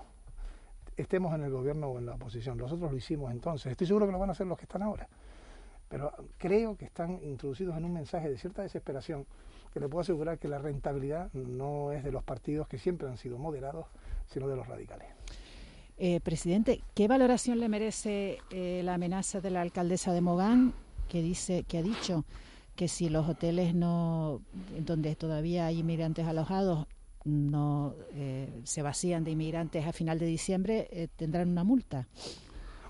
estemos 1.00 1.34
en 1.34 1.44
el 1.44 1.50
gobierno 1.50 1.88
o 1.88 1.98
en 1.98 2.06
la 2.06 2.14
oposición. 2.14 2.58
Nosotros 2.58 2.90
lo 2.90 2.96
hicimos 2.96 3.30
entonces, 3.32 3.72
estoy 3.72 3.86
seguro 3.86 4.06
que 4.06 4.12
lo 4.12 4.18
van 4.18 4.30
a 4.30 4.32
hacer 4.32 4.46
los 4.46 4.58
que 4.58 4.64
están 4.64 4.82
ahora. 4.82 5.08
Pero 5.88 6.12
creo 6.38 6.76
que 6.76 6.84
están 6.84 7.18
introducidos 7.22 7.76
en 7.76 7.84
un 7.84 7.92
mensaje 7.92 8.28
de 8.28 8.38
cierta 8.38 8.62
desesperación 8.62 9.26
que 9.72 9.80
le 9.80 9.88
puedo 9.88 10.02
asegurar 10.02 10.38
que 10.38 10.48
la 10.48 10.58
rentabilidad 10.58 11.32
no 11.32 11.92
es 11.92 12.04
de 12.04 12.12
los 12.12 12.22
partidos 12.22 12.68
que 12.68 12.78
siempre 12.78 13.08
han 13.08 13.16
sido 13.16 13.38
moderados, 13.38 13.86
sino 14.26 14.48
de 14.48 14.56
los 14.56 14.66
radicales. 14.66 15.08
Eh, 15.98 16.20
presidente, 16.20 16.80
¿qué 16.94 17.08
valoración 17.08 17.60
le 17.60 17.68
merece 17.68 18.38
eh, 18.50 18.80
la 18.84 18.94
amenaza 18.94 19.40
de 19.40 19.50
la 19.50 19.60
alcaldesa 19.60 20.12
de 20.12 20.20
Mogán 20.20 20.72
que 21.08 21.22
dice 21.22 21.64
que 21.64 21.78
ha 21.78 21.82
dicho 21.82 22.24
que 22.74 22.88
si 22.88 23.10
los 23.10 23.28
hoteles 23.28 23.74
no 23.74 24.40
donde 24.78 25.14
todavía 25.14 25.66
hay 25.66 25.80
inmigrantes 25.80 26.26
alojados 26.26 26.86
no 27.24 27.94
eh, 28.12 28.61
se 28.64 28.83
vacían 28.83 29.24
de 29.24 29.33
inmigrantes 29.33 29.87
a 29.87 29.92
final 29.92 30.18
de 30.18 30.26
diciembre 30.26 30.88
eh, 30.90 31.09
tendrán 31.14 31.50
una 31.50 31.64
multa. 31.64 32.06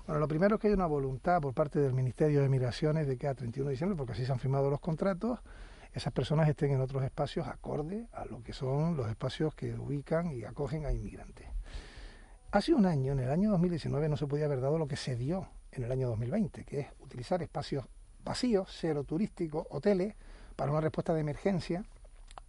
Bueno, 0.05 0.19
lo 0.19 0.27
primero 0.27 0.55
es 0.55 0.61
que 0.61 0.67
hay 0.67 0.73
una 0.73 0.87
voluntad 0.87 1.41
por 1.41 1.53
parte 1.53 1.79
del 1.79 1.93
Ministerio 1.93 2.41
de 2.41 2.49
Migraciones 2.49 3.07
de 3.07 3.17
que 3.17 3.27
a 3.27 3.35
31 3.35 3.67
de 3.67 3.71
diciembre, 3.73 3.97
porque 3.97 4.13
así 4.13 4.25
se 4.25 4.31
han 4.31 4.39
firmado 4.39 4.69
los 4.69 4.79
contratos, 4.79 5.39
esas 5.93 6.13
personas 6.13 6.47
estén 6.47 6.71
en 6.71 6.81
otros 6.81 7.03
espacios 7.03 7.47
acorde 7.47 8.07
a 8.13 8.25
lo 8.25 8.41
que 8.41 8.53
son 8.53 8.95
los 8.95 9.09
espacios 9.09 9.53
que 9.53 9.73
ubican 9.73 10.31
y 10.31 10.43
acogen 10.43 10.85
a 10.85 10.93
inmigrantes. 10.93 11.47
Hace 12.51 12.73
un 12.73 12.85
año, 12.85 13.13
en 13.13 13.19
el 13.19 13.29
año 13.29 13.51
2019, 13.51 14.09
no 14.09 14.17
se 14.17 14.27
podía 14.27 14.45
haber 14.45 14.61
dado 14.61 14.77
lo 14.77 14.87
que 14.87 14.97
se 14.97 15.15
dio 15.15 15.47
en 15.71 15.83
el 15.83 15.91
año 15.91 16.09
2020, 16.09 16.65
que 16.65 16.79
es 16.81 16.87
utilizar 16.99 17.41
espacios 17.41 17.85
vacíos, 18.23 18.67
cero 18.71 19.03
turísticos, 19.03 19.67
hoteles, 19.69 20.15
para 20.55 20.71
una 20.71 20.81
respuesta 20.81 21.13
de 21.13 21.21
emergencia, 21.21 21.83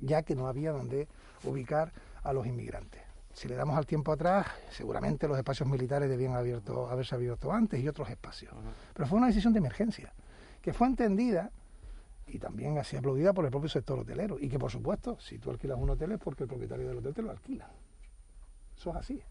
ya 0.01 0.23
que 0.23 0.35
no 0.35 0.49
había 0.49 0.73
donde 0.73 1.09
ubicar 1.45 1.93
a 2.23 2.33
los 2.33 2.47
inmigrantes. 2.47 3.03
Si 3.33 3.49
le 3.49 3.55
damos 3.55 3.77
al 3.77 3.87
tiempo 3.87 4.13
atrás, 4.13 4.47
seguramente 4.71 5.27
los 5.27 5.39
espacios 5.39 5.69
militares 5.69 6.09
debían 6.09 6.35
abierto, 6.35 6.89
haberse 6.91 7.15
abierto 7.15 7.51
antes 7.51 7.81
y 7.81 7.89
otros 7.89 8.11
espacios. 8.11 8.53
Pero 8.93 9.09
fue 9.09 9.19
una 9.19 9.29
decisión 9.29 9.53
de 9.53 9.59
emergencia, 9.59 10.13
que 10.61 10.73
fue 10.73 10.87
entendida 10.87 11.51
y 12.27 12.39
también 12.39 12.79
así 12.79 12.97
aplaudida 12.97 13.33
por 13.33 13.45
el 13.45 13.51
propio 13.51 13.69
sector 13.69 13.99
hotelero. 13.99 14.39
Y 14.39 14.49
que, 14.49 14.59
por 14.59 14.71
supuesto, 14.71 15.19
si 15.19 15.39
tú 15.39 15.51
alquilas 15.51 15.79
un 15.79 15.91
hotel 15.91 16.13
es 16.13 16.19
porque 16.19 16.45
el 16.45 16.49
propietario 16.49 16.89
del 16.89 16.99
hotel 16.99 17.15
te 17.15 17.23
lo 17.23 17.31
alquila. 17.31 17.69
Eso 18.77 18.91
es 18.91 18.97
así. 18.97 19.23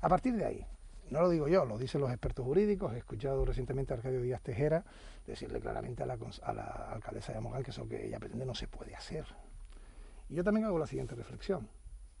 A 0.00 0.08
partir 0.08 0.34
de 0.36 0.44
ahí, 0.44 0.66
no 1.10 1.20
lo 1.20 1.30
digo 1.30 1.48
yo, 1.48 1.64
lo 1.64 1.78
dicen 1.78 2.00
los 2.02 2.10
expertos 2.10 2.44
jurídicos. 2.44 2.92
He 2.92 2.98
escuchado 2.98 3.44
recientemente 3.44 3.94
a 3.94 3.96
Arcadio 3.96 4.20
Díaz 4.20 4.42
Tejera 4.42 4.84
decirle 5.26 5.58
claramente 5.58 6.02
a 6.02 6.06
la, 6.06 6.18
a 6.42 6.52
la 6.52 6.90
alcaldesa 6.92 7.32
de 7.32 7.40
Mogán 7.40 7.62
que 7.62 7.70
eso 7.70 7.88
que 7.88 8.06
ella 8.06 8.18
pretende 8.18 8.44
no 8.44 8.54
se 8.54 8.68
puede 8.68 8.94
hacer. 8.94 9.24
Y 10.28 10.34
yo 10.34 10.44
también 10.44 10.66
hago 10.66 10.78
la 10.78 10.86
siguiente 10.86 11.14
reflexión. 11.14 11.68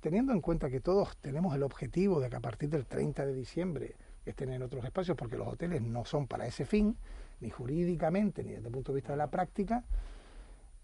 Teniendo 0.00 0.32
en 0.32 0.40
cuenta 0.40 0.70
que 0.70 0.80
todos 0.80 1.16
tenemos 1.18 1.54
el 1.54 1.62
objetivo 1.62 2.20
de 2.20 2.30
que 2.30 2.36
a 2.36 2.40
partir 2.40 2.68
del 2.68 2.86
30 2.86 3.26
de 3.26 3.34
diciembre 3.34 3.96
estén 4.24 4.52
en 4.52 4.62
otros 4.62 4.84
espacios, 4.84 5.16
porque 5.16 5.36
los 5.36 5.48
hoteles 5.48 5.82
no 5.82 6.04
son 6.04 6.26
para 6.26 6.46
ese 6.46 6.64
fin, 6.64 6.96
ni 7.40 7.50
jurídicamente, 7.50 8.42
ni 8.42 8.52
desde 8.52 8.66
el 8.66 8.72
punto 8.72 8.92
de 8.92 8.96
vista 8.96 9.12
de 9.12 9.18
la 9.18 9.30
práctica, 9.30 9.84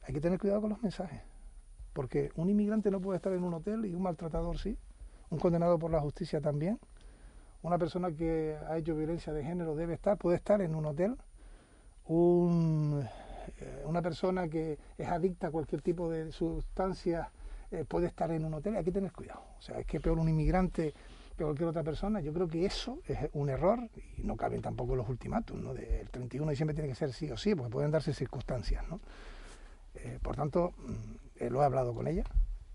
hay 0.03 0.15
que 0.15 0.21
tener 0.21 0.39
cuidado 0.39 0.61
con 0.61 0.71
los 0.71 0.83
mensajes. 0.83 1.21
Porque 1.93 2.31
un 2.37 2.49
inmigrante 2.49 2.91
no 2.91 3.01
puede 3.01 3.17
estar 3.17 3.33
en 3.33 3.45
un 3.45 3.55
hotel 3.55 3.85
y 3.87 3.95
un 3.95 4.03
maltratador 4.03 4.59
sí, 4.59 4.77
un 5.31 5.39
condenado 5.39 5.79
por 5.79 5.91
la 5.91 6.01
justicia 6.01 6.41
también, 6.41 6.79
una 7.63 7.79
persona 7.79 8.11
que 8.11 8.57
ha 8.69 8.77
hecho 8.77 8.97
violencia 8.97 9.33
de 9.33 9.45
género 9.45 9.77
debe 9.77 9.95
estar, 9.95 10.19
puede 10.19 10.37
estar 10.37 10.61
en 10.61 10.75
un 10.75 10.85
hotel, 10.87 11.17
un, 12.07 13.07
una 13.85 14.03
persona 14.03 14.49
que 14.49 14.79
es 14.97 15.09
adicta 15.09 15.49
a 15.49 15.51
cualquier 15.51 15.83
tipo 15.83 16.11
de 16.11 16.33
sustancia 16.33 17.31
eh, 17.71 17.85
puede 17.89 18.07
estar 18.07 18.31
en 18.31 18.45
un 18.45 18.53
hotel, 18.53 18.77
hay 18.77 18.85
que 18.85 18.93
tener 18.93 19.13
cuidado. 19.13 19.43
O 19.59 19.63
sea, 19.63 19.79
es 19.79 19.87
que 19.87 19.99
peor 19.99 20.19
un 20.19 20.29
inmigrante 20.29 20.93
que 21.37 21.45
cualquier 21.45 21.71
otra 21.71 21.83
persona, 21.83 22.21
yo 22.21 22.33
creo 22.33 22.47
que 22.47 22.67
eso 22.67 22.99
es 23.07 23.19
un 23.33 23.49
error 23.49 23.89
y 24.19 24.23
no 24.23 24.37
caben 24.37 24.61
tampoco 24.61 24.95
los 24.95 25.09
ultimátum, 25.09 25.63
¿no? 25.63 25.73
el 25.73 26.11
31 26.11 26.47
de 26.47 26.53
diciembre 26.53 26.75
tiene 26.75 26.91
que 26.91 26.95
ser 26.95 27.13
sí 27.15 27.31
o 27.31 27.37
sí, 27.39 27.55
porque 27.55 27.73
pueden 27.73 27.91
darse 27.91 28.13
circunstancias, 28.13 28.85
¿no? 28.91 29.01
Eh, 29.95 30.19
por 30.23 30.37
tanto, 30.37 30.75
mm, 30.77 31.47
lo 31.49 31.63
he 31.63 31.65
hablado 31.65 31.95
con 31.95 32.07
ella 32.07 32.25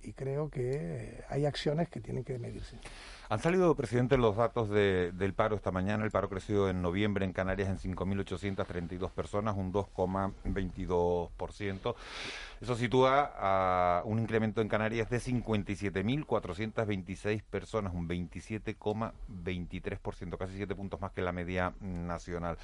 y 0.07 0.13
creo 0.13 0.49
que 0.49 1.23
hay 1.27 1.45
acciones 1.45 1.89
que 1.89 1.99
tienen 1.99 2.23
que 2.23 2.39
medirse. 2.39 2.79
Han 3.27 3.39
salido, 3.39 3.75
presidente, 3.75 4.15
los 4.15 4.37
datos 4.37 4.69
de, 4.69 5.11
del 5.11 5.33
paro 5.33 5.57
esta 5.57 5.69
mañana. 5.69 6.05
El 6.05 6.11
paro 6.11 6.29
creció 6.29 6.69
en 6.69 6.81
noviembre 6.81 7.25
en 7.25 7.33
Canarias 7.33 7.67
en 7.67 7.77
5.832 7.77 9.11
personas, 9.11 9.57
un 9.57 9.73
2,22%. 9.73 11.95
Eso 12.61 12.75
sitúa 12.77 13.33
a 13.37 14.01
un 14.05 14.19
incremento 14.19 14.61
en 14.61 14.69
Canarias 14.69 15.09
de 15.09 15.17
57.426 15.17 17.43
personas, 17.43 17.93
un 17.93 18.07
27,23%, 18.07 20.37
casi 20.37 20.55
7 20.55 20.73
puntos 20.73 21.01
más 21.01 21.11
que 21.11 21.21
la 21.21 21.33
media 21.33 21.73
nacional. 21.81 22.57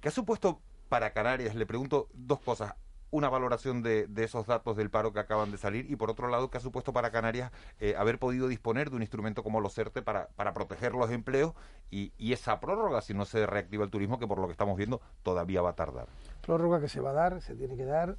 ¿Qué 0.00 0.06
ha 0.06 0.12
supuesto 0.12 0.60
para 0.88 1.12
Canarias? 1.12 1.56
Le 1.56 1.66
pregunto 1.66 2.06
dos 2.14 2.38
cosas 2.38 2.76
una 3.10 3.28
valoración 3.28 3.82
de, 3.82 4.06
de, 4.06 4.24
esos 4.24 4.46
datos 4.46 4.76
del 4.76 4.90
paro 4.90 5.12
que 5.12 5.20
acaban 5.20 5.50
de 5.50 5.58
salir 5.58 5.90
y 5.90 5.96
por 5.96 6.10
otro 6.10 6.28
lado, 6.28 6.50
¿qué 6.50 6.58
ha 6.58 6.60
supuesto 6.60 6.92
para 6.92 7.10
Canarias 7.10 7.50
eh, 7.80 7.94
haber 7.96 8.18
podido 8.18 8.48
disponer 8.48 8.90
de 8.90 8.96
un 8.96 9.02
instrumento 9.02 9.42
como 9.42 9.60
los 9.60 9.74
CERTE 9.74 10.02
para, 10.02 10.28
para 10.36 10.54
proteger 10.54 10.94
los 10.94 11.10
empleos 11.10 11.54
y, 11.90 12.12
y, 12.18 12.32
esa 12.32 12.60
prórroga 12.60 13.00
si 13.00 13.14
no 13.14 13.24
se 13.24 13.46
reactiva 13.46 13.84
el 13.84 13.90
turismo 13.90 14.18
que 14.18 14.26
por 14.26 14.38
lo 14.38 14.46
que 14.46 14.52
estamos 14.52 14.76
viendo 14.76 15.00
todavía 15.22 15.60
va 15.62 15.70
a 15.70 15.74
tardar? 15.76 16.06
Prórroga 16.42 16.80
que 16.80 16.88
se 16.88 17.00
va 17.00 17.10
a 17.10 17.14
dar, 17.14 17.42
se 17.42 17.54
tiene 17.54 17.76
que 17.76 17.84
dar. 17.84 18.16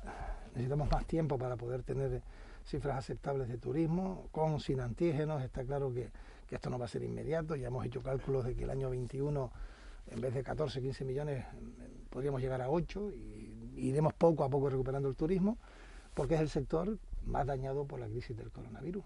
Necesitamos 0.54 0.92
más 0.92 1.06
tiempo 1.06 1.38
para 1.38 1.56
poder 1.56 1.84
tener 1.84 2.22
cifras 2.66 2.98
aceptables 2.98 3.48
de 3.48 3.58
turismo, 3.58 4.28
con 4.32 4.60
sin 4.60 4.82
antígenos. 4.82 5.42
Está 5.42 5.64
claro 5.64 5.94
que, 5.94 6.12
que 6.48 6.56
esto 6.56 6.70
no 6.70 6.78
va 6.78 6.86
a 6.86 6.89
ser 6.89 7.04
inmediato. 7.04 7.56
Ya 7.56 7.68
hemos 7.68 7.86
hecho 7.86 8.02
cálculos 8.02 8.44
de 8.44 8.56
que 8.56 8.64
el 8.64 8.70
año 8.70 8.89
21 8.89 9.52
en 10.08 10.22
vez 10.22 10.34
de 10.34 10.44
14, 10.44 10.82
15 10.82 11.06
millones, 11.06 11.46
podríamos 12.10 12.42
llegar 12.42 12.62
a 12.62 12.70
8 12.70 13.12
y 13.12 13.51
iremos 13.88 14.14
poco 14.14 14.44
a 14.44 14.50
poco 14.50 14.70
recuperando 14.70 15.10
el 15.10 15.16
turismo, 15.16 15.58
porque 16.14 16.36
es 16.36 16.42
el 16.42 16.50
sector 16.50 16.98
más 17.26 17.46
dañado 17.46 17.86
por 17.86 18.00
la 18.00 18.08
crisis 18.08 18.36
del 18.36 18.52
coronavirus. 18.52 19.04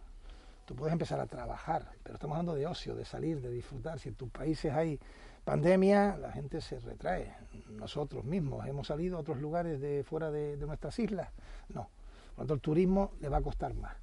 Tú 0.65 0.75
puedes 0.75 0.93
empezar 0.93 1.19
a 1.19 1.27
trabajar, 1.27 1.91
pero 2.01 2.15
estamos 2.15 2.35
hablando 2.35 2.55
de 2.55 2.65
ocio, 2.65 2.95
de 2.95 3.05
salir, 3.05 3.39
de 3.39 3.51
disfrutar. 3.51 3.99
Si 3.99 4.09
en 4.09 4.15
tus 4.15 4.29
países 4.29 4.73
hay 4.73 4.99
pandemia, 5.43 6.17
la 6.17 6.31
gente 6.31 6.59
se 6.59 6.79
retrae. 6.79 7.31
Nosotros 7.69 8.23
mismos 8.25 8.65
hemos 8.67 8.87
salido 8.87 9.17
a 9.17 9.19
otros 9.19 9.39
lugares 9.39 9.79
de 9.79 10.03
fuera 10.03 10.31
de, 10.31 10.57
de 10.57 10.65
nuestras 10.65 10.97
islas. 10.97 11.29
No. 11.69 11.89
Por 12.35 12.43
lo 12.43 12.47
tanto, 12.47 12.53
el 12.55 12.61
turismo 12.61 13.11
le 13.21 13.29
va 13.29 13.37
a 13.37 13.41
costar 13.41 13.75
más. 13.75 13.95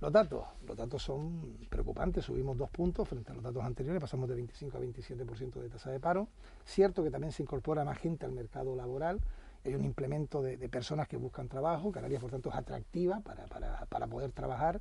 Los 0.00 0.12
datos, 0.12 0.44
los 0.66 0.76
datos 0.76 1.02
son 1.02 1.66
preocupantes, 1.70 2.24
subimos 2.26 2.58
dos 2.58 2.68
puntos 2.68 3.08
frente 3.08 3.32
a 3.32 3.34
los 3.34 3.42
datos 3.42 3.64
anteriores, 3.64 4.00
pasamos 4.00 4.28
de 4.28 4.34
25 4.34 4.76
a 4.76 4.80
27% 4.80 5.54
de 5.54 5.68
tasa 5.70 5.90
de 5.90 6.00
paro. 6.00 6.28
Cierto 6.66 7.02
que 7.02 7.10
también 7.10 7.32
se 7.32 7.42
incorpora 7.42 7.82
más 7.82 7.96
gente 7.98 8.26
al 8.26 8.32
mercado 8.32 8.76
laboral, 8.76 9.20
hay 9.68 9.74
un 9.74 9.84
implemento 9.84 10.42
de, 10.42 10.56
personas 10.68 11.08
que 11.08 11.16
buscan 11.16 11.48
trabajo, 11.48 11.92
Canarias 11.92 12.20
por 12.20 12.30
tanto 12.30 12.50
es 12.50 12.56
atractiva 12.56 13.20
para, 13.20 13.46
para, 13.46 13.86
para 13.86 14.06
poder 14.06 14.32
trabajar 14.32 14.80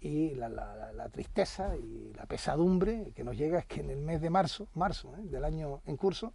y 0.00 0.34
la, 0.34 1.08
tristeza 1.10 1.76
y 1.76 2.12
la 2.14 2.26
pesadumbre 2.26 3.12
que 3.14 3.24
nos 3.24 3.36
llega 3.36 3.58
es 3.58 3.66
que 3.66 3.80
en 3.80 3.90
el 3.90 3.98
mes 3.98 4.20
de 4.20 4.30
marzo, 4.30 4.68
marzo 4.74 5.14
¿eh? 5.16 5.22
del 5.22 5.44
año 5.44 5.80
en 5.86 5.96
curso, 5.96 6.32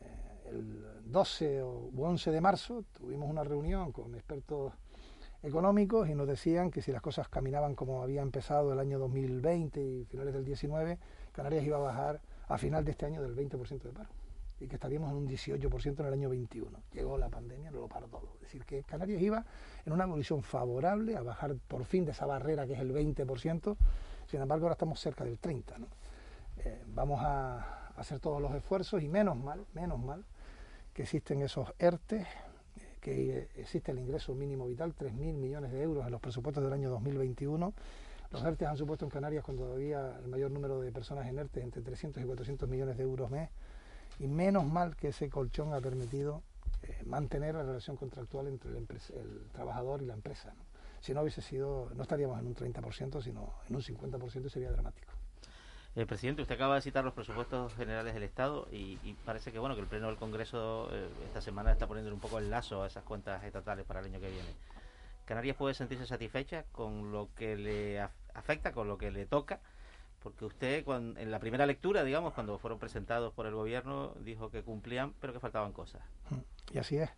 eh, 0.00 0.50
el 0.50 0.84
12 1.04 1.62
o 1.62 1.90
11 1.96 2.30
de 2.30 2.40
marzo 2.40 2.84
tuvimos 2.92 3.28
una 3.28 3.44
reunión 3.44 3.92
con 3.92 4.14
expertos 4.14 4.72
económicos 5.42 6.08
y 6.08 6.14
nos 6.14 6.26
decían 6.26 6.70
que 6.70 6.82
si 6.82 6.92
las 6.92 7.02
cosas 7.02 7.28
caminaban 7.28 7.74
como 7.74 8.02
había 8.02 8.22
empezado 8.22 8.72
el 8.72 8.78
año 8.78 8.98
2020 8.98 9.80
y 9.82 10.04
finales 10.04 10.32
del 10.32 10.44
19, 10.44 10.98
Canarias 11.32 11.64
iba 11.64 11.76
a 11.76 11.80
bajar 11.80 12.20
a 12.48 12.58
final 12.58 12.84
de 12.84 12.92
este 12.92 13.06
año 13.06 13.22
del 13.22 13.34
20% 13.34 13.82
de 13.82 13.92
paro 13.92 14.21
y 14.62 14.68
que 14.68 14.76
estaríamos 14.76 15.10
en 15.10 15.16
un 15.16 15.28
18% 15.28 16.00
en 16.00 16.06
el 16.06 16.12
año 16.12 16.28
21. 16.28 16.70
Llegó 16.92 17.18
la 17.18 17.28
pandemia, 17.28 17.70
lo 17.70 17.88
paró 17.88 18.06
todo. 18.06 18.34
Es 18.36 18.42
decir, 18.42 18.64
que 18.64 18.84
Canarias 18.84 19.20
iba 19.20 19.44
en 19.84 19.92
una 19.92 20.04
evolución 20.04 20.42
favorable 20.42 21.16
a 21.16 21.22
bajar 21.22 21.56
por 21.68 21.84
fin 21.84 22.04
de 22.04 22.12
esa 22.12 22.26
barrera 22.26 22.66
que 22.66 22.74
es 22.74 22.80
el 22.80 22.92
20%, 22.92 23.76
sin 24.26 24.40
embargo 24.40 24.66
ahora 24.66 24.74
estamos 24.74 25.00
cerca 25.00 25.24
del 25.24 25.40
30%. 25.40 25.78
¿no? 25.78 25.86
Eh, 26.58 26.84
vamos 26.86 27.20
a 27.22 27.90
hacer 27.96 28.20
todos 28.20 28.40
los 28.40 28.54
esfuerzos 28.54 29.02
y 29.02 29.08
menos 29.08 29.36
mal, 29.36 29.66
menos 29.74 29.98
mal, 29.98 30.24
que 30.92 31.02
existen 31.02 31.42
esos 31.42 31.72
ERTE, 31.78 32.26
que 33.00 33.48
existe 33.56 33.90
el 33.90 33.98
ingreso 33.98 34.34
mínimo 34.34 34.66
vital, 34.66 34.94
3.000 34.94 35.12
millones 35.34 35.72
de 35.72 35.82
euros 35.82 36.06
en 36.06 36.12
los 36.12 36.20
presupuestos 36.20 36.62
del 36.62 36.72
año 36.72 36.88
2021. 36.90 37.74
Los 38.30 38.44
ERTE 38.44 38.64
han 38.64 38.76
supuesto 38.76 39.04
en 39.04 39.10
Canarias 39.10 39.44
cuando 39.44 39.72
había 39.72 40.18
el 40.18 40.28
mayor 40.28 40.50
número 40.50 40.80
de 40.80 40.92
personas 40.92 41.26
en 41.26 41.38
ERTE, 41.38 41.62
entre 41.62 41.82
300 41.82 42.22
y 42.22 42.26
400 42.26 42.68
millones 42.68 42.96
de 42.96 43.02
euros 43.02 43.30
mes. 43.30 43.50
Y 44.18 44.26
menos 44.26 44.64
mal 44.64 44.96
que 44.96 45.08
ese 45.08 45.28
colchón 45.28 45.74
ha 45.74 45.80
permitido 45.80 46.42
eh, 46.82 47.02
mantener 47.06 47.54
la 47.54 47.62
relación 47.62 47.96
contractual 47.96 48.48
entre 48.48 48.70
el, 48.70 48.76
el 48.76 49.48
trabajador 49.52 50.02
y 50.02 50.06
la 50.06 50.14
empresa. 50.14 50.52
¿no? 50.56 50.64
Si 51.00 51.12
no 51.12 51.22
hubiese 51.22 51.42
sido, 51.42 51.90
no 51.94 52.02
estaríamos 52.02 52.38
en 52.38 52.46
un 52.46 52.54
30%, 52.54 53.22
sino 53.22 53.52
en 53.68 53.76
un 53.76 53.82
50% 53.82 54.48
sería 54.48 54.70
dramático. 54.70 55.12
Eh, 55.94 56.06
presidente, 56.06 56.40
usted 56.40 56.54
acaba 56.54 56.76
de 56.76 56.80
citar 56.80 57.04
los 57.04 57.12
presupuestos 57.12 57.74
generales 57.74 58.14
del 58.14 58.22
Estado 58.22 58.66
y, 58.72 58.98
y, 59.02 59.12
parece 59.26 59.52
que 59.52 59.58
bueno 59.58 59.74
que 59.74 59.82
el 59.82 59.88
Pleno 59.88 60.06
del 60.06 60.16
Congreso 60.16 60.88
eh, 60.90 61.06
esta 61.26 61.42
semana 61.42 61.70
está 61.70 61.86
poniendo 61.86 62.14
un 62.14 62.20
poco 62.20 62.38
el 62.38 62.48
lazo 62.48 62.82
a 62.82 62.86
esas 62.86 63.04
cuentas 63.04 63.44
estatales 63.44 63.84
para 63.84 64.00
el 64.00 64.06
año 64.06 64.18
que 64.18 64.30
viene. 64.30 64.48
¿Canarias 65.26 65.56
puede 65.56 65.74
sentirse 65.74 66.06
satisfecha 66.06 66.64
con 66.72 67.12
lo 67.12 67.28
que 67.34 67.56
le 67.56 68.00
afecta, 68.00 68.72
con 68.72 68.88
lo 68.88 68.96
que 68.96 69.10
le 69.10 69.26
toca? 69.26 69.60
Porque 70.22 70.44
usted 70.44 70.84
cuando, 70.84 71.18
en 71.18 71.30
la 71.30 71.38
primera 71.38 71.66
lectura, 71.66 72.04
digamos, 72.04 72.34
cuando 72.34 72.58
fueron 72.58 72.78
presentados 72.78 73.32
por 73.32 73.46
el 73.46 73.54
gobierno, 73.54 74.14
dijo 74.20 74.50
que 74.50 74.62
cumplían, 74.62 75.14
pero 75.20 75.32
que 75.32 75.40
faltaban 75.40 75.72
cosas. 75.72 76.02
Y 76.72 76.78
así 76.78 76.96
es. 76.96 77.10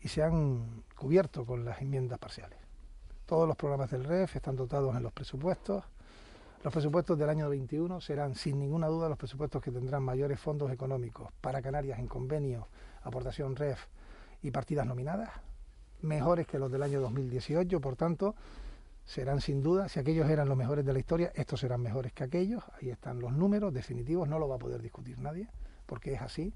Y 0.00 0.08
se 0.08 0.22
han 0.22 0.84
cubierto 0.94 1.46
con 1.46 1.64
las 1.64 1.80
enmiendas 1.80 2.18
parciales. 2.18 2.58
Todos 3.26 3.48
los 3.48 3.56
programas 3.56 3.90
del 3.90 4.04
REF 4.04 4.36
están 4.36 4.56
dotados 4.56 4.94
en 4.94 5.02
los 5.02 5.12
presupuestos 5.12 5.84
los 6.64 6.72
presupuestos 6.72 7.18
del 7.18 7.28
año 7.28 7.50
21 7.50 8.00
serán, 8.00 8.34
sin 8.34 8.58
ninguna 8.58 8.86
duda, 8.86 9.10
los 9.10 9.18
presupuestos 9.18 9.60
que 9.60 9.70
tendrán 9.70 10.02
mayores 10.02 10.40
fondos 10.40 10.72
económicos 10.72 11.28
para 11.42 11.60
Canarias 11.60 11.98
en 11.98 12.08
convenio, 12.08 12.68
aportación 13.02 13.54
REF 13.54 13.84
y 14.40 14.50
partidas 14.50 14.86
nominadas, 14.86 15.28
mejores 16.00 16.46
que 16.46 16.58
los 16.58 16.72
del 16.72 16.82
año 16.82 17.02
2018, 17.02 17.82
por 17.82 17.96
tanto, 17.96 18.34
serán 19.04 19.40
sin 19.40 19.62
duda, 19.62 19.88
si 19.88 20.00
aquellos 20.00 20.28
eran 20.30 20.48
los 20.48 20.56
mejores 20.56 20.84
de 20.84 20.92
la 20.92 20.98
historia, 20.98 21.32
estos 21.34 21.60
serán 21.60 21.82
mejores 21.82 22.12
que 22.12 22.24
aquellos, 22.24 22.62
ahí 22.80 22.90
están 22.90 23.20
los 23.20 23.32
números 23.32 23.72
definitivos, 23.72 24.28
no 24.28 24.38
lo 24.38 24.48
va 24.48 24.56
a 24.56 24.58
poder 24.58 24.80
discutir 24.80 25.18
nadie, 25.18 25.48
porque 25.86 26.14
es 26.14 26.22
así. 26.22 26.52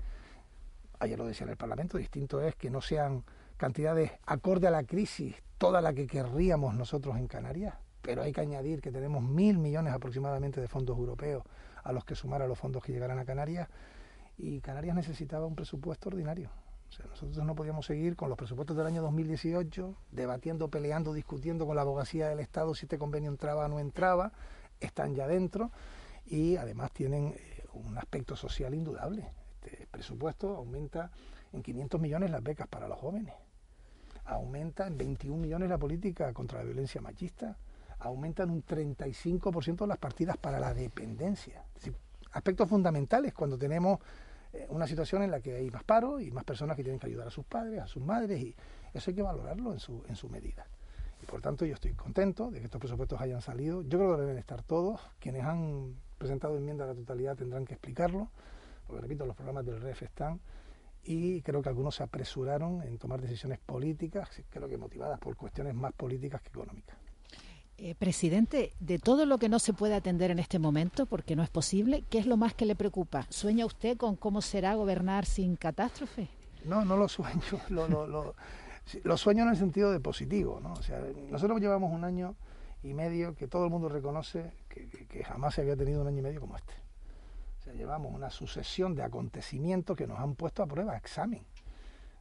Ayer 0.98 1.18
lo 1.18 1.26
decía 1.26 1.44
en 1.44 1.50
el 1.50 1.56
Parlamento, 1.56 1.98
distinto 1.98 2.40
es 2.40 2.54
que 2.56 2.70
no 2.70 2.80
sean 2.80 3.24
cantidades 3.56 4.12
acorde 4.24 4.66
a 4.66 4.70
la 4.70 4.84
crisis, 4.84 5.36
toda 5.58 5.80
la 5.80 5.92
que 5.92 6.06
querríamos 6.06 6.74
nosotros 6.74 7.16
en 7.16 7.28
Canarias, 7.28 7.74
pero 8.02 8.22
hay 8.22 8.32
que 8.32 8.40
añadir 8.40 8.80
que 8.80 8.90
tenemos 8.90 9.22
mil 9.22 9.58
millones 9.58 9.92
aproximadamente 9.92 10.60
de 10.60 10.68
fondos 10.68 10.96
europeos 10.96 11.44
a 11.84 11.92
los 11.92 12.04
que 12.04 12.14
sumar 12.14 12.42
a 12.42 12.46
los 12.46 12.58
fondos 12.58 12.82
que 12.82 12.92
llegarán 12.92 13.18
a 13.18 13.24
Canarias 13.24 13.68
y 14.38 14.60
Canarias 14.60 14.94
necesitaba 14.94 15.46
un 15.46 15.54
presupuesto 15.54 16.08
ordinario. 16.08 16.50
Nosotros 17.10 17.44
no 17.44 17.54
podíamos 17.54 17.86
seguir 17.86 18.16
con 18.16 18.28
los 18.28 18.38
presupuestos 18.38 18.76
del 18.76 18.86
año 18.86 19.02
2018 19.02 19.94
debatiendo, 20.10 20.68
peleando, 20.68 21.12
discutiendo 21.12 21.66
con 21.66 21.76
la 21.76 21.82
abogacía 21.82 22.28
del 22.28 22.40
Estado 22.40 22.74
si 22.74 22.86
este 22.86 22.98
convenio 22.98 23.30
entraba 23.30 23.66
o 23.66 23.68
no 23.68 23.78
entraba. 23.78 24.32
Están 24.80 25.14
ya 25.14 25.26
dentro 25.26 25.70
y 26.26 26.56
además 26.56 26.92
tienen 26.92 27.34
eh, 27.36 27.64
un 27.72 27.98
aspecto 27.98 28.36
social 28.36 28.74
indudable. 28.74 29.30
Este 29.62 29.86
presupuesto 29.86 30.56
aumenta 30.56 31.10
en 31.52 31.62
500 31.62 32.00
millones 32.00 32.30
las 32.30 32.42
becas 32.42 32.68
para 32.68 32.88
los 32.88 32.98
jóvenes. 32.98 33.34
Aumenta 34.24 34.86
en 34.86 34.96
21 34.96 35.40
millones 35.40 35.68
la 35.68 35.78
política 35.78 36.32
contra 36.32 36.58
la 36.58 36.64
violencia 36.64 37.00
machista 37.00 37.56
aumentan 38.00 38.50
un 38.50 38.64
35% 38.64 39.86
las 39.86 39.98
partidas 39.98 40.36
para 40.36 40.60
la 40.60 40.74
dependencia. 40.74 41.64
Aspectos 42.32 42.68
fundamentales 42.68 43.34
cuando 43.34 43.58
tenemos 43.58 43.98
una 44.68 44.86
situación 44.86 45.22
en 45.22 45.30
la 45.30 45.40
que 45.40 45.56
hay 45.56 45.70
más 45.70 45.84
paro 45.84 46.20
y 46.20 46.30
más 46.30 46.44
personas 46.44 46.76
que 46.76 46.82
tienen 46.82 46.98
que 46.98 47.06
ayudar 47.06 47.28
a 47.28 47.30
sus 47.30 47.44
padres, 47.44 47.80
a 47.80 47.86
sus 47.86 48.02
madres, 48.02 48.40
y 48.40 48.54
eso 48.92 49.10
hay 49.10 49.14
que 49.14 49.22
valorarlo 49.22 49.72
en 49.72 49.78
su, 49.78 50.04
en 50.08 50.16
su 50.16 50.28
medida. 50.28 50.66
Y 51.22 51.26
por 51.26 51.40
tanto 51.40 51.64
yo 51.64 51.74
estoy 51.74 51.92
contento 51.92 52.50
de 52.50 52.60
que 52.60 52.66
estos 52.66 52.80
presupuestos 52.80 53.20
hayan 53.20 53.40
salido. 53.40 53.82
Yo 53.82 53.98
creo 53.98 54.14
que 54.14 54.22
deben 54.22 54.38
estar 54.38 54.62
todos. 54.62 55.00
Quienes 55.18 55.44
han 55.44 55.94
presentado 56.16 56.56
enmienda 56.56 56.84
a 56.84 56.88
la 56.88 56.94
totalidad 56.94 57.36
tendrán 57.36 57.64
que 57.64 57.74
explicarlo, 57.74 58.30
porque 58.86 59.02
repito, 59.02 59.26
los 59.26 59.36
programas 59.36 59.64
del 59.66 59.80
REF 59.80 60.02
están 60.02 60.40
y 61.04 61.40
creo 61.42 61.62
que 61.62 61.68
algunos 61.68 61.94
se 61.94 62.02
apresuraron 62.02 62.82
en 62.82 62.98
tomar 62.98 63.20
decisiones 63.20 63.58
políticas, 63.58 64.42
creo 64.50 64.68
que 64.68 64.76
motivadas 64.76 65.18
por 65.18 65.36
cuestiones 65.36 65.74
más 65.74 65.92
políticas 65.94 66.42
que 66.42 66.50
económicas. 66.50 66.98
Eh, 67.80 67.94
presidente, 67.94 68.72
de 68.80 68.98
todo 68.98 69.24
lo 69.24 69.38
que 69.38 69.48
no 69.48 69.60
se 69.60 69.72
puede 69.72 69.94
atender 69.94 70.32
en 70.32 70.40
este 70.40 70.58
momento, 70.58 71.06
porque 71.06 71.36
no 71.36 71.44
es 71.44 71.48
posible, 71.48 72.02
¿qué 72.10 72.18
es 72.18 72.26
lo 72.26 72.36
más 72.36 72.52
que 72.52 72.66
le 72.66 72.74
preocupa? 72.74 73.24
¿Sueña 73.30 73.66
usted 73.66 73.96
con 73.96 74.16
cómo 74.16 74.42
será 74.42 74.74
gobernar 74.74 75.24
sin 75.24 75.54
catástrofe? 75.54 76.28
No, 76.64 76.84
no 76.84 76.96
lo 76.96 77.06
sueño. 77.06 77.40
Lo, 79.04 79.16
sueño 79.16 79.44
en 79.44 79.50
el 79.50 79.56
sentido 79.56 79.92
de 79.92 80.00
positivo. 80.00 80.58
¿no? 80.60 80.72
O 80.72 80.82
sea, 80.82 81.00
nosotros 81.30 81.60
llevamos 81.60 81.92
un 81.92 82.02
año 82.02 82.34
y 82.82 82.94
medio 82.94 83.36
que 83.36 83.46
todo 83.46 83.64
el 83.64 83.70
mundo 83.70 83.88
reconoce 83.88 84.50
que 84.68 85.22
jamás 85.22 85.54
se 85.54 85.60
había 85.60 85.76
tenido 85.76 86.00
un 86.00 86.08
año 86.08 86.18
y 86.18 86.22
medio 86.22 86.40
como 86.40 86.56
este. 86.56 86.72
O 87.60 87.62
sea, 87.62 87.74
llevamos 87.74 88.12
una 88.12 88.30
sucesión 88.30 88.96
de 88.96 89.04
acontecimientos 89.04 89.96
que 89.96 90.08
nos 90.08 90.18
han 90.18 90.34
puesto 90.34 90.64
a 90.64 90.66
prueba, 90.66 90.94
a 90.94 90.96
examen 90.96 91.44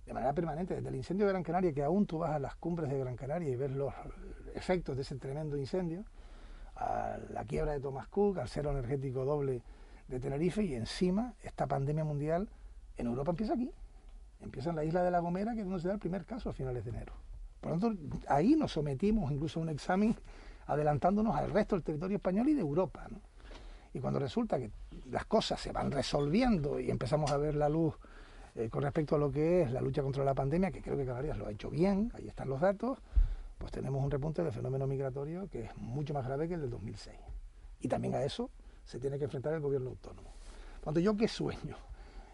de 0.07 0.13
manera 0.13 0.33
permanente, 0.33 0.73
desde 0.73 0.87
el 0.87 0.95
incendio 0.95 1.25
de 1.25 1.33
Gran 1.33 1.43
Canaria, 1.43 1.73
que 1.73 1.83
aún 1.83 2.05
tú 2.05 2.19
vas 2.19 2.31
a 2.31 2.39
las 2.39 2.55
cumbres 2.55 2.89
de 2.89 2.97
Gran 2.97 3.17
Canaria 3.17 3.49
y 3.49 3.57
ves 3.57 3.71
los 3.71 3.93
efectos 4.57 4.95
de 4.95 5.03
ese 5.03 5.15
tremendo 5.15 5.57
incendio, 5.57 6.03
a 6.75 7.17
la 7.31 7.45
quiebra 7.45 7.71
de 7.71 7.79
Thomas 7.79 8.07
Cook, 8.07 8.39
al 8.39 8.49
cero 8.49 8.71
energético 8.71 9.25
doble 9.25 9.61
de 10.07 10.19
Tenerife 10.19 10.63
y 10.63 10.75
encima 10.75 11.33
esta 11.43 11.67
pandemia 11.67 12.03
mundial 12.03 12.49
en 12.97 13.07
Europa 13.07 13.31
empieza 13.31 13.53
aquí. 13.53 13.71
Empieza 14.41 14.69
en 14.69 14.75
la 14.75 14.83
isla 14.83 15.01
de 15.03 15.11
La 15.11 15.19
Gomera, 15.19 15.53
que 15.53 15.61
es 15.61 15.65
donde 15.65 15.81
se 15.81 15.87
da 15.87 15.95
el 15.95 15.99
primer 15.99 16.25
caso 16.25 16.49
a 16.49 16.53
finales 16.53 16.83
de 16.83 16.91
enero. 16.91 17.13
Por 17.61 17.71
lo 17.71 17.79
tanto, 17.79 18.07
ahí 18.27 18.55
nos 18.55 18.73
sometimos 18.73 19.31
incluso 19.31 19.59
a 19.59 19.63
un 19.63 19.69
examen 19.69 20.15
adelantándonos 20.67 21.35
al 21.35 21.49
resto 21.51 21.75
del 21.75 21.83
territorio 21.83 22.17
español 22.17 22.49
y 22.49 22.53
de 22.53 22.61
Europa. 22.61 23.07
Y 23.93 23.99
cuando 23.99 24.19
resulta 24.19 24.59
que 24.59 24.69
las 25.09 25.25
cosas 25.25 25.59
se 25.59 25.71
van 25.71 25.91
resolviendo 25.91 26.79
y 26.79 26.91
empezamos 26.91 27.31
a 27.31 27.37
ver 27.37 27.55
la 27.55 27.69
luz 27.69 27.95
Eh, 28.57 28.69
con 28.71 28.81
respecto 28.81 29.13
a 29.15 29.19
lo 29.19 29.29
que 29.29 29.61
es 29.61 29.71
la 29.71 29.81
lucha 29.81 30.01
contra 30.01 30.23
la 30.23 30.33
pandemia, 30.33 30.71
que 30.71 30.81
creo 30.81 30.97
que 30.97 31.05
Canarias 31.05 31.37
lo 31.37 31.45
ha 31.45 31.51
hecho 31.51 31.69
bien, 31.69 32.11
ahí 32.15 32.27
están 32.27 32.49
los 32.49 32.59
datos, 32.59 32.97
pues 33.57 33.71
tenemos 33.71 34.03
un 34.03 34.11
repunte 34.11 34.43
de 34.43 34.51
fenómeno 34.51 34.87
migratorio 34.87 35.47
que 35.49 35.65
es 35.65 35.77
mucho 35.77 36.13
más 36.13 36.25
grave 36.25 36.47
que 36.47 36.55
el 36.55 36.61
del 36.61 36.69
2006. 36.69 37.15
Y 37.81 37.87
también 37.87 38.15
a 38.15 38.23
eso 38.23 38.49
se 38.83 38.99
tiene 38.99 39.17
que 39.17 39.25
enfrentar 39.25 39.53
el 39.53 39.61
gobierno 39.61 39.89
autónomo. 39.89 40.33
Cuando 40.81 40.99
yo 40.99 41.15
qué 41.17 41.27
sueño, 41.27 41.75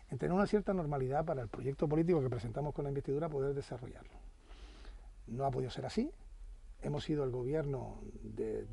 en 0.09 0.17
tener 0.17 0.33
una 0.33 0.45
cierta 0.45 0.73
normalidad 0.73 1.25
para 1.25 1.41
el 1.41 1.47
proyecto 1.47 1.87
político 1.87 2.21
que 2.21 2.29
presentamos 2.29 2.73
con 2.73 2.83
la 2.83 2.89
investidura 2.89 3.29
poder 3.29 3.55
desarrollarlo. 3.55 4.13
No 5.27 5.45
ha 5.45 5.51
podido 5.51 5.71
ser 5.71 5.85
así. 5.85 6.11
Hemos 6.81 7.05
sido 7.05 7.23
el 7.23 7.31
gobierno 7.31 8.01
de 8.21 8.65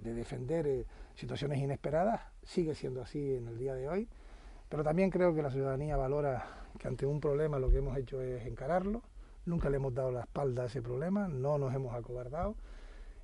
defender 0.00 0.66
eh, 0.66 0.86
situaciones 1.14 1.60
inesperadas, 1.60 2.20
sigue 2.42 2.74
siendo 2.74 3.00
así 3.00 3.36
en 3.36 3.46
el 3.46 3.56
día 3.56 3.74
de 3.74 3.88
hoy, 3.88 4.08
pero 4.68 4.82
también 4.82 5.08
creo 5.08 5.34
que 5.34 5.40
la 5.40 5.50
ciudadanía 5.50 5.96
valora 5.96 6.66
que 6.78 6.88
ante 6.88 7.06
un 7.06 7.20
problema 7.20 7.60
lo 7.60 7.70
que 7.70 7.78
hemos 7.78 7.96
hecho 7.96 8.20
es 8.20 8.44
encararlo, 8.44 9.02
nunca 9.46 9.70
le 9.70 9.76
hemos 9.76 9.94
dado 9.94 10.10
la 10.10 10.20
espalda 10.20 10.64
a 10.64 10.66
ese 10.66 10.82
problema, 10.82 11.28
no 11.28 11.58
nos 11.58 11.74
hemos 11.74 11.94
acobardado 11.94 12.54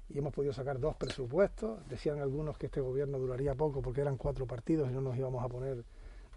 y 0.08 0.18
hemos 0.18 0.32
podido 0.32 0.52
sacar 0.52 0.80
dos 0.80 0.96
presupuestos. 0.96 1.86
Decían 1.88 2.20
algunos 2.20 2.58
que 2.58 2.66
este 2.66 2.80
gobierno 2.80 3.18
duraría 3.18 3.54
poco 3.54 3.82
porque 3.82 4.00
eran 4.00 4.16
cuatro 4.16 4.46
partidos 4.46 4.90
y 4.90 4.94
no 4.94 5.00
nos 5.00 5.16
íbamos 5.16 5.44
a 5.44 5.48
poner 5.48 5.84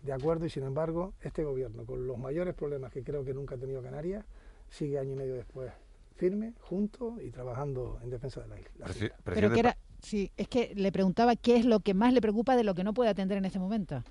de 0.04 0.14
acuerdo 0.14 0.46
y 0.46 0.50
sin 0.50 0.64
embargo 0.64 1.14
este 1.22 1.44
gobierno 1.44 1.86
con 1.86 2.06
los 2.06 2.18
mayores 2.18 2.54
problemas 2.54 2.92
que 2.92 3.04
creo 3.04 3.24
que 3.24 3.34
nunca 3.34 3.56
ha 3.56 3.58
tenido 3.58 3.82
Canarias 3.82 4.26
sigue 4.70 5.00
año 5.00 5.14
y 5.14 5.16
medio 5.16 5.36
después 5.36 5.72
firme, 6.16 6.54
junto 6.62 7.20
y 7.22 7.32
trabajando 7.32 8.00
en 8.04 8.10
defensa 8.10 8.42
de 8.42 8.48
la 8.48 8.60
isla. 8.60 9.12
Pero 9.24 9.52
que 9.52 9.60
era, 9.60 9.78
sí, 10.02 10.32
es 10.38 10.48
que 10.48 10.74
le 10.76 10.92
preguntaba 10.92 11.36
qué 11.36 11.58
es 11.58 11.66
lo 11.66 11.80
que 11.80 11.94
más 11.94 12.14
le 12.14 12.22
preocupa 12.22 12.56
de 12.56 12.64
lo 12.64 12.76
que 12.76 12.84
no 12.84 12.94
puede 12.94 13.10
atender 13.10 13.38
en 13.38 13.46
este 13.46 13.60
momento. 13.60 14.04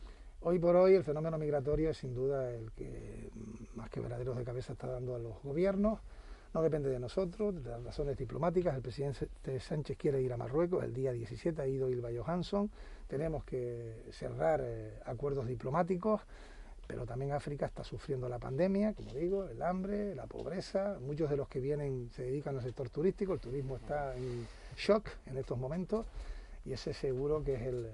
Hoy 0.45 0.59
por 0.59 0.75
hoy 0.77 0.95
el 0.95 1.05
fenómeno 1.05 1.39
migratorio 1.39 1.91
es 1.91 1.99
sin 1.99 2.15
duda 2.15 2.53
el 2.53 2.73
que 2.73 3.31
más 3.75 3.89
quebraderos 3.91 4.37
de 4.37 4.45
cabeza 4.45 4.73
está 4.73 4.89
dando 4.89 5.15
a 5.15 5.19
los 5.19 5.41
gobiernos. 5.43 6.01
No 6.53 6.61
depende 6.63 6.91
de 6.91 6.99
nosotros, 6.99 7.63
de 7.63 7.71
las 7.71 7.83
razones 7.83 8.17
diplomáticas. 8.19 8.75
El 8.75 8.83
presidente 8.83 9.61
Sánchez 9.61 9.97
quiere 9.97 10.21
ir 10.21 10.33
a 10.33 10.37
Marruecos 10.37 10.85
el 10.85 10.93
día 10.93 11.13
17, 11.13 11.63
ha 11.63 11.67
ido 11.67 11.89
Ilva 11.89 12.11
Johansson. 12.15 12.71
Tenemos 13.07 13.45
que 13.45 14.05
cerrar 14.11 14.61
eh, 14.63 14.99
acuerdos 15.07 15.47
diplomáticos, 15.47 16.21
pero 16.87 17.07
también 17.07 17.33
África 17.33 17.67
está 17.67 17.85
sufriendo 17.85 18.29
la 18.29 18.39
pandemia, 18.39 18.93
como 18.95 19.15
digo, 19.15 19.45
el 19.49 19.63
hambre, 19.63 20.15
la 20.15 20.27
pobreza. 20.27 20.99
Muchos 21.01 21.31
de 21.31 21.37
los 21.37 21.49
que 21.49 21.61
vienen 21.61 22.11
se 22.11 22.25
dedican 22.25 22.57
al 22.57 22.63
sector 22.63 22.91
turístico, 22.91 23.33
el 23.33 23.41
turismo 23.41 23.77
está 23.77 24.15
en 24.17 24.47
shock 24.77 25.09
en 25.27 25.39
estos 25.39 25.57
momentos 25.57 26.05
y 26.67 26.73
ese 26.73 26.93
seguro 26.93 27.43
que 27.43 27.55
es 27.55 27.63
el- 27.63 27.91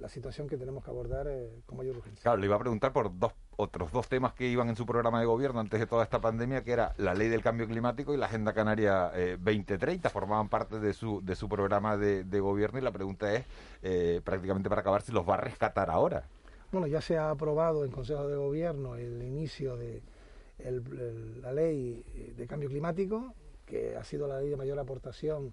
la 0.00 0.08
situación 0.08 0.48
que 0.48 0.56
tenemos 0.56 0.84
que 0.84 0.90
abordar 0.90 1.26
eh, 1.28 1.50
con 1.66 1.78
mayor 1.78 1.96
urgencia. 1.96 2.22
Claro, 2.22 2.38
le 2.38 2.46
iba 2.46 2.56
a 2.56 2.58
preguntar 2.58 2.92
por 2.92 3.16
dos 3.18 3.32
otros 3.56 3.90
dos 3.90 4.06
temas 4.08 4.34
que 4.34 4.46
iban 4.46 4.68
en 4.68 4.76
su 4.76 4.86
programa 4.86 5.18
de 5.18 5.26
gobierno 5.26 5.58
antes 5.58 5.80
de 5.80 5.86
toda 5.86 6.04
esta 6.04 6.20
pandemia, 6.20 6.62
que 6.62 6.70
era 6.72 6.94
la 6.96 7.14
ley 7.14 7.28
del 7.28 7.42
cambio 7.42 7.66
climático 7.66 8.14
y 8.14 8.16
la 8.16 8.26
Agenda 8.26 8.52
Canaria 8.52 9.10
eh, 9.14 9.36
2030, 9.40 10.08
formaban 10.10 10.48
parte 10.48 10.78
de 10.78 10.92
su 10.92 11.20
de 11.24 11.34
su 11.34 11.48
programa 11.48 11.96
de, 11.96 12.22
de 12.24 12.40
gobierno 12.40 12.78
y 12.78 12.82
la 12.82 12.92
pregunta 12.92 13.34
es, 13.34 13.44
eh, 13.82 14.20
prácticamente 14.24 14.68
para 14.68 14.82
acabar, 14.82 15.02
si 15.02 15.10
los 15.12 15.28
va 15.28 15.34
a 15.34 15.38
rescatar 15.38 15.90
ahora. 15.90 16.24
Bueno, 16.70 16.86
ya 16.86 17.00
se 17.00 17.16
ha 17.18 17.30
aprobado 17.30 17.84
en 17.84 17.90
Consejo 17.90 18.28
de 18.28 18.36
Gobierno 18.36 18.94
el 18.96 19.22
inicio 19.22 19.76
de 19.76 20.02
el- 20.58 20.76
el- 21.00 21.42
la 21.42 21.52
ley 21.52 22.04
de 22.36 22.46
cambio 22.46 22.68
climático, 22.68 23.34
que 23.66 23.96
ha 23.96 24.04
sido 24.04 24.28
la 24.28 24.38
ley 24.40 24.48
de 24.50 24.56
mayor 24.56 24.78
aportación 24.78 25.52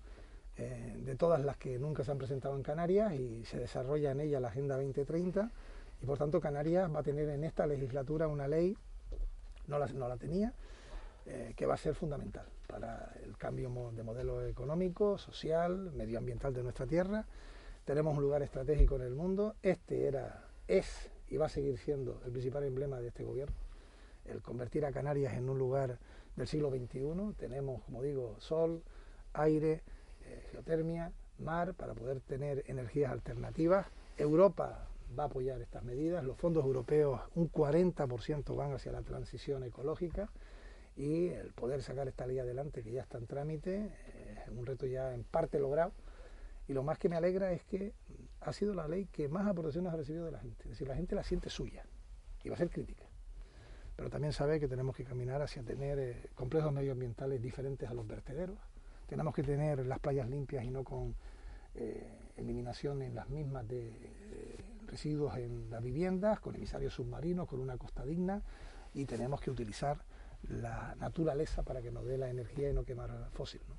eh, 0.57 0.95
de 0.97 1.15
todas 1.15 1.43
las 1.43 1.57
que 1.57 1.77
nunca 1.79 2.03
se 2.03 2.11
han 2.11 2.17
presentado 2.17 2.55
en 2.55 2.63
Canarias 2.63 3.13
y 3.13 3.43
se 3.45 3.59
desarrolla 3.59 4.11
en 4.11 4.21
ella 4.21 4.39
la 4.39 4.47
Agenda 4.47 4.75
2030 4.75 5.51
y 6.01 6.05
por 6.05 6.17
tanto 6.17 6.39
Canarias 6.39 6.93
va 6.93 6.99
a 6.99 7.03
tener 7.03 7.29
en 7.29 7.43
esta 7.43 7.67
legislatura 7.67 8.27
una 8.27 8.47
ley, 8.47 8.77
no 9.67 9.79
la, 9.79 9.87
no 9.87 10.07
la 10.07 10.17
tenía, 10.17 10.53
eh, 11.25 11.53
que 11.55 11.65
va 11.65 11.73
a 11.73 11.77
ser 11.77 11.95
fundamental 11.95 12.45
para 12.67 13.13
el 13.23 13.37
cambio 13.37 13.91
de 13.93 14.03
modelo 14.03 14.45
económico, 14.45 15.17
social, 15.17 15.91
medioambiental 15.93 16.53
de 16.53 16.63
nuestra 16.63 16.85
tierra. 16.85 17.25
Tenemos 17.83 18.15
un 18.15 18.23
lugar 18.23 18.41
estratégico 18.43 18.95
en 18.95 19.03
el 19.03 19.15
mundo. 19.15 19.55
Este 19.61 20.07
era, 20.07 20.45
es 20.67 21.09
y 21.29 21.37
va 21.37 21.47
a 21.47 21.49
seguir 21.49 21.77
siendo 21.77 22.21
el 22.25 22.31
principal 22.31 22.63
emblema 22.63 22.99
de 22.99 23.07
este 23.07 23.23
gobierno. 23.23 23.55
El 24.25 24.41
convertir 24.41 24.85
a 24.85 24.91
Canarias 24.91 25.33
en 25.33 25.49
un 25.49 25.57
lugar 25.57 25.99
del 26.35 26.47
siglo 26.47 26.69
XXI. 26.69 27.33
Tenemos, 27.37 27.83
como 27.83 28.01
digo, 28.01 28.35
sol, 28.39 28.83
aire, 29.33 29.83
eh, 30.25 30.43
geotermia, 30.51 31.11
mar, 31.39 31.73
para 31.73 31.93
poder 31.93 32.21
tener 32.21 32.63
energías 32.67 33.11
alternativas. 33.11 33.87
Europa 34.17 34.87
va 35.17 35.23
a 35.23 35.25
apoyar 35.27 35.61
estas 35.61 35.83
medidas. 35.83 36.23
Los 36.23 36.37
fondos 36.37 36.65
europeos, 36.65 37.21
un 37.35 37.51
40% 37.51 38.55
van 38.55 38.73
hacia 38.73 38.91
la 38.91 39.01
transición 39.01 39.63
ecológica 39.63 40.29
y 40.95 41.27
el 41.27 41.51
poder 41.51 41.81
sacar 41.81 42.07
esta 42.07 42.25
ley 42.25 42.39
adelante, 42.39 42.83
que 42.83 42.91
ya 42.91 43.01
está 43.01 43.17
en 43.17 43.27
trámite, 43.27 43.91
eh, 44.07 44.43
es 44.45 44.49
un 44.49 44.65
reto 44.65 44.85
ya 44.85 45.13
en 45.13 45.23
parte 45.23 45.59
logrado. 45.59 45.91
Y 46.67 46.73
lo 46.73 46.83
más 46.83 46.97
que 46.97 47.09
me 47.09 47.15
alegra 47.15 47.51
es 47.51 47.63
que 47.63 47.93
ha 48.41 48.53
sido 48.53 48.73
la 48.73 48.87
ley 48.87 49.07
que 49.11 49.27
más 49.27 49.45
aportaciones 49.47 49.93
ha 49.93 49.97
recibido 49.97 50.25
de 50.25 50.31
la 50.31 50.39
gente. 50.39 50.63
Es 50.63 50.69
decir, 50.71 50.87
la 50.87 50.95
gente 50.95 51.15
la 51.15 51.23
siente 51.23 51.49
suya 51.49 51.85
y 52.43 52.49
va 52.49 52.55
a 52.55 52.57
ser 52.57 52.69
crítica. 52.69 53.05
Pero 53.95 54.09
también 54.09 54.33
sabe 54.33 54.59
que 54.59 54.67
tenemos 54.67 54.95
que 54.95 55.03
caminar 55.03 55.41
hacia 55.41 55.63
tener 55.63 55.99
eh, 55.99 56.29
complejos 56.33 56.71
medioambientales 56.73 57.41
diferentes 57.41 57.89
a 57.89 57.93
los 57.93 58.07
vertederos. 58.07 58.57
Tenemos 59.07 59.33
que 59.33 59.43
tener 59.43 59.85
las 59.85 59.99
playas 59.99 60.29
limpias 60.29 60.63
y 60.63 60.71
no 60.71 60.83
con 60.83 61.15
eh, 61.75 62.07
eliminación 62.37 63.01
en 63.01 63.15
las 63.15 63.29
mismas 63.29 63.67
de 63.67 63.87
eh, 63.87 64.57
residuos 64.87 65.37
en 65.37 65.69
las 65.69 65.83
viviendas, 65.83 66.39
con 66.39 66.55
emisarios 66.55 66.93
submarinos, 66.93 67.47
con 67.47 67.59
una 67.59 67.77
costa 67.77 68.03
digna. 68.03 68.41
Y 68.93 69.05
tenemos 69.05 69.41
que 69.41 69.51
utilizar 69.51 70.03
la 70.43 70.95
naturaleza 70.99 71.63
para 71.63 71.81
que 71.81 71.91
nos 71.91 72.05
dé 72.05 72.17
la 72.17 72.29
energía 72.29 72.69
y 72.69 72.73
no 72.73 72.83
quemar 72.83 73.29
fósil. 73.31 73.61
¿no? 73.67 73.75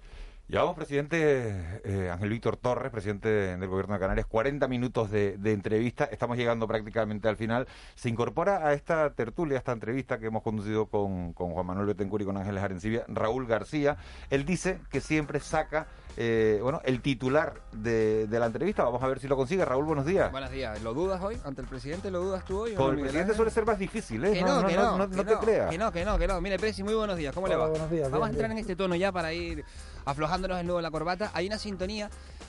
Llevamos, 0.48 0.76
presidente 0.76 1.80
eh, 1.82 2.08
Ángel 2.08 2.28
Víctor 2.28 2.56
Torres, 2.56 2.92
presidente 2.92 3.28
del 3.28 3.66
Gobierno 3.68 3.94
de 3.94 4.00
Canarias, 4.00 4.26
40 4.26 4.68
minutos 4.68 5.10
de, 5.10 5.36
de 5.38 5.52
entrevista. 5.52 6.04
Estamos 6.04 6.36
llegando 6.36 6.68
prácticamente 6.68 7.26
al 7.28 7.36
final. 7.36 7.66
Se 7.96 8.08
incorpora 8.08 8.64
a 8.64 8.72
esta 8.72 9.10
tertulia, 9.10 9.56
a 9.56 9.58
esta 9.58 9.72
entrevista 9.72 10.20
que 10.20 10.26
hemos 10.26 10.44
conducido 10.44 10.86
con, 10.86 11.32
con 11.32 11.50
Juan 11.50 11.66
Manuel 11.66 11.86
Betancourt 11.88 12.22
y 12.22 12.26
con 12.26 12.36
Ángeles 12.36 12.62
Arencibia, 12.62 13.04
Raúl 13.08 13.48
García. 13.48 13.96
Él 14.30 14.44
dice 14.44 14.78
que 14.88 15.00
siempre 15.00 15.40
saca 15.40 15.88
eh, 16.16 16.60
bueno, 16.62 16.80
el 16.84 17.02
titular 17.02 17.54
de, 17.72 18.28
de 18.28 18.38
la 18.38 18.46
entrevista. 18.46 18.84
Vamos 18.84 19.02
a 19.02 19.08
ver 19.08 19.18
si 19.18 19.26
lo 19.26 19.36
consigue. 19.36 19.64
Raúl, 19.64 19.84
buenos 19.84 20.06
días. 20.06 20.30
Buenos 20.30 20.52
días. 20.52 20.80
¿Lo 20.80 20.94
dudas 20.94 21.20
hoy? 21.22 21.36
¿Ante 21.44 21.62
el 21.62 21.66
presidente 21.66 22.08
lo 22.12 22.20
dudas 22.20 22.44
tú 22.44 22.60
hoy? 22.60 22.74
Con 22.74 22.86
no, 22.86 22.92
el 22.92 23.00
presidente 23.00 23.34
suele 23.34 23.50
ser 23.50 23.66
más 23.66 23.80
difícil, 23.80 24.24
¿eh? 24.24 24.34
Que 24.34 24.42
no, 24.42 24.64
que 24.64 24.76
no, 24.76 24.96
no, 24.96 25.10
que 25.10 25.16
no 25.16 25.24
te 25.24 25.36
creas. 25.38 25.70
Que 25.70 25.76
no, 25.76 25.90
que 25.90 26.04
no, 26.04 26.16
que 26.16 26.28
no. 26.28 26.40
Mire, 26.40 26.56
Presi, 26.56 26.84
muy 26.84 26.94
buenos 26.94 27.16
días. 27.16 27.34
¿Cómo 27.34 27.48
le 27.48 27.56
va? 27.56 27.66
buenos 27.66 27.90
días, 27.90 28.08
Vamos 28.12 28.28
a 28.28 28.30
entrar 28.30 28.48
bien. 28.48 28.58
en 28.58 28.62
este 28.62 28.76
tono 28.76 28.94
ya 28.94 29.10
para 29.10 29.32
ir 29.32 29.64
aflojándonos 30.06 30.58
el 30.58 30.66
nudo 30.66 30.78
en 30.78 30.84
la 30.84 30.90
corbata. 30.90 31.30
Hay 31.34 31.46
una 31.46 31.58
sintonía 31.58 32.08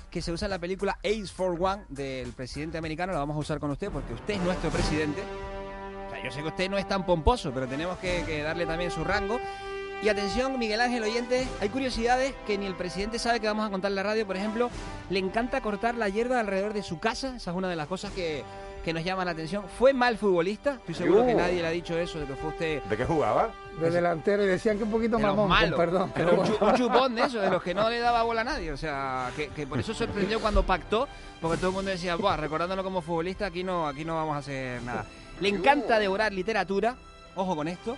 que 0.10 0.22
se 0.22 0.32
usa 0.32 0.46
en 0.46 0.52
la 0.52 0.60
película 0.60 0.98
Ace 1.04 1.28
for 1.28 1.58
One 1.60 1.84
del 1.90 2.32
presidente 2.32 2.78
americano. 2.78 3.12
La 3.12 3.20
vamos 3.20 3.36
a 3.36 3.40
usar 3.40 3.60
con 3.60 3.72
usted 3.72 3.92
porque 3.92 4.14
usted 4.14 4.36
es 4.36 4.42
nuestro 4.42 4.70
presidente. 4.70 5.22
Yo 6.24 6.32
sé 6.32 6.42
que 6.42 6.48
usted 6.48 6.70
no 6.70 6.78
es 6.78 6.88
tan 6.88 7.06
pomposo, 7.06 7.52
pero 7.54 7.68
tenemos 7.68 7.98
que, 8.00 8.24
que 8.26 8.42
darle 8.42 8.66
también 8.66 8.92
su 8.92 9.04
rango. 9.04 9.40
Y 10.02 10.10
atención, 10.10 10.58
Miguel 10.60 10.80
Ángel 10.82 11.04
oyente, 11.04 11.48
hay 11.60 11.70
curiosidades 11.70 12.34
que 12.46 12.58
ni 12.58 12.68
el 12.68 12.76
presidente 12.76 13.18
sabe 13.18 13.40
que 13.40 13.48
vamos 13.48 13.66
a 13.66 13.72
contar 13.72 13.92
en 13.92 13.96
la 13.96 14.04
radio. 14.04 14.28
Por 14.28 14.38
ejemplo, 14.38 14.70
le 15.10 15.20
encanta 15.20 15.62
cortar 15.62 15.96
la 15.96 16.08
hierba 16.08 16.40
alrededor 16.40 16.74
de 16.74 16.84
su 16.84 17.00
casa. 17.00 17.36
Esa 17.36 17.52
es 17.52 17.58
una 17.58 17.70
de 17.70 17.76
las 17.76 17.88
cosas 17.88 18.12
que, 18.12 18.44
que 18.88 18.94
nos 18.94 19.04
llama 19.04 19.26
la 19.26 19.32
atención. 19.32 19.66
¿Fue 19.78 19.92
mal 19.92 20.18
futbolista? 20.18 20.76
Estoy 20.76 20.96
seguro 20.96 21.26
que 21.26 21.36
Uh. 21.36 21.38
nadie 21.40 21.62
le 21.62 21.68
ha 21.68 21.72
dicho 21.72 21.98
eso, 22.00 22.20
de 22.20 22.26
que 22.26 22.36
fue 22.36 22.52
usted... 22.52 22.82
¿De 22.84 22.96
qué 22.96 23.04
jugaba? 23.04 23.50
De 23.82 23.90
delantero 23.92 24.46
y 24.46 24.48
decían 24.48 24.78
que 24.78 24.86
un 24.86 24.92
poquito 24.92 25.20
mamón, 25.20 25.36
con 25.36 25.50
malos. 25.50 25.78
perdón. 25.78 26.14
Era 26.16 26.32
un, 26.32 26.46
chu- 26.46 26.58
un 26.62 26.74
chupón 26.78 27.14
de 27.14 27.24
eso, 27.24 27.42
de 27.42 27.50
los 27.50 27.62
que 27.62 27.74
no 27.74 27.90
le 27.90 28.00
daba 28.00 28.24
bola 28.24 28.42
a 28.42 28.44
nadie. 28.46 28.72
O 28.72 28.78
sea, 28.78 29.30
que, 29.36 29.50
que 29.50 29.68
por 29.68 29.78
eso 29.78 29.94
sorprendió 29.94 30.40
cuando 30.40 30.64
pactó, 30.64 31.06
porque 31.42 31.58
todo 31.58 31.72
el 31.72 31.76
mundo 31.76 31.92
decía, 31.92 32.16
Buah, 32.16 32.38
recordándolo 32.38 32.82
como 32.82 33.02
futbolista, 33.02 33.48
aquí 33.48 33.62
no, 33.62 33.88
aquí 33.90 34.06
no 34.06 34.16
vamos 34.16 34.36
a 34.38 34.40
hacer 34.40 34.82
nada. 34.84 35.06
Le 35.42 35.50
encanta 35.50 36.00
devorar 36.00 36.32
literatura, 36.32 36.96
ojo 37.36 37.58
con 37.58 37.68
esto. 37.68 37.98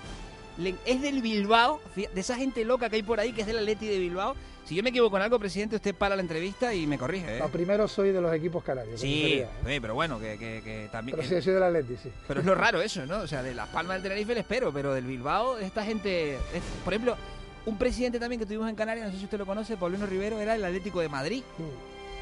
Le- 0.58 0.74
es 0.86 1.04
del 1.04 1.22
Bilbao, 1.22 1.82
de 1.96 2.10
esa 2.20 2.36
gente 2.36 2.66
loca 2.66 2.90
que 2.90 2.96
hay 2.96 3.04
por 3.04 3.20
ahí, 3.20 3.32
que 3.32 3.42
es 3.42 3.48
del 3.48 3.60
Atleti 3.60 3.88
de 3.88 4.00
Bilbao. 4.00 4.36
Si 4.70 4.76
yo 4.76 4.84
me 4.84 4.90
equivoco 4.92 5.18
en 5.18 5.24
algo, 5.24 5.40
presidente, 5.40 5.78
usted 5.78 5.96
para 5.96 6.16
la 6.16 6.22
entrevista 6.22 6.72
y 6.76 6.86
me 6.86 7.00
corrige. 7.00 7.38
¿eh? 7.38 7.40
No, 7.40 7.50
primero 7.50 7.88
soy 7.88 8.12
de 8.12 8.22
los 8.22 8.32
equipos 8.36 8.64
canarios. 8.64 9.02
Sí, 9.02 9.44
sí, 9.66 9.80
pero 9.80 9.96
bueno, 9.96 10.20
que, 10.20 10.38
que- 10.38 10.62
que 10.64 10.90
también... 10.92 11.18
Pero 11.18 11.28
que- 11.28 11.38
sí, 11.38 11.42
soy 11.42 11.54
del 11.56 11.64
Atleti, 11.64 11.96
sí. 11.98 12.12
pero 12.28 12.42
es 12.42 12.46
lo 12.46 12.54
raro 12.54 12.80
eso, 12.80 13.04
¿no? 13.08 13.18
O 13.18 13.28
sea, 13.28 13.42
de 13.42 13.56
Las 13.56 13.68
Palmas 13.70 13.96
del 13.96 14.04
Tenerife 14.04 14.36
le 14.36 14.42
espero, 14.42 14.72
pero 14.72 14.94
del 14.94 15.06
Bilbao, 15.06 15.58
esta 15.58 15.84
gente... 15.84 16.36
es- 16.36 16.62
por 16.86 16.94
ejemplo, 16.94 17.18
un 17.66 17.80
presidente 17.80 18.20
también 18.20 18.40
que 18.40 18.46
tuvimos 18.46 18.70
en 18.70 18.76
Canarias, 18.76 19.08
no 19.08 19.12
sé 19.12 19.18
si 19.18 19.24
usted 19.26 19.40
lo 19.40 19.48
conoce, 19.48 19.76
Paulino 19.76 20.06
Rivero, 20.06 20.40
era 20.40 20.54
el 20.54 20.64
Atlético 20.64 21.00
de 21.00 21.10
Madrid. 21.10 21.42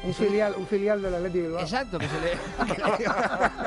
Un 0.02 0.14
filial, 0.14 0.54
un 0.56 0.66
filial 0.66 1.02
del 1.02 1.14
Atleti 1.16 1.40
Bilbao. 1.40 1.60
Exacto, 1.60 1.98
que 1.98 2.08
se 2.08 2.18
le... 2.18 2.30
que 2.68 2.80
le 2.80 3.00
iba, 3.04 3.58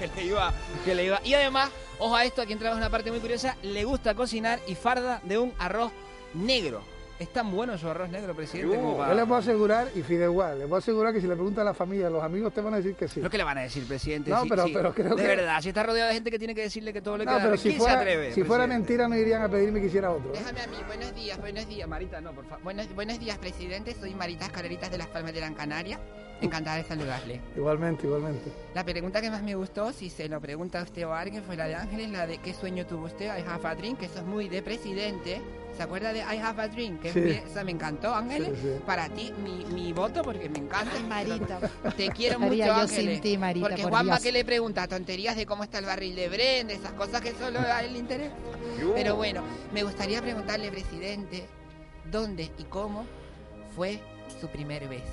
que 0.00 0.06
le 0.08 0.24
iba... 0.24 0.52
que 0.84 0.94
le 0.96 1.04
iba- 1.04 1.20
Y 1.22 1.34
además, 1.34 1.70
ojo 2.00 2.16
a 2.16 2.24
esto, 2.24 2.42
aquí 2.42 2.54
entramos 2.54 2.76
en 2.78 2.82
una 2.82 2.90
parte 2.90 3.12
muy 3.12 3.20
curiosa, 3.20 3.56
le 3.62 3.84
gusta 3.84 4.16
cocinar 4.16 4.58
y 4.66 4.74
farda 4.74 5.20
de 5.22 5.38
un 5.38 5.52
arroz 5.60 5.92
negro. 6.34 6.82
¿Es 7.16 7.32
tan 7.32 7.52
bueno 7.52 7.78
su 7.78 7.88
arroz 7.88 8.08
negro, 8.10 8.34
presidente? 8.34 8.74
como 8.74 8.98
Yo 9.06 9.14
le 9.14 9.24
puedo 9.24 9.36
asegurar, 9.40 9.88
y 9.94 10.02
Fideuá, 10.02 10.52
le 10.54 10.64
puedo 10.66 10.78
asegurar 10.78 11.14
que 11.14 11.20
si 11.20 11.28
le 11.28 11.34
pregunta 11.34 11.60
a 11.60 11.64
la 11.64 11.72
familia, 11.72 12.08
a 12.08 12.10
los 12.10 12.20
amigos 12.22 12.52
te 12.52 12.60
van 12.60 12.74
a 12.74 12.78
decir 12.78 12.96
que 12.96 13.06
sí. 13.06 13.20
Lo 13.20 13.30
que 13.30 13.38
le 13.38 13.44
van 13.44 13.56
a 13.58 13.60
decir, 13.62 13.86
presidente. 13.86 14.30
No, 14.30 14.42
Sí, 14.42 14.48
pero- 14.48 14.64
sí. 14.66 14.72
pero 14.74 14.92
creo 14.92 15.14
De 15.14 15.22
que- 15.22 15.28
verdad, 15.28 15.60
si 15.62 15.68
está 15.68 15.84
rodeado 15.84 16.08
de 16.08 16.14
gente 16.14 16.30
que 16.32 16.38
tiene 16.40 16.56
que 16.56 16.62
decirle 16.62 16.92
que 16.92 17.00
todo 17.00 17.16
le 17.16 17.24
No, 17.24 17.30
queda 17.30 17.42
pero 17.44 17.56
si 17.56 17.68
¿quién 17.68 17.78
fuera, 17.78 17.92
se 17.94 17.98
atreve? 18.00 18.32
si 18.32 18.42
fuera 18.42 18.64
presidente? 18.64 18.74
mentira 18.78 19.08
no 19.08 19.16
irían 19.16 19.42
a 19.42 19.48
pedirme 19.48 19.80
que 19.80 19.86
hiciera 19.86 20.10
otro. 20.10 20.30
¿eh? 20.34 20.38
Déjame 20.38 20.60
a 20.62 20.66
mí, 20.66 20.76
buenos 20.88 21.14
días, 21.14 21.38
buenos 21.38 21.68
días. 21.68 21.88
Marita, 21.88 22.20
no, 22.20 22.32
por 22.32 22.44
favor. 22.46 22.64
Buenos, 22.64 22.92
buenos 22.96 23.20
días, 23.20 23.38
presidente. 23.38 23.94
Soy 23.94 24.12
Marita 24.14 24.46
Escaleritas 24.46 24.90
de 24.90 24.98
las 24.98 25.06
Palmas 25.06 25.32
de 25.32 25.38
Gran 25.38 25.54
Canaria. 25.54 26.00
Encantada 26.40 26.78
de 26.78 26.82
saludarle. 26.84 27.40
Igualmente, 27.56 28.06
igualmente. 28.08 28.50
La 28.74 28.84
pregunta 28.84 29.20
que 29.22 29.30
más 29.30 29.42
me 29.44 29.54
gustó, 29.54 29.92
si 29.92 30.10
se 30.10 30.28
lo 30.28 30.40
pregunta 30.40 30.80
a 30.80 30.82
usted 30.82 31.06
o 31.06 31.12
a 31.12 31.20
alguien, 31.20 31.44
fue 31.44 31.54
la 31.56 31.68
de 31.68 31.76
Ángeles, 31.76 32.10
la 32.10 32.26
de 32.26 32.38
qué 32.38 32.52
sueño 32.52 32.84
tuvo 32.86 33.06
usted, 33.06 33.28
a 33.28 33.74
dream, 33.76 33.96
que 33.96 34.06
eso 34.06 34.18
es 34.18 34.24
muy 34.24 34.48
de 34.48 34.60
presidente. 34.60 35.40
¿Se 35.76 35.82
acuerda 35.82 36.12
de 36.12 36.20
I 36.20 36.38
have 36.38 36.62
a 36.62 36.68
dream? 36.68 36.98
Que 36.98 37.08
es 37.08 37.14
Sí. 37.14 37.20
muy- 37.20 37.30
esa 37.32 37.64
me 37.64 37.72
encantó, 37.72 38.14
Ángeles. 38.14 38.50
Sí, 38.54 38.60
sí. 38.62 38.80
Para 38.86 39.08
ti, 39.08 39.32
mi, 39.42 39.64
mi 39.66 39.92
voto, 39.92 40.22
porque 40.22 40.48
me 40.48 40.58
encanta. 40.58 40.92
Marita. 41.08 41.58
Te 41.96 42.08
quiero 42.10 42.34
Estaría 42.38 42.66
mucho, 42.66 42.76
yo 42.78 42.82
Ángeles. 42.82 43.14
sin 43.14 43.20
ti, 43.22 43.38
Marita, 43.38 43.68
Porque 43.68 43.82
por 43.82 43.90
Juanma 43.90 44.12
Dios. 44.14 44.22
que 44.22 44.32
le 44.32 44.44
pregunta 44.44 44.86
tonterías 44.86 45.36
de 45.36 45.46
cómo 45.46 45.64
está 45.64 45.78
el 45.78 45.86
barril 45.86 46.14
de 46.14 46.28
Bren, 46.28 46.66
de 46.68 46.74
esas 46.74 46.92
cosas 46.92 47.20
que 47.20 47.32
solo 47.32 47.58
a 47.60 47.82
él 47.82 47.92
le 47.94 47.98
interesa. 47.98 48.34
Pero 48.94 49.16
bueno, 49.16 49.42
me 49.72 49.82
gustaría 49.82 50.20
preguntarle, 50.22 50.70
presidente, 50.70 51.46
¿dónde 52.10 52.50
y 52.58 52.64
cómo 52.64 53.04
fue 53.74 54.00
su 54.40 54.48
primer 54.48 54.86
beso? 54.88 55.04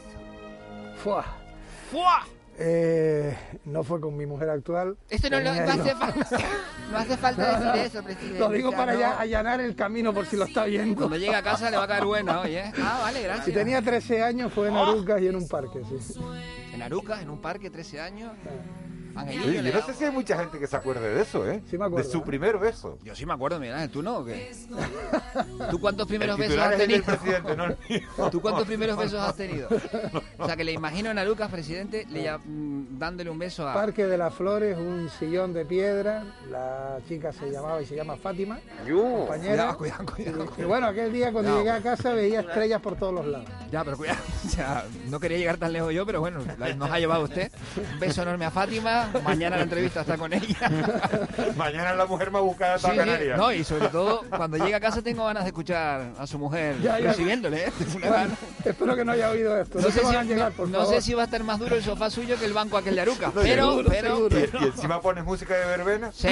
Fua. 1.04 1.26
¡Fua! 1.92 2.26
Eh, 2.64 3.36
no 3.66 3.84
fue 3.84 4.00
con 4.00 4.16
mi 4.16 4.26
mujer 4.26 4.50
actual. 4.50 4.96
Esto 5.10 5.30
no, 5.30 5.40
lo- 5.40 5.54
no 5.54 5.62
hace 5.72 5.96
falta. 5.96 6.28
No 6.92 6.98
hace 6.98 7.18
falta 7.18 7.60
decir 7.60 7.82
eso, 7.86 8.04
presidente. 8.04 8.40
Lo 8.40 8.50
digo 8.50 8.72
para 8.72 8.94
no. 8.94 9.00
ya 9.00 9.20
allanar 9.20 9.62
el 9.62 9.76
camino 9.76 10.14
por 10.14 10.26
si 10.26 10.36
lo 10.38 10.46
está 10.46 10.66
viendo. 10.66 10.96
Cuando 10.98 11.18
llegue 11.18 11.34
a 11.36 11.42
casa 11.42 11.70
le 11.72 11.78
va 11.78 11.84
a 11.84 11.88
caer 11.88 12.06
buena, 12.06 12.42
oye. 12.42 12.64
Ah, 12.82 13.00
vale, 13.02 13.24
gracias. 13.24 13.46
Si 13.46 13.52
tenía 13.52 13.82
13 13.82 14.22
años 14.24 14.52
fue 14.54 14.68
en 14.68 14.76
Arucas 14.76 15.22
y 15.22 15.28
en 15.28 15.36
un 15.38 15.48
parque, 15.48 15.82
sí. 15.90 16.20
En 16.74 16.82
Arucas, 16.82 17.22
en 17.22 17.30
un 17.30 17.40
parque, 17.42 17.70
13 17.70 18.00
años. 18.02 18.32
Angelillo 19.16 19.50
Oye, 19.50 19.62
le 19.62 19.72
yo 19.72 19.80
no 19.80 19.86
sé 19.86 19.94
si 19.94 20.04
hay 20.06 20.12
mucha 20.12 20.38
gente 20.38 20.60
que 20.60 20.68
se 20.68 20.76
acuerde 20.76 21.14
de 21.16 21.22
eso, 21.22 21.50
¿eh? 21.50 21.62
Sí 21.70 21.78
me 21.78 21.86
acuerdo, 21.86 22.06
De 22.06 22.12
su 22.12 22.20
¿eh? 22.20 22.24
primer 22.26 22.58
beso. 22.58 22.98
Yo 23.04 23.16
sí 23.16 23.26
me 23.26 23.34
acuerdo, 23.34 23.60
Miguel 23.60 23.76
Ángel, 23.76 23.90
¿tú 23.92 24.02
no 24.04 24.18
o 24.20 24.26
qué? 24.26 24.52
¿Tú 25.70 25.80
cuántos 25.80 26.08
primeros 26.08 26.40
El 26.40 26.48
besos 26.50 26.60
has 26.64 26.78
tenido? 26.78 27.04
presidente, 27.04 27.56
no 27.56 27.66
el 27.66 27.78
mío. 27.90 28.02
¿Tú 28.32 28.42
cuántos 28.42 28.66
primeros 28.68 28.98
besos 28.98 29.20
has 29.20 29.36
tenido? 29.36 29.68
O 30.38 30.46
sea, 30.46 30.56
que 30.56 30.64
le 30.64 30.72
imagino 30.72 31.10
a 31.10 31.22
Arucas, 31.22 31.52
presidente, 31.52 32.06
le, 32.10 32.32
mm, 32.36 32.98
dándole 32.98 33.30
un 33.30 33.38
beso 33.38 33.68
a... 33.68 33.74
Parque 33.74 34.08
de 34.08 34.18
las 34.18 34.34
Flores, 34.34 34.78
un 34.78 35.10
sillón 35.20 35.54
de 35.54 35.66
piedra. 35.66 36.24
La 36.50 36.98
chica 37.08 37.32
se 37.32 37.52
llamaba 37.52 37.82
y 37.82 37.86
se 37.86 37.96
llama 37.96 38.16
Fátima. 38.16 38.60
Compañera. 38.90 39.74
Cuidado, 39.76 40.06
cuidado, 40.06 40.06
cuidado. 40.16 40.48
Y 40.58 40.64
bueno, 40.64 40.88
aquel 40.88 41.14
día 41.14 41.32
cuando 41.32 41.52
No. 41.52 41.58
llegué 41.60 41.72
a 41.72 41.82
casa 41.82 42.14
veía 42.14 42.40
estrellas 42.42 42.82
por 42.82 42.96
todos 42.96 43.14
los 43.14 43.26
lados. 43.26 43.48
Ya, 43.72 43.84
pero 43.84 43.98
cuidado. 43.98 44.20
O 44.46 44.50
sea, 44.50 44.86
no 45.10 45.20
quería 45.20 45.38
llegar 45.38 45.58
tan 45.58 45.72
lejos 45.72 45.94
yo, 45.94 46.06
pero 46.06 46.20
bueno, 46.20 46.40
nos 46.76 46.92
ha 46.92 47.00
llevado 47.00 47.24
usted. 47.24 47.52
Un 47.94 48.00
beso 48.00 48.22
enorme 48.24 48.46
a 48.46 48.52
Fátima. 48.52 49.01
Mañana 49.24 49.58
la 49.58 49.64
entrevista 49.64 50.02
está 50.02 50.18
con 50.18 50.34
ella. 50.34 50.58
Mañana 51.58 51.94
la 51.94 52.06
mujer 52.06 52.32
más 52.32 52.42
buscada 52.42 52.74
de 52.74 52.80
Sí. 52.80 52.96
Canarias. 52.96 53.38
No, 53.38 53.52
y 53.52 53.64
sobre 53.64 53.88
todo, 53.90 54.24
cuando 54.30 54.58
llegue 54.58 54.76
a 54.76 54.80
casa 54.80 55.02
tengo 55.02 55.26
ganas 55.26 55.44
de 55.44 55.50
escuchar 55.50 56.12
a 56.18 56.28
su 56.28 56.38
mujer 56.40 56.76
Ya, 56.82 57.00
ya. 57.00 57.10
recibiéndole. 57.10 57.66
¿eh? 57.68 57.72
Bueno, 57.94 58.36
espero 58.66 58.96
que 58.96 59.06
no 59.06 59.12
haya 59.14 59.30
oído 59.30 59.58
esto. 59.60 59.80
No, 59.80 59.90
sé, 59.92 60.02
van 60.02 60.12
si, 60.12 60.18
a 60.18 60.24
llegar, 60.24 60.52
por 60.54 60.68
no 60.70 60.80
favor. 60.80 60.94
sé 60.96 61.02
si 61.02 61.14
va 61.14 61.22
a 61.24 61.26
estar 61.26 61.44
más 61.44 61.60
duro 61.60 61.76
el 61.76 61.84
sofá 61.84 62.10
suyo 62.10 62.38
que 62.38 62.46
el 62.46 62.54
banco 62.54 62.78
aquel 62.78 62.96
de 62.96 63.02
Aruca. 63.02 63.28
No, 63.28 63.42
pero, 63.42 63.70
seguro, 63.70 63.90
pero, 63.90 64.08
seguro. 64.16 64.30
pero- 64.30 64.60
Y, 64.60 64.64
y 64.64 64.68
encima 64.68 65.02
pones 65.02 65.24
música 65.24 65.54
de 65.56 65.66
verbena. 65.66 66.12
Sí, 66.12 66.28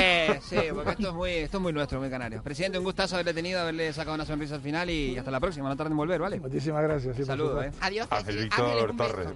sí, 0.47 0.57
porque 0.73 0.91
esto 0.91 1.07
es 1.09 1.13
muy, 1.13 1.31
esto 1.31 1.57
es 1.57 1.63
muy 1.63 1.73
nuestro, 1.73 1.99
muy 1.99 2.09
canario. 2.09 2.41
Presidente, 2.43 2.77
un 2.77 2.83
gustazo 2.83 3.15
haberle 3.15 3.33
tenido, 3.33 3.59
haberle 3.61 3.91
sacado 3.93 4.15
una 4.15 4.25
sonrisa 4.25 4.55
al 4.55 4.61
final 4.61 4.89
y 4.89 5.17
hasta 5.17 5.31
la 5.31 5.39
próxima. 5.39 5.69
No 5.69 5.75
tarden 5.75 5.93
en 5.93 5.97
volver, 5.97 6.19
¿vale? 6.21 6.39
Muchísimas 6.39 6.83
gracias. 6.83 7.15
sí, 7.15 7.25
Saludos, 7.25 7.65
¿eh? 7.65 7.71
Adiós, 7.81 8.07
Ángel. 8.09 8.37
Víctor 8.37 8.65
Ángeles, 8.65 8.89
un 8.89 8.97
beso. 8.97 9.09
Torres. 9.13 9.27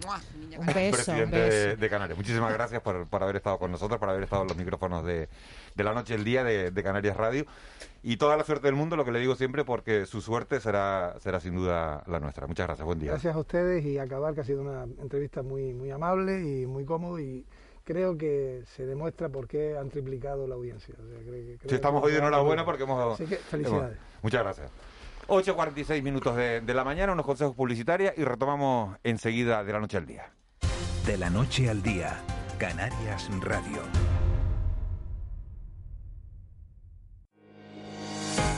Un 0.58 0.66
beso, 0.68 0.92
presidente 0.96 1.38
de, 1.40 1.76
de 1.78 1.90
Canarias. 1.90 2.18
Muchísimas 2.18 2.54
gracias 2.54 2.82
por, 2.82 3.08
por 3.08 3.23
haber 3.24 3.38
estado 3.38 3.58
con 3.58 3.72
nosotros, 3.72 4.00
por 4.00 4.10
haber 4.10 4.24
estado 4.24 4.44
en 4.44 4.48
los 4.50 4.58
micrófonos 4.58 5.04
de, 5.06 5.28
de 5.76 5.84
la 5.84 5.94
noche, 5.94 6.16
el 6.16 6.24
día 6.24 6.44
de, 6.44 6.72
de 6.72 6.84
Canarias 6.84 7.18
Radio. 7.18 7.46
Y 8.04 8.18
toda 8.18 8.36
la 8.38 8.44
suerte 8.44 8.68
del 8.68 8.76
mundo, 8.76 8.96
lo 8.98 9.06
que 9.06 9.12
le 9.14 9.20
digo 9.20 9.36
siempre, 9.36 9.64
porque 9.64 10.06
su 10.06 10.22
suerte 10.22 10.60
será, 10.60 11.16
será 11.20 11.40
sin 11.40 11.56
duda 11.56 12.04
la 12.08 12.20
nuestra. 12.20 12.48
Muchas 12.48 12.68
gracias, 12.68 12.86
buen 12.86 13.00
día. 13.00 13.12
Gracias 13.12 13.34
a 13.36 13.40
ustedes 13.40 13.84
y 13.86 13.98
a 13.98 14.04
acabar, 14.04 14.34
que 14.34 14.42
ha 14.42 14.44
sido 14.44 14.62
una 14.62 14.84
entrevista 14.84 15.42
muy, 15.42 15.74
muy 15.74 15.90
amable 15.90 16.40
y 16.42 16.66
muy 16.66 16.84
cómodo 16.86 17.20
y 17.20 17.46
creo 17.86 18.18
que 18.18 18.64
se 18.76 18.86
demuestra 18.86 19.30
por 19.30 19.48
qué 19.48 19.78
han 19.78 19.90
triplicado 19.90 20.48
la 20.48 20.56
audiencia. 20.56 20.96
O 21.02 21.08
sea, 21.08 21.20
creo 21.20 21.32
que- 21.34 21.58
creo 21.60 21.70
Sí, 21.70 21.76
estamos 21.76 22.02
que- 22.02 22.08
hoy 22.08 22.12
de 22.14 22.18
enhorabuena 22.20 22.66
porque 22.66 22.84
hemos... 22.84 23.14
Así 23.14 23.26
que 23.26 23.38
felicidades. 23.38 23.98
hemos- 23.98 24.22
muchas 24.24 24.44
gracias. 24.44 24.72
8.46 25.28 26.02
minutos 26.04 26.36
de, 26.36 26.60
de 26.60 26.74
la 26.74 26.84
mañana, 26.84 27.14
unos 27.14 27.26
consejos 27.26 27.56
publicitarios 27.56 28.14
y 28.18 28.26
retomamos 28.26 28.98
enseguida 29.04 29.64
de 29.64 29.72
la 29.72 29.80
noche 29.80 29.96
al 29.98 30.06
día. 30.06 30.30
De 31.06 31.18
la 31.18 31.30
noche 31.30 31.70
al 31.70 31.82
día, 31.82 32.18
Canarias 32.64 33.30
Radio. 33.42 33.82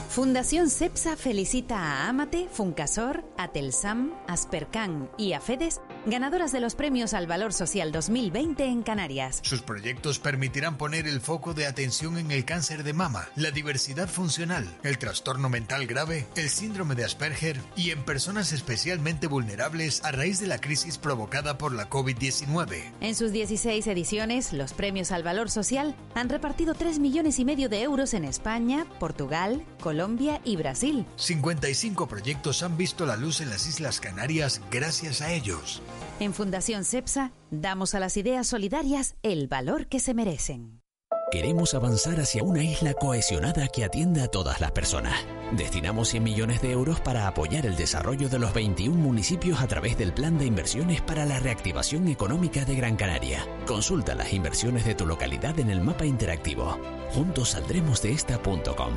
Fundación 0.09 0.69
CEPSA 0.69 1.15
felicita 1.15 1.79
a 1.79 2.09
Amate, 2.09 2.47
Funcasor, 2.51 3.25
Atelsam, 3.35 4.13
Aspercan 4.27 5.09
y 5.17 5.33
Afedes, 5.33 5.81
ganadoras 6.05 6.51
de 6.51 6.59
los 6.59 6.75
premios 6.75 7.13
al 7.13 7.27
Valor 7.27 7.53
Social 7.53 7.91
2020 7.91 8.65
en 8.65 8.83
Canarias. 8.83 9.39
Sus 9.43 9.61
proyectos 9.61 10.19
permitirán 10.19 10.77
poner 10.77 11.07
el 11.07 11.19
foco 11.19 11.53
de 11.53 11.65
atención 11.65 12.17
en 12.17 12.31
el 12.31 12.45
cáncer 12.45 12.83
de 12.83 12.93
mama, 12.93 13.27
la 13.35 13.51
diversidad 13.51 14.07
funcional, 14.07 14.67
el 14.83 14.97
trastorno 14.97 15.49
mental 15.49 15.87
grave, 15.87 16.27
el 16.35 16.49
síndrome 16.49 16.95
de 16.95 17.05
Asperger 17.05 17.59
y 17.75 17.91
en 17.91 18.03
personas 18.03 18.53
especialmente 18.53 19.27
vulnerables 19.27 20.03
a 20.03 20.11
raíz 20.11 20.39
de 20.39 20.47
la 20.47 20.59
crisis 20.59 20.97
provocada 20.97 21.57
por 21.57 21.73
la 21.73 21.89
COVID-19. 21.89 22.93
En 23.01 23.15
sus 23.15 23.31
16 23.31 23.87
ediciones, 23.87 24.53
los 24.53 24.73
premios 24.73 25.11
al 25.11 25.23
Valor 25.23 25.49
Social 25.49 25.95
han 26.13 26.29
repartido 26.29 26.75
3 26.75 26.99
millones 26.99 27.39
y 27.39 27.45
medio 27.45 27.69
de 27.69 27.81
euros 27.81 28.13
en 28.13 28.25
España, 28.25 28.85
Portugal, 28.99 29.65
Colombia 29.81 30.41
y 30.43 30.55
Brasil. 30.55 31.05
55 31.15 32.07
proyectos 32.07 32.61
han 32.63 32.77
visto 32.77 33.05
la 33.05 33.15
luz 33.15 33.41
en 33.41 33.49
las 33.49 33.67
Islas 33.67 33.99
Canarias 33.99 34.61
gracias 34.71 35.21
a 35.21 35.31
ellos. 35.31 35.81
En 36.19 36.33
Fundación 36.33 36.85
CEPSA 36.85 37.33
damos 37.51 37.93
a 37.93 37.99
las 37.99 38.15
ideas 38.15 38.47
solidarias 38.47 39.15
el 39.21 39.47
valor 39.47 39.87
que 39.87 39.99
se 39.99 40.13
merecen. 40.13 40.81
Queremos 41.29 41.73
avanzar 41.73 42.21
hacia 42.21 42.43
una 42.43 42.63
isla 42.63 42.93
cohesionada 42.93 43.67
que 43.67 43.83
atienda 43.83 44.23
a 44.23 44.27
todas 44.29 44.61
las 44.61 44.71
personas. 44.71 45.25
Destinamos 45.51 46.07
100 46.09 46.23
millones 46.23 46.61
de 46.61 46.71
euros 46.71 47.01
para 47.01 47.27
apoyar 47.27 47.65
el 47.65 47.75
desarrollo 47.75 48.29
de 48.29 48.39
los 48.39 48.53
21 48.53 48.95
municipios 48.95 49.59
a 49.59 49.67
través 49.67 49.97
del 49.97 50.13
Plan 50.13 50.37
de 50.37 50.45
Inversiones 50.45 51.01
para 51.01 51.25
la 51.25 51.39
Reactivación 51.39 52.07
Económica 52.07 52.63
de 52.63 52.75
Gran 52.75 52.95
Canaria. 52.95 53.45
Consulta 53.67 54.15
las 54.15 54.31
inversiones 54.31 54.85
de 54.85 54.95
tu 54.95 55.05
localidad 55.05 55.59
en 55.59 55.69
el 55.69 55.81
mapa 55.81 56.05
interactivo. 56.05 56.79
Juntos 57.13 57.49
saldremos 57.49 58.01
de 58.01 58.13
esta.com. 58.13 58.93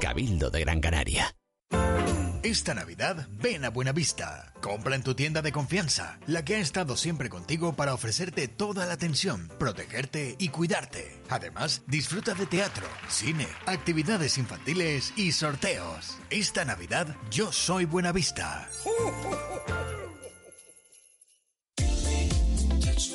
Cabildo 0.00 0.50
de 0.50 0.60
Gran 0.60 0.80
Canaria. 0.80 1.36
Esta 2.46 2.74
Navidad, 2.74 3.26
ven 3.42 3.64
a 3.64 3.70
Buenavista. 3.70 4.52
Compra 4.62 4.94
en 4.94 5.02
tu 5.02 5.16
tienda 5.16 5.42
de 5.42 5.50
confianza, 5.50 6.20
la 6.28 6.44
que 6.44 6.54
ha 6.54 6.60
estado 6.60 6.96
siempre 6.96 7.28
contigo 7.28 7.74
para 7.74 7.92
ofrecerte 7.92 8.46
toda 8.46 8.86
la 8.86 8.92
atención, 8.92 9.50
protegerte 9.58 10.36
y 10.38 10.50
cuidarte. 10.50 11.20
Además, 11.28 11.82
disfruta 11.88 12.34
de 12.34 12.46
teatro, 12.46 12.86
cine, 13.08 13.48
actividades 13.66 14.38
infantiles 14.38 15.12
y 15.16 15.32
sorteos. 15.32 16.18
Esta 16.30 16.64
Navidad, 16.64 17.16
yo 17.32 17.50
soy 17.50 17.84
Buenavista. 17.84 18.68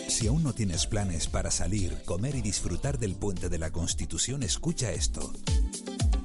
Si 0.09 0.27
aún 0.27 0.43
no 0.43 0.51
tienes 0.51 0.87
planes 0.87 1.27
para 1.27 1.51
salir, 1.51 2.03
comer 2.03 2.35
y 2.35 2.41
disfrutar 2.41 2.99
del 2.99 3.15
puente 3.15 3.47
de 3.47 3.59
la 3.59 3.71
Constitución, 3.71 4.43
escucha 4.43 4.91
esto. 4.91 5.31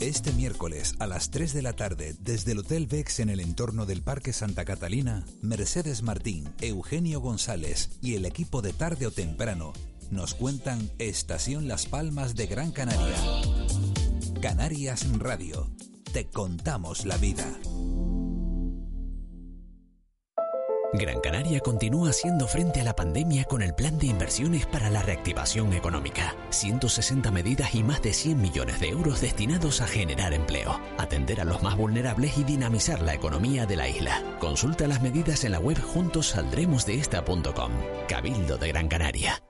Este 0.00 0.32
miércoles 0.32 0.94
a 0.98 1.06
las 1.06 1.30
3 1.30 1.54
de 1.54 1.62
la 1.62 1.72
tarde, 1.72 2.14
desde 2.20 2.52
el 2.52 2.58
Hotel 2.58 2.86
Vex 2.86 3.20
en 3.20 3.30
el 3.30 3.40
entorno 3.40 3.86
del 3.86 4.02
Parque 4.02 4.34
Santa 4.34 4.66
Catalina, 4.66 5.24
Mercedes 5.40 6.02
Martín, 6.02 6.52
Eugenio 6.60 7.20
González 7.20 7.90
y 8.02 8.14
el 8.14 8.26
equipo 8.26 8.60
de 8.60 8.74
Tarde 8.74 9.06
o 9.06 9.10
Temprano 9.10 9.72
nos 10.10 10.34
cuentan 10.34 10.90
Estación 10.98 11.66
Las 11.66 11.86
Palmas 11.86 12.36
de 12.36 12.46
Gran 12.46 12.72
Canaria. 12.72 13.16
Canarias 14.40 15.06
Radio. 15.18 15.68
Te 16.12 16.26
contamos 16.26 17.06
la 17.06 17.16
vida. 17.16 17.46
Gran 20.98 21.20
Canaria 21.20 21.60
continúa 21.60 22.10
haciendo 22.10 22.46
frente 22.46 22.80
a 22.80 22.84
la 22.84 22.96
pandemia 22.96 23.44
con 23.44 23.62
el 23.62 23.74
plan 23.74 23.98
de 23.98 24.06
inversiones 24.06 24.66
para 24.66 24.90
la 24.90 25.02
reactivación 25.02 25.72
económica. 25.72 26.34
160 26.50 27.30
medidas 27.30 27.74
y 27.74 27.82
más 27.82 28.02
de 28.02 28.12
100 28.12 28.40
millones 28.40 28.80
de 28.80 28.88
euros 28.88 29.20
destinados 29.20 29.80
a 29.80 29.86
generar 29.86 30.32
empleo, 30.34 30.80
atender 30.98 31.40
a 31.40 31.44
los 31.44 31.62
más 31.62 31.76
vulnerables 31.76 32.38
y 32.38 32.44
dinamizar 32.44 33.02
la 33.02 33.14
economía 33.14 33.66
de 33.66 33.76
la 33.76 33.88
isla. 33.88 34.22
Consulta 34.38 34.86
las 34.86 35.02
medidas 35.02 35.44
en 35.44 35.52
la 35.52 35.58
web 35.58 35.80
juntosaldremosdeesta.com. 35.80 37.72
Cabildo 38.08 38.58
de 38.58 38.68
Gran 38.68 38.88
Canaria. 38.88 39.42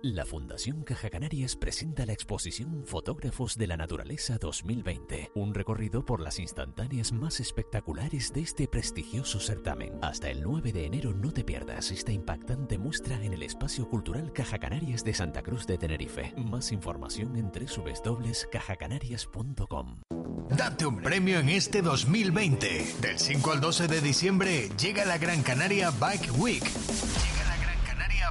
La 0.00 0.24
Fundación 0.24 0.84
Caja 0.84 1.10
Canarias 1.10 1.56
presenta 1.56 2.06
la 2.06 2.12
exposición 2.12 2.84
Fotógrafos 2.86 3.58
de 3.58 3.66
la 3.66 3.76
Naturaleza 3.76 4.38
2020, 4.38 5.32
un 5.34 5.52
recorrido 5.52 6.04
por 6.04 6.20
las 6.20 6.38
instantáneas 6.38 7.10
más 7.10 7.40
espectaculares 7.40 8.32
de 8.32 8.42
este 8.42 8.68
prestigioso 8.68 9.40
certamen. 9.40 9.98
Hasta 10.00 10.30
el 10.30 10.44
9 10.44 10.72
de 10.72 10.86
enero 10.86 11.14
no 11.14 11.32
te 11.32 11.42
pierdas 11.42 11.90
esta 11.90 12.12
impactante 12.12 12.78
muestra 12.78 13.20
en 13.24 13.32
el 13.32 13.42
Espacio 13.42 13.88
Cultural 13.88 14.32
Caja 14.32 14.60
Canarias 14.60 15.02
de 15.02 15.14
Santa 15.14 15.42
Cruz 15.42 15.66
de 15.66 15.78
Tenerife. 15.78 16.32
Más 16.36 16.70
información 16.70 17.34
en 17.34 17.50
www.cajacanarias.com. 17.50 20.02
Date 20.56 20.86
un 20.86 21.02
premio 21.02 21.40
en 21.40 21.48
este 21.48 21.82
2020. 21.82 22.94
Del 23.00 23.18
5 23.18 23.50
al 23.50 23.60
12 23.60 23.88
de 23.88 24.00
diciembre 24.00 24.68
llega 24.80 25.04
la 25.04 25.18
Gran 25.18 25.42
Canaria 25.42 25.90
Bike 25.90 26.30
Week. 26.38 26.62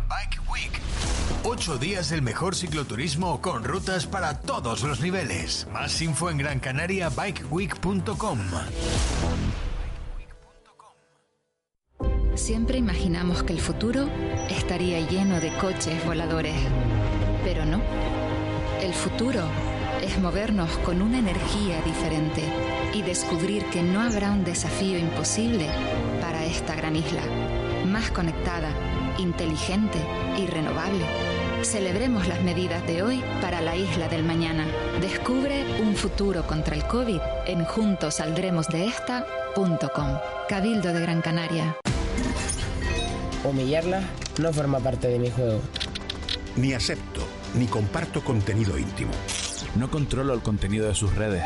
Bike 0.07 0.39
Week. 0.51 0.71
Ocho 1.43 1.77
días 1.77 2.09
del 2.09 2.21
mejor 2.21 2.55
cicloturismo 2.55 3.41
con 3.41 3.63
rutas 3.63 4.05
para 4.05 4.41
todos 4.41 4.83
los 4.83 4.99
niveles. 4.99 5.67
Más 5.71 6.01
info 6.01 6.29
en 6.29 6.37
grancanariabikeweek.com. 6.37 8.39
Siempre 12.35 12.77
imaginamos 12.77 13.43
que 13.43 13.53
el 13.53 13.59
futuro 13.59 14.07
estaría 14.49 14.99
lleno 15.07 15.39
de 15.39 15.55
coches 15.57 16.05
voladores. 16.05 16.55
Pero 17.43 17.65
no. 17.65 17.81
El 18.81 18.93
futuro 18.93 19.41
es 20.01 20.19
movernos 20.19 20.69
con 20.79 21.01
una 21.01 21.17
energía 21.17 21.81
diferente 21.81 22.43
y 22.93 23.01
descubrir 23.01 23.65
que 23.65 23.81
no 23.81 24.01
habrá 24.01 24.31
un 24.31 24.43
desafío 24.43 24.99
imposible 24.99 25.67
para 26.21 26.45
esta 26.45 26.75
gran 26.75 26.95
isla. 26.95 27.23
Más 27.85 28.11
conectada, 28.11 28.69
inteligente 29.17 29.99
y 30.37 30.47
renovable. 30.47 31.05
Celebremos 31.63 32.27
las 32.27 32.43
medidas 32.43 32.85
de 32.85 33.01
hoy 33.03 33.23
para 33.41 33.61
la 33.61 33.75
isla 33.75 34.07
del 34.07 34.23
mañana. 34.23 34.67
Descubre 35.01 35.65
un 35.81 35.95
futuro 35.95 36.45
contra 36.45 36.75
el 36.75 36.85
COVID 36.85 37.19
en 37.45 37.65
juntosaldremosdeesta.com. 37.65 40.17
Cabildo 40.47 40.93
de 40.93 41.01
Gran 41.01 41.21
Canaria. 41.21 41.75
Humillarla 43.43 44.03
no 44.39 44.53
forma 44.53 44.79
parte 44.79 45.07
de 45.07 45.17
mi 45.19 45.31
juego. 45.31 45.61
Ni 46.55 46.73
acepto, 46.73 47.21
ni 47.55 47.67
comparto 47.67 48.23
contenido 48.23 48.77
íntimo. 48.77 49.11
No 49.75 49.89
controlo 49.89 50.33
el 50.33 50.41
contenido 50.41 50.87
de 50.87 50.95
sus 50.95 51.13
redes. 51.15 51.43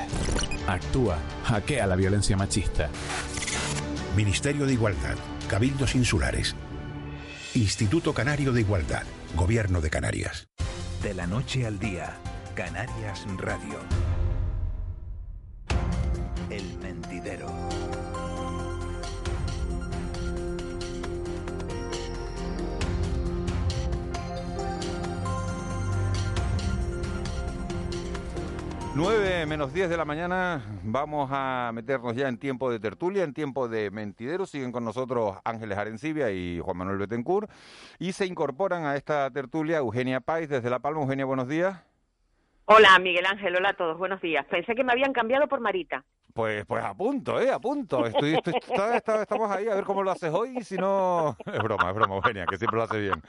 Actúa, 0.68 1.18
hackea 1.44 1.88
la 1.88 1.96
violencia 1.96 2.38
machista. 2.38 2.90
Ministerio 4.16 4.66
de 4.66 4.74
Igualdad, 4.74 5.16
Cabildos 5.48 5.96
Insulares. 5.96 6.56
Instituto 7.54 8.14
Canario 8.14 8.54
de 8.54 8.62
Igualdad, 8.62 9.04
Gobierno 9.36 9.82
de 9.82 9.90
Canarias. 9.90 10.48
De 11.04 11.14
la 11.14 11.28
noche 11.28 11.66
al 11.66 11.80
día, 11.80 12.16
Canarias 12.56 13.26
Radio. 13.38 13.78
El 16.50 16.78
mentidero. 16.80 17.48
Nueve 28.94 29.46
menos 29.46 29.74
10 29.74 29.90
de 29.90 29.96
la 29.96 30.04
mañana, 30.04 30.62
vamos 30.84 31.30
a 31.32 31.72
meternos 31.74 32.14
ya 32.14 32.28
en 32.28 32.38
tiempo 32.38 32.70
de 32.70 32.78
tertulia, 32.78 33.24
en 33.24 33.34
tiempo 33.34 33.70
de 33.70 33.90
mentidero. 33.90 34.46
Siguen 34.46 34.74
con 34.74 34.84
nosotros 34.84 35.38
Ángeles 35.46 35.78
Arencibia 35.78 36.30
y 36.30 36.60
Juan 36.60 36.76
Manuel 36.76 36.98
Betancourt. 36.98 37.50
Y 38.00 38.12
se 38.12 38.26
incorporan 38.26 38.84
a 38.84 38.98
esta 38.98 39.32
tertulia 39.32 39.78
Eugenia 39.78 40.20
Pais 40.20 40.50
desde 40.50 40.70
La 40.70 40.80
Palma. 40.80 41.02
Eugenia, 41.02 41.24
buenos 41.24 41.48
días. 41.48 41.91
Hola, 42.66 42.98
Miguel 43.00 43.26
Ángel, 43.26 43.56
hola 43.56 43.70
a 43.70 43.74
todos, 43.74 43.98
buenos 43.98 44.22
días. 44.22 44.46
Pensé 44.46 44.76
que 44.76 44.84
me 44.84 44.92
habían 44.94 45.14
cambiado 45.14 45.48
por 45.48 45.60
Marita. 45.60 46.04
Pues, 46.34 46.66
pues 46.66 46.82
a 46.82 46.94
punto, 46.94 47.42
¿eh? 47.42 47.52
A 47.52 47.60
punto. 47.60 48.06
Estoy, 48.06 48.36
estoy- 48.36 48.54
está- 48.56 48.96
está- 48.96 49.22
estamos 49.24 49.52
ahí 49.52 49.68
a 49.68 49.76
ver 49.76 49.84
cómo 49.84 50.02
lo 50.02 50.12
haces 50.12 50.32
hoy 50.34 50.60
y 50.60 50.64
si 50.64 50.78
no... 50.78 51.36
Es 51.46 51.62
broma, 51.62 51.90
es 51.90 51.96
broma, 51.96 52.16
Eugenia, 52.16 52.46
que 52.46 52.58
siempre 52.58 52.78
lo 52.78 52.84
hace 52.84 53.00
bien. 53.02 53.22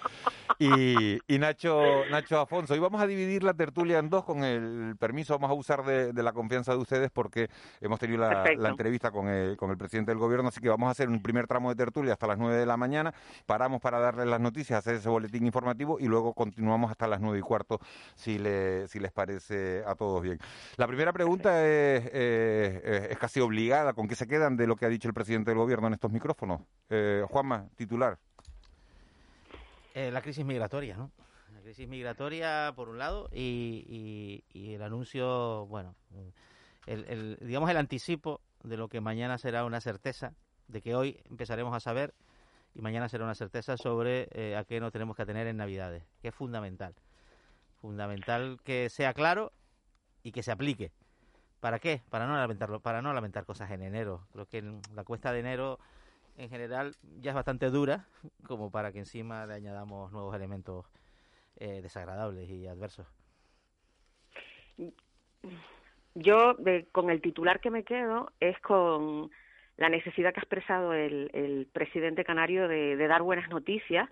Y, 0.60 1.18
y 1.26 1.38
Nacho, 1.40 2.04
Nacho 2.08 2.38
Afonso, 2.38 2.74
hoy 2.74 2.78
vamos 2.78 3.02
a 3.02 3.06
dividir 3.08 3.42
la 3.42 3.54
tertulia 3.54 3.98
en 3.98 4.08
dos 4.08 4.24
con 4.24 4.44
el 4.44 4.94
permiso, 5.00 5.34
vamos 5.34 5.50
a 5.50 5.54
usar 5.54 5.82
de, 5.84 6.12
de 6.12 6.22
la 6.22 6.32
confianza 6.32 6.70
de 6.72 6.78
ustedes 6.78 7.10
porque 7.10 7.48
hemos 7.80 7.98
tenido 7.98 8.20
la, 8.20 8.68
entrevista 8.68 9.10
con 9.10 9.26
el, 9.26 9.56
con 9.56 9.70
el 9.72 9.76
presidente 9.76 10.12
del 10.12 10.18
gobierno, 10.18 10.48
así 10.50 10.60
que 10.60 10.68
vamos 10.68 10.86
a 10.86 10.90
hacer 10.92 11.08
un 11.08 11.20
primer 11.20 11.48
tramo 11.48 11.70
de 11.70 11.74
tertulia 11.74 12.12
hasta 12.12 12.28
las 12.28 12.38
9 12.38 12.54
de 12.56 12.66
la 12.66 12.76
mañana, 12.76 13.12
paramos 13.46 13.80
para 13.80 13.98
darles 13.98 14.26
las 14.28 14.40
noticias, 14.40 14.78
hacer 14.78 14.94
ese 14.94 15.08
boletín 15.08 15.44
informativo 15.44 15.98
y 15.98 16.06
luego 16.06 16.34
continuamos 16.34 16.92
hasta 16.92 17.08
las 17.08 17.20
nueve 17.20 17.38
y 17.38 17.42
cuarto 17.42 17.80
si, 18.14 18.38
le, 18.38 18.86
si 18.86 19.00
les 19.00 19.10
parece 19.10 19.21
a 19.86 19.94
todos 19.94 20.22
bien. 20.22 20.38
La 20.76 20.86
primera 20.86 21.12
pregunta 21.12 21.66
es, 21.66 22.10
eh, 22.12 23.16
casi 23.18 23.40
obligada, 23.40 23.92
¿con 23.92 24.08
qué 24.08 24.14
se 24.14 24.26
quedan 24.26 24.56
de 24.56 24.66
lo 24.66 24.76
que 24.76 24.86
ha 24.86 24.88
dicho 24.88 25.08
el 25.08 25.14
presidente 25.14 25.50
del 25.50 25.58
gobierno 25.58 25.86
en 25.86 25.94
estos 25.94 26.10
micrófonos? 26.10 26.62
Eh, 26.90 27.24
Juanma, 27.28 27.68
titular. 27.76 28.18
Eh, 29.94 30.10
la 30.10 30.22
crisis 30.22 30.44
migratoria, 30.44 30.96
¿no? 30.96 31.10
La 31.52 31.60
crisis 31.60 31.86
migratoria, 31.86 32.72
por 32.74 32.88
un 32.88 32.98
lado, 32.98 33.28
y, 33.32 34.42
el 34.54 34.82
anuncio, 34.82 35.66
bueno, 35.66 35.94
el- 36.86 37.38
digamos 37.40 37.70
el 37.70 37.76
anticipo 37.76 38.40
de 38.62 38.76
lo 38.76 38.88
que 38.88 39.00
mañana 39.00 39.38
será 39.38 39.64
una 39.64 39.80
certeza, 39.80 40.34
de 40.68 40.80
que 40.80 40.94
hoy 40.94 41.20
empezaremos 41.28 41.74
a 41.74 41.80
saber 41.80 42.14
y 42.74 42.80
mañana 42.80 43.08
será 43.08 43.24
una 43.24 43.34
certeza 43.34 43.76
sobre 43.76 44.28
eh, 44.32 44.56
a 44.56 44.64
qué 44.64 44.80
nos 44.80 44.92
tenemos 44.92 45.14
que 45.16 45.22
atener 45.22 45.46
en 45.46 45.58
Navidades, 45.58 46.04
que 46.22 46.28
es 46.28 46.34
fundamental. 46.34 46.94
Fundamental 47.82 48.60
que 48.64 48.88
sea 48.88 49.12
claro 49.12 49.52
y 50.22 50.30
que 50.30 50.44
se 50.44 50.52
aplique. 50.52 50.92
¿Para 51.60 51.80
qué? 51.80 52.00
Para 52.10 52.26
no 52.28 52.36
lamentarlo, 52.36 52.78
para 52.80 53.02
no 53.02 53.12
lamentar 53.12 53.44
cosas 53.44 53.72
en 53.72 53.82
enero. 53.82 54.20
Creo 54.32 54.46
que 54.46 54.62
la 54.94 55.02
cuesta 55.04 55.32
de 55.32 55.40
enero 55.40 55.78
en 56.36 56.48
general 56.48 56.94
ya 57.20 57.32
es 57.32 57.34
bastante 57.34 57.70
dura 57.70 58.06
como 58.46 58.70
para 58.70 58.92
que 58.92 59.00
encima 59.00 59.46
le 59.46 59.54
añadamos 59.54 60.12
nuevos 60.12 60.34
elementos 60.34 60.86
eh, 61.56 61.82
desagradables 61.82 62.48
y 62.48 62.68
adversos. 62.68 63.06
Yo, 66.14 66.54
de- 66.54 66.86
con 66.92 67.10
el 67.10 67.20
titular 67.20 67.58
que 67.60 67.70
me 67.70 67.82
quedo, 67.84 68.32
es 68.38 68.58
con 68.60 69.30
la 69.76 69.88
necesidad 69.88 70.32
que 70.32 70.38
ha 70.40 70.42
expresado 70.44 70.92
el, 70.92 71.30
el 71.34 71.66
presidente 71.72 72.24
canario 72.24 72.68
de, 72.68 72.96
de 72.96 73.06
dar 73.08 73.22
buenas 73.22 73.48
noticias 73.50 74.08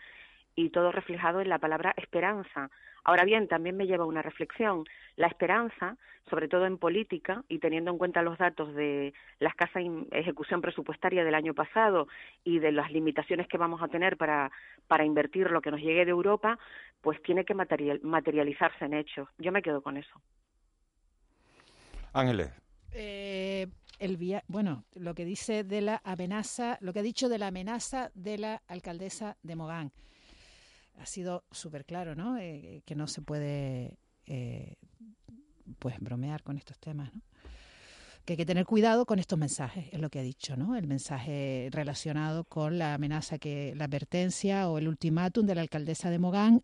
y 0.65 0.71
todo 0.71 0.93
reflejado 0.93 1.41
en 1.41 1.49
la 1.49 1.59
palabra 1.59 1.95
esperanza. 1.97 2.71
Ahora 3.03 3.25
bien, 3.25 3.49
también 3.49 3.77
me 3.77 3.87
lleva 3.87 4.05
a 4.05 4.07
una 4.07 4.21
reflexión. 4.21 4.85
La 5.17 5.27
esperanza, 5.27 5.97
sobre 6.29 6.49
todo 6.49 6.67
en 6.67 6.77
política, 6.77 7.43
y 7.49 7.59
teniendo 7.59 7.91
en 7.91 7.99
cuenta 7.99 8.21
los 8.23 8.37
datos 8.37 8.75
de 8.75 9.15
la 9.39 9.49
escasa 9.49 9.81
ejecución 10.13 10.61
presupuestaria 10.61 11.25
del 11.25 11.35
año 11.35 11.55
pasado 11.55 12.09
y 12.45 12.59
de 12.59 12.73
las 12.73 12.91
limitaciones 12.93 13.49
que 13.49 13.57
vamos 13.57 13.83
a 13.83 13.89
tener 13.89 14.19
para, 14.19 14.51
para 14.87 15.05
invertir 15.05 15.51
lo 15.51 15.63
que 15.63 15.71
nos 15.71 15.81
llegue 15.81 16.05
de 16.05 16.11
Europa, 16.11 16.59
pues 17.01 17.23
tiene 17.23 17.45
que 17.45 17.55
material- 17.55 18.01
materializarse 18.03 18.85
en 18.85 18.95
hechos. 18.95 19.29
Yo 19.39 19.51
me 19.51 19.63
quedo 19.63 19.81
con 19.81 19.97
eso. 19.97 20.21
Ángeles. 22.13 22.51
Eh, 22.93 23.67
el 23.99 24.17
via- 24.19 24.43
bueno, 24.49 24.85
lo 24.95 25.15
que 25.15 25.25
dice 25.25 25.65
de 25.65 25.81
la 25.81 26.03
amenaza, 26.05 26.77
lo 26.81 26.93
que 26.93 26.99
ha 26.99 27.03
dicho 27.03 27.29
de 27.29 27.39
la 27.39 27.47
amenaza 27.47 28.11
de 28.15 28.37
la 28.37 28.63
alcaldesa 28.69 29.37
de 29.43 29.57
Mogán. 29.57 29.93
Ha 31.01 31.07
sido 31.07 31.45
súper 31.51 31.87
claro, 31.87 32.15
¿no? 32.15 32.37
Eh, 32.37 32.83
que 32.85 32.95
no 32.95 33.07
se 33.07 33.23
puede, 33.23 33.97
eh, 34.27 34.77
pues, 35.79 35.99
bromear 35.99 36.43
con 36.43 36.59
estos 36.59 36.79
temas, 36.79 37.15
¿no? 37.15 37.23
Que 38.27 38.35
hay 38.35 38.37
que 38.37 38.45
tener 38.45 38.67
cuidado 38.67 39.07
con 39.07 39.19
estos 39.19 39.39
mensajes, 39.39 39.89
es 39.93 39.99
lo 39.99 40.11
que 40.11 40.19
ha 40.19 40.23
dicho, 40.23 40.59
¿no? 40.59 40.77
El 40.77 40.87
mensaje 40.87 41.71
relacionado 41.73 42.45
con 42.45 42.79
la 42.79 42.93
amenaza 42.93 43.39
que, 43.39 43.73
la 43.77 43.87
advertencia 43.87 44.69
o 44.69 44.77
el 44.77 44.89
ultimátum 44.89 45.47
de 45.47 45.55
la 45.55 45.63
alcaldesa 45.63 46.11
de 46.11 46.19
Mogán 46.19 46.63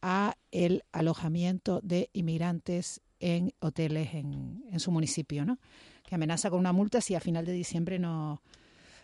a 0.00 0.36
el 0.50 0.82
alojamiento 0.92 1.80
de 1.82 2.08
inmigrantes 2.14 3.02
en 3.20 3.52
hoteles 3.60 4.14
en, 4.14 4.64
en 4.70 4.80
su 4.80 4.90
municipio, 4.90 5.44
¿no? 5.44 5.58
Que 6.02 6.14
amenaza 6.14 6.48
con 6.48 6.60
una 6.60 6.72
multa 6.72 7.02
si 7.02 7.14
a 7.14 7.20
final 7.20 7.44
de 7.44 7.52
diciembre 7.52 7.98
no, 7.98 8.40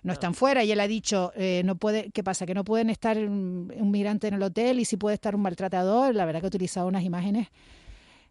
no 0.02 0.12
están 0.12 0.34
fuera. 0.34 0.64
Y 0.64 0.72
él 0.72 0.80
ha 0.80 0.88
dicho, 0.88 1.32
eh, 1.34 1.62
no 1.64 1.76
puede, 1.76 2.10
¿qué 2.10 2.22
pasa? 2.22 2.46
Que 2.46 2.54
no 2.54 2.64
pueden 2.64 2.90
estar 2.90 3.16
un, 3.18 3.72
un 3.76 3.90
migrante 3.90 4.28
en 4.28 4.34
el 4.34 4.42
hotel 4.42 4.80
y 4.80 4.84
si 4.84 4.96
puede 4.96 5.14
estar 5.14 5.34
un 5.34 5.42
maltratador. 5.42 6.14
La 6.14 6.24
verdad 6.24 6.40
que 6.40 6.46
ha 6.46 6.48
utilizado 6.48 6.86
unas 6.86 7.04
imágenes 7.04 7.48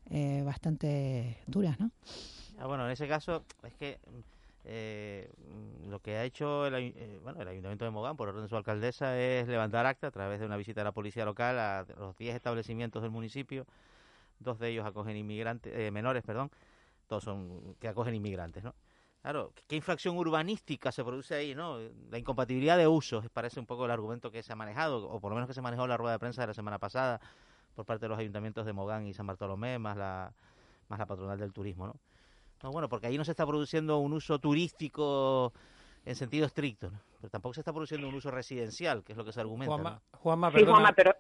eh, 0.09 0.41
bastante 0.45 1.37
duras, 1.47 1.79
¿no? 1.79 1.91
Ah, 2.59 2.67
bueno, 2.67 2.85
en 2.85 2.91
ese 2.91 3.07
caso 3.07 3.43
es 3.63 3.73
que 3.75 3.99
eh, 4.65 5.31
lo 5.89 5.99
que 5.99 6.17
ha 6.17 6.23
hecho 6.25 6.67
el, 6.67 6.75
eh, 6.75 7.19
bueno, 7.23 7.41
el 7.41 7.47
Ayuntamiento 7.47 7.85
de 7.85 7.91
Mogán, 7.91 8.17
por 8.17 8.29
orden 8.29 8.43
de 8.43 8.49
su 8.49 8.55
alcaldesa, 8.55 9.17
es 9.17 9.47
levantar 9.47 9.85
acta 9.85 10.07
a 10.07 10.11
través 10.11 10.39
de 10.39 10.45
una 10.45 10.57
visita 10.57 10.81
de 10.81 10.85
la 10.85 10.91
policía 10.91 11.25
local 11.25 11.57
a 11.57 11.85
los 11.97 12.15
10 12.17 12.35
establecimientos 12.35 13.01
del 13.01 13.11
municipio. 13.11 13.65
Dos 14.39 14.59
de 14.59 14.69
ellos 14.69 14.85
acogen 14.85 15.17
inmigrantes, 15.17 15.73
eh, 15.75 15.91
menores, 15.91 16.23
perdón, 16.23 16.51
todos 17.07 17.23
son 17.23 17.75
que 17.79 17.87
acogen 17.87 18.13
inmigrantes, 18.13 18.63
¿no? 18.63 18.75
Claro, 19.21 19.53
¿qué 19.67 19.75
infracción 19.75 20.17
urbanística 20.17 20.91
se 20.91 21.03
produce 21.03 21.35
ahí, 21.35 21.53
no? 21.53 21.77
La 22.09 22.17
incompatibilidad 22.17 22.77
de 22.77 22.87
usos, 22.87 23.29
parece 23.29 23.59
un 23.59 23.65
poco 23.65 23.85
el 23.85 23.91
argumento 23.91 24.31
que 24.31 24.43
se 24.43 24.53
ha 24.53 24.55
manejado, 24.55 25.09
o 25.09 25.19
por 25.19 25.31
lo 25.31 25.35
menos 25.35 25.47
que 25.47 25.53
se 25.53 25.61
manejó 25.61 25.83
en 25.83 25.89
la 25.89 25.97
rueda 25.97 26.13
de 26.13 26.19
prensa 26.19 26.41
de 26.41 26.47
la 26.47 26.53
semana 26.53 26.79
pasada 26.79 27.19
por 27.75 27.85
parte 27.85 28.05
de 28.05 28.09
los 28.09 28.19
ayuntamientos 28.19 28.65
de 28.65 28.73
Mogán 28.73 29.07
y 29.07 29.13
San 29.13 29.27
Bartolomé, 29.27 29.77
más 29.77 29.97
la, 29.97 30.33
más 30.87 30.99
la 30.99 31.05
patronal 31.05 31.37
del 31.37 31.51
turismo, 31.51 31.87
¿no? 31.87 31.95
No, 32.63 32.71
bueno, 32.71 32.89
porque 32.89 33.07
ahí 33.07 33.17
no 33.17 33.25
se 33.25 33.31
está 33.31 33.45
produciendo 33.45 33.99
un 33.99 34.13
uso 34.13 34.39
turístico 34.39 35.53
en 36.05 36.15
sentido 36.15 36.45
estricto, 36.45 36.89
¿no? 36.89 36.99
pero 37.19 37.29
tampoco 37.29 37.53
se 37.53 37.61
está 37.61 37.73
produciendo 37.73 38.07
un 38.07 38.15
uso 38.15 38.31
residencial, 38.31 39.03
que 39.03 39.13
es 39.13 39.17
lo 39.17 39.25
que 39.25 39.31
se 39.31 39.39
argumenta. 39.39 39.73
Juanma, 39.73 39.89
¿no? 39.91 40.19
Juanma, 40.19 40.51
Sí. 40.51 40.65
Juanma, 40.65 40.93
pero... 40.93 41.15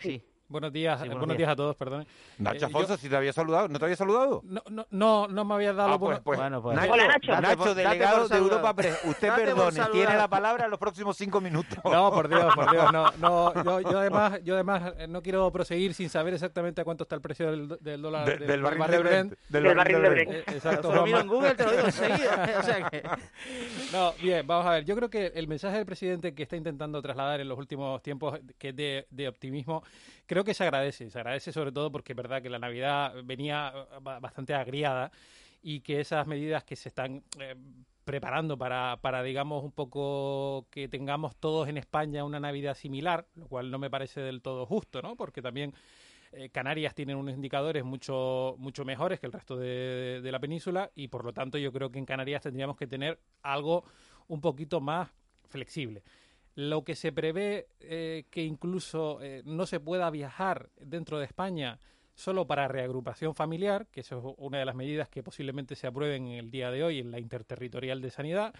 Sí. 0.00 0.22
Buenos 0.54 0.72
días, 0.72 1.00
Sí, 1.00 1.06
buenos, 1.08 1.18
buenos 1.18 1.36
días. 1.36 1.48
días. 1.48 1.52
a 1.52 1.56
todos, 1.56 1.74
perdón. 1.74 2.06
Nacho 2.38 2.56
Eh, 2.56 2.60
yo- 2.60 2.66
Afonso, 2.68 2.96
si 2.96 3.08
te 3.08 3.16
había 3.16 3.32
saludado, 3.32 3.66
¿no 3.66 3.76
te 3.76 3.86
había 3.86 3.96
saludado? 3.96 4.40
No, 4.44 4.62
no, 4.70 4.86
no, 4.92 5.26
no 5.26 5.44
me 5.44 5.54
habías 5.54 5.74
dado 5.74 5.94
Ah, 5.94 5.98
pues, 5.98 6.20
pues, 6.20 6.38
Bueno, 6.38 6.62
pues- 6.62 6.76
Nacho, 6.76 6.92
Hola, 6.92 7.08
Nacho. 7.08 7.56
Por- 7.58 7.74
delegado 7.74 8.28
de 8.28 8.36
Europa. 8.36 8.72
Press. 8.76 9.00
Usted 9.04 9.28
Date 9.30 9.44
perdone, 9.46 9.80
tiene 9.90 10.16
la 10.16 10.28
palabra 10.28 10.66
en 10.66 10.70
los 10.70 10.78
próximos 10.78 11.16
cinco 11.16 11.40
minutos. 11.40 11.76
No, 11.84 12.12
por 12.12 12.28
Dios, 12.28 12.54
por 12.54 12.70
Dios, 12.70 12.92
no, 12.92 13.10
no, 13.18 13.64
yo, 13.64 13.80
yo 13.80 13.98
además, 13.98 14.38
yo 14.44 14.54
además 14.54 14.92
eh, 14.96 15.08
no 15.08 15.22
quiero 15.22 15.50
proseguir 15.50 15.92
sin 15.92 16.08
saber 16.08 16.34
exactamente 16.34 16.80
a 16.80 16.84
cuánto 16.84 17.02
está 17.02 17.16
el 17.16 17.20
precio 17.20 17.50
del, 17.50 17.76
del 17.80 18.00
dólar 18.00 18.24
De- 18.24 18.36
del, 18.38 18.46
del 18.46 18.62
barril 18.62 18.86
de 18.86 18.98
Brent, 19.00 19.32
del 19.48 19.62
Del 19.64 19.74
barril 19.74 19.96
barril 19.96 20.02
de 20.02 20.08
Brent. 20.24 20.30
Eh, 20.30 20.44
Exacto, 20.54 20.94
lo 20.94 21.02
miro 21.04 21.18
en 21.18 21.26
Google, 21.26 21.54
te 21.56 21.64
lo 21.64 21.70
digo 21.72 21.84
enseguida. 21.86 22.50
o 22.60 22.62
sea 22.62 22.88
que... 22.90 23.02
No, 23.92 24.12
bien, 24.22 24.46
vamos 24.46 24.66
a 24.66 24.70
ver. 24.70 24.84
Yo 24.84 24.94
creo 24.94 25.10
que 25.10 25.32
el 25.34 25.48
mensaje 25.48 25.78
del 25.78 25.86
presidente 25.86 26.32
que 26.32 26.44
está 26.44 26.54
intentando 26.54 27.02
trasladar 27.02 27.40
en 27.40 27.48
los 27.48 27.58
últimos 27.58 28.00
tiempos, 28.02 28.38
que 28.56 28.68
es 28.68 28.76
de, 28.76 29.06
de 29.10 29.26
optimismo, 29.28 29.82
creo 30.26 30.43
que 30.44 30.54
se 30.54 30.64
agradece. 30.64 31.10
Se 31.10 31.18
agradece 31.18 31.52
sobre 31.52 31.72
todo 31.72 31.90
porque 31.90 32.12
es 32.12 32.16
verdad 32.16 32.42
que 32.42 32.50
la 32.50 32.58
Navidad 32.58 33.14
venía 33.24 33.72
eh, 33.74 33.98
ba- 34.02 34.20
bastante 34.20 34.54
agriada 34.54 35.10
y 35.62 35.80
que 35.80 36.00
esas 36.00 36.26
medidas 36.26 36.62
que 36.64 36.76
se 36.76 36.88
están 36.90 37.22
eh, 37.40 37.54
preparando 38.04 38.58
para, 38.58 38.98
para, 39.00 39.22
digamos, 39.22 39.64
un 39.64 39.72
poco 39.72 40.66
que 40.70 40.88
tengamos 40.88 41.36
todos 41.36 41.68
en 41.68 41.78
España 41.78 42.22
una 42.24 42.38
Navidad 42.38 42.74
similar, 42.74 43.26
lo 43.34 43.46
cual 43.46 43.70
no 43.70 43.78
me 43.78 43.88
parece 43.88 44.20
del 44.20 44.42
todo 44.42 44.66
justo, 44.66 45.00
¿no? 45.00 45.16
Porque 45.16 45.40
también 45.40 45.72
eh, 46.32 46.50
Canarias 46.50 46.94
tienen 46.94 47.16
unos 47.16 47.34
indicadores 47.34 47.82
mucho, 47.82 48.56
mucho 48.58 48.84
mejores 48.84 49.20
que 49.20 49.26
el 49.26 49.32
resto 49.32 49.56
de, 49.56 50.20
de 50.22 50.32
la 50.32 50.38
península 50.38 50.90
y 50.94 51.08
por 51.08 51.24
lo 51.24 51.32
tanto 51.32 51.56
yo 51.56 51.72
creo 51.72 51.90
que 51.90 51.98
en 51.98 52.04
Canarias 52.04 52.42
tendríamos 52.42 52.76
que 52.76 52.86
tener 52.86 53.18
algo 53.42 53.84
un 54.28 54.40
poquito 54.42 54.80
más 54.80 55.08
flexible. 55.48 56.02
Lo 56.54 56.84
que 56.84 56.94
se 56.94 57.12
prevé 57.12 57.68
eh, 57.80 58.24
que 58.30 58.44
incluso 58.44 59.20
eh, 59.22 59.42
no 59.44 59.66
se 59.66 59.80
pueda 59.80 60.10
viajar 60.10 60.70
dentro 60.80 61.18
de 61.18 61.26
España 61.26 61.78
solo 62.14 62.46
para 62.46 62.68
reagrupación 62.68 63.34
familiar, 63.34 63.88
que 63.90 64.00
eso 64.00 64.18
es 64.18 64.34
una 64.38 64.58
de 64.58 64.64
las 64.64 64.76
medidas 64.76 65.08
que 65.08 65.22
posiblemente 65.22 65.74
se 65.74 65.88
aprueben 65.88 66.28
el 66.28 66.50
día 66.50 66.70
de 66.70 66.84
hoy 66.84 67.00
en 67.00 67.10
la 67.10 67.18
interterritorial 67.18 68.00
de 68.00 68.10
sanidad, 68.10 68.54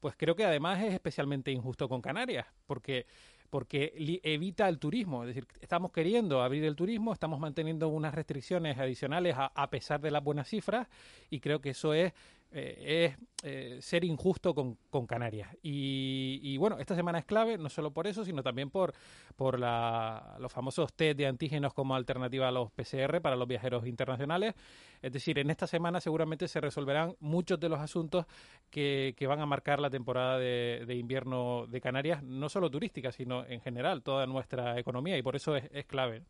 pues 0.00 0.14
creo 0.16 0.34
que 0.34 0.44
además 0.44 0.82
es 0.82 0.94
especialmente 0.94 1.50
injusto 1.50 1.88
con 1.88 2.00
Canarias, 2.00 2.46
porque 2.66 3.06
porque 3.54 3.92
evita 4.24 4.68
el 4.68 4.80
turismo. 4.80 5.22
Es 5.22 5.28
decir, 5.28 5.46
estamos 5.60 5.92
queriendo 5.92 6.42
abrir 6.42 6.64
el 6.64 6.74
turismo, 6.74 7.12
estamos 7.12 7.38
manteniendo 7.38 7.86
unas 7.86 8.12
restricciones 8.12 8.76
adicionales 8.78 9.36
a, 9.38 9.46
a 9.46 9.70
pesar 9.70 10.00
de 10.00 10.10
las 10.10 10.24
buenas 10.24 10.48
cifras 10.48 10.88
y 11.30 11.38
creo 11.38 11.60
que 11.60 11.70
eso 11.70 11.94
es, 11.94 12.12
eh, 12.56 13.10
es 13.10 13.18
eh, 13.42 13.82
ser 13.82 14.04
injusto 14.04 14.54
con, 14.54 14.76
con 14.88 15.06
Canarias. 15.06 15.48
Y, 15.60 16.38
y, 16.40 16.56
bueno, 16.56 16.78
esta 16.78 16.94
semana 16.94 17.18
es 17.18 17.24
clave, 17.24 17.58
no 17.58 17.68
solo 17.68 17.90
por 17.90 18.06
eso, 18.06 18.24
sino 18.24 18.44
también 18.44 18.70
por, 18.70 18.92
por 19.36 19.58
la, 19.58 20.36
los 20.38 20.52
famosos 20.52 20.94
test 20.94 21.18
de 21.18 21.26
antígenos 21.26 21.74
como 21.74 21.96
alternativa 21.96 22.46
a 22.46 22.52
los 22.52 22.70
PCR 22.70 23.20
para 23.20 23.34
los 23.34 23.48
viajeros 23.48 23.86
internacionales. 23.88 24.54
Es 25.02 25.12
decir, 25.12 25.38
en 25.40 25.50
esta 25.50 25.66
semana 25.66 26.00
seguramente 26.00 26.46
se 26.46 26.60
resolverán 26.60 27.16
muchos 27.18 27.58
de 27.58 27.68
los 27.68 27.80
asuntos 27.80 28.24
que, 28.70 29.14
que 29.16 29.26
van 29.26 29.40
a 29.40 29.46
marcar 29.46 29.80
la 29.80 29.90
temporada 29.90 30.38
de, 30.38 30.84
de 30.86 30.94
invierno 30.94 31.66
de 31.66 31.80
Canarias, 31.80 32.22
no 32.22 32.48
solo 32.48 32.70
turística, 32.70 33.10
sino 33.10 33.44
en 33.46 33.60
general, 33.60 34.04
toda 34.04 34.26
nuestra 34.26 34.78
economía, 34.78 35.18
y 35.18 35.22
por 35.22 35.34
eso 35.34 35.56
es, 35.56 35.68
es 35.72 35.86
clave. 35.86 36.22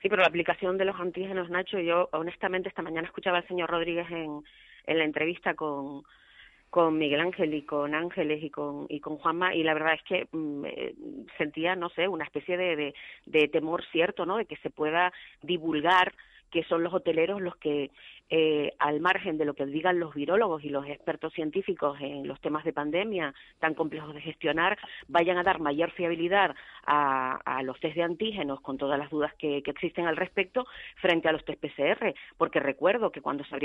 Sí, 0.00 0.08
pero 0.08 0.22
la 0.22 0.28
aplicación 0.28 0.78
de 0.78 0.84
los 0.84 0.98
antígenos, 0.98 1.50
Nacho, 1.50 1.78
yo 1.80 2.08
honestamente 2.12 2.68
esta 2.68 2.82
mañana 2.82 3.06
escuchaba 3.06 3.38
al 3.38 3.46
señor 3.46 3.70
Rodríguez 3.70 4.10
en, 4.10 4.42
en 4.86 4.98
la 4.98 5.04
entrevista 5.04 5.54
con, 5.54 6.02
con 6.70 6.98
Miguel 6.98 7.20
Ángel 7.20 7.54
y 7.54 7.62
con 7.62 7.94
Ángeles 7.94 8.42
y 8.42 8.50
con, 8.50 8.86
y 8.88 9.00
con 9.00 9.18
Juanma 9.18 9.54
y 9.54 9.62
la 9.62 9.74
verdad 9.74 9.94
es 9.94 10.02
que 10.04 10.28
mm, 10.32 10.64
eh, 10.64 10.94
sentía, 11.38 11.76
no 11.76 11.90
sé, 11.90 12.08
una 12.08 12.24
especie 12.24 12.56
de, 12.56 12.76
de, 12.76 12.94
de 13.26 13.48
temor 13.48 13.84
cierto, 13.92 14.26
¿no? 14.26 14.38
De 14.38 14.46
que 14.46 14.56
se 14.56 14.70
pueda 14.70 15.12
divulgar 15.42 16.12
que 16.52 16.62
son 16.64 16.84
los 16.84 16.92
hoteleros 16.92 17.40
los 17.40 17.56
que, 17.56 17.90
eh, 18.34 18.72
al 18.78 19.00
margen 19.00 19.36
de 19.36 19.44
lo 19.44 19.52
que 19.52 19.66
digan 19.66 20.00
los 20.00 20.14
virólogos 20.14 20.64
y 20.64 20.70
los 20.70 20.86
expertos 20.86 21.34
científicos 21.34 21.98
en 22.00 22.26
los 22.26 22.40
temas 22.40 22.64
de 22.64 22.72
pandemia 22.72 23.34
tan 23.58 23.74
complejos 23.74 24.14
de 24.14 24.22
gestionar, 24.22 24.78
vayan 25.06 25.36
a 25.36 25.42
dar 25.42 25.60
mayor 25.60 25.90
fiabilidad 25.90 26.54
a, 26.86 27.36
a 27.44 27.62
los 27.62 27.78
test 27.78 27.94
de 27.94 28.02
antígenos 28.02 28.62
con 28.62 28.78
todas 28.78 28.98
las 28.98 29.10
dudas 29.10 29.34
que, 29.34 29.58
existen 29.58 30.06
al 30.06 30.16
respecto 30.16 30.66
frente 30.96 31.28
a 31.28 31.32
los 31.32 31.44
test 31.44 31.60
PCR. 31.60 32.14
Porque 32.38 32.58
recuerdo 32.58 33.12
que 33.12 33.20
cuando 33.20 33.44
se 33.44 33.56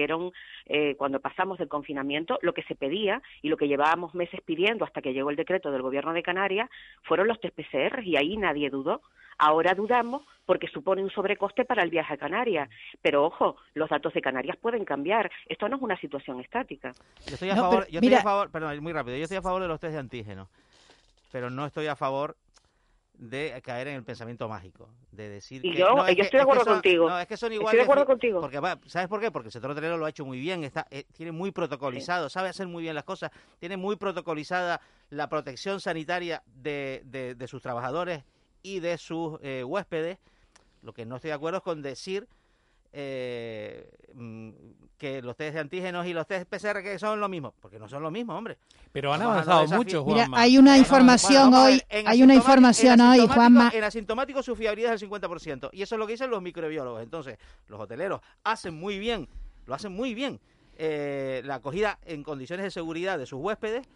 eh, 0.66 0.96
cuando 0.98 1.22
pasamos 1.22 1.58
del 1.60 1.70
confinamiento, 1.70 2.38
lo 2.42 2.54
que 2.54 2.64
se 2.64 2.76
pedía 2.76 3.22
y 3.42 3.48
lo 3.48 3.56
que 3.56 3.70
llevábamos 3.70 4.16
meses 4.16 4.42
pidiendo 4.42 4.84
hasta 4.84 5.02
que 5.02 5.14
llegó 5.14 5.30
el 5.30 5.38
decreto 5.38 5.72
del 5.72 5.82
Gobierno 5.82 6.12
de 6.12 6.24
Canarias 6.24 6.70
fueron 7.04 7.30
los 7.30 7.40
test 7.40 7.56
PCR 7.56 8.04
y 8.04 8.18
ahí 8.18 8.36
nadie 8.36 8.70
dudó. 8.70 9.02
Ahora 9.38 9.76
dudamos 9.76 10.24
porque 10.48 10.68
supone 10.68 11.04
un 11.04 11.12
sobrecoste 11.12 11.66
para 11.66 11.84
el 11.84 11.92
viaje 11.92 12.14
a 12.14 12.18
Canarias. 12.18 12.70
Pero 13.02 13.26
ojo, 13.26 13.58
los 13.76 13.90
datos 13.90 14.14
de 14.14 14.22
Canarias 14.22 14.57
pueden 14.58 14.86
cambiar. 14.86 15.30
Esto 15.48 15.68
no 15.70 15.78
es 15.78 15.82
una 15.82 15.98
situación 16.00 16.40
estática. 16.40 16.94
Yo 17.26 17.34
estoy 17.34 17.50
a 17.50 17.56
No, 17.56 17.62
favor, 17.64 17.80
pero 17.86 17.92
yo 17.92 18.02
mira- 18.02 18.18
estoy 18.18 18.28
a 18.28 18.32
favor, 18.32 18.52
perdón, 18.52 18.80
muy 18.84 18.94
rápido, 18.94 19.18
yo 19.18 19.24
estoy 19.24 19.38
a 19.38 19.42
favor 19.42 19.62
de 19.62 19.68
los 19.68 19.80
test 19.80 19.94
de 19.94 20.00
antígenos, 20.00 20.48
pero 21.32 21.50
no 21.50 21.66
estoy 21.66 21.88
a 21.88 21.96
favor 21.96 22.36
de 23.20 23.60
caer 23.64 23.88
en 23.88 23.96
el 23.96 24.04
pensamiento 24.04 24.48
mágico, 24.48 24.90
de 25.12 25.28
decir 25.28 25.66
Y 25.66 25.72
que 25.72 25.80
yo- 25.80 25.96
no, 25.96 26.06
es 26.06 26.12
yo 26.12 26.16
que- 26.18 26.22
estoy 26.22 26.22
de 26.22 26.26
es 26.26 26.32
que 26.32 26.40
acuerdo 26.42 26.64
son- 26.66 26.74
contigo. 26.74 27.10
No, 27.10 27.20
es 27.20 27.28
que 27.28 27.36
son 27.36 27.48
Estoy 27.48 27.56
igual 27.62 27.72
de 27.72 27.78
de 27.78 27.84
acuerdo 27.84 28.06
contigo. 28.06 28.42
Porque 28.42 28.60
va, 28.60 28.78
¿sabes 28.86 29.08
por 29.08 29.20
qué? 29.20 29.32
Porque 29.32 29.48
el 29.48 29.52
sector 29.52 29.72
hotelero 29.72 29.98
lo 29.98 30.06
ha 30.06 30.10
hecho 30.10 30.24
muy 30.24 30.40
bien, 30.40 30.64
está 30.64 30.86
eh, 30.92 31.04
tiene 31.14 31.32
muy 31.32 31.50
protocolizado, 31.52 32.30
sabe 32.30 32.50
hacer 32.50 32.68
muy 32.68 32.84
bien 32.84 32.94
las 32.94 33.06
cosas, 33.06 33.32
tiene 33.60 33.76
muy 33.76 33.96
protocolizada 33.96 34.82
la 35.10 35.30
protección 35.30 35.80
sanitaria 35.82 36.44
de, 36.46 37.02
de, 37.06 37.34
de 37.34 37.48
sus 37.48 37.60
trabajadores 37.64 38.24
y 38.62 38.82
de 38.82 39.00
sus 39.00 39.40
eh, 39.42 39.64
huéspedes. 39.64 40.20
Lo 40.84 40.94
que 40.94 41.08
no 41.08 41.16
estoy 41.16 41.30
de 41.30 41.34
acuerdo 41.36 41.58
es 41.58 41.64
con 41.64 41.82
decir 41.82 42.28
eh, 42.94 43.90
mm, 44.14 44.50
que 44.98 45.22
los 45.22 45.36
test 45.36 45.54
de 45.54 45.60
antígenos 45.60 46.06
y 46.08 46.14
los 46.14 46.26
test 46.26 46.50
PCR 46.50 46.82
que 46.82 46.98
son 46.98 47.20
lo 47.20 47.30
mismo, 47.30 47.54
porque 47.62 47.78
no 47.78 47.88
son 47.88 48.02
lo 48.02 48.10
mismo, 48.10 48.36
hombre. 48.36 48.58
Pero 48.92 49.14
han 49.14 49.22
avanzado 49.22 49.68
mucho, 49.68 50.04
Mira, 50.06 50.26
Juanma. 50.26 50.40
hay 50.42 50.58
una 50.58 50.78
información 50.78 51.54
hoy, 51.54 51.82
hay 51.90 52.24
una 52.24 52.34
información 52.34 53.00
hoy, 53.02 53.28
Juanma. 53.28 53.72
En 53.74 53.84
asintomático 53.84 54.42
su 54.42 54.56
fiabilidad 54.56 54.94
es 54.94 55.02
del 55.02 55.10
50%. 55.10 55.70
Y 55.72 55.84
eso 55.84 55.96
es 55.96 56.00
lo 56.00 56.08
que 56.08 56.14
dicen 56.14 56.30
los 56.30 56.42
microbiólogos. 56.42 57.04
Entonces, 57.04 57.38
los 57.68 57.80
hoteleros 57.80 58.22
hacen 58.44 58.74
muy 58.74 58.98
bien, 58.98 59.28
lo 59.66 59.76
hacen 59.76 59.92
muy 59.92 60.14
bien, 60.16 60.40
eh, 60.78 61.42
la 61.46 61.56
acogida 61.56 62.00
en 62.06 62.24
condiciones 62.24 62.64
de 62.64 62.72
seguridad 62.72 63.20
de 63.20 63.26
sus 63.26 63.40
huéspedes. 63.40 63.88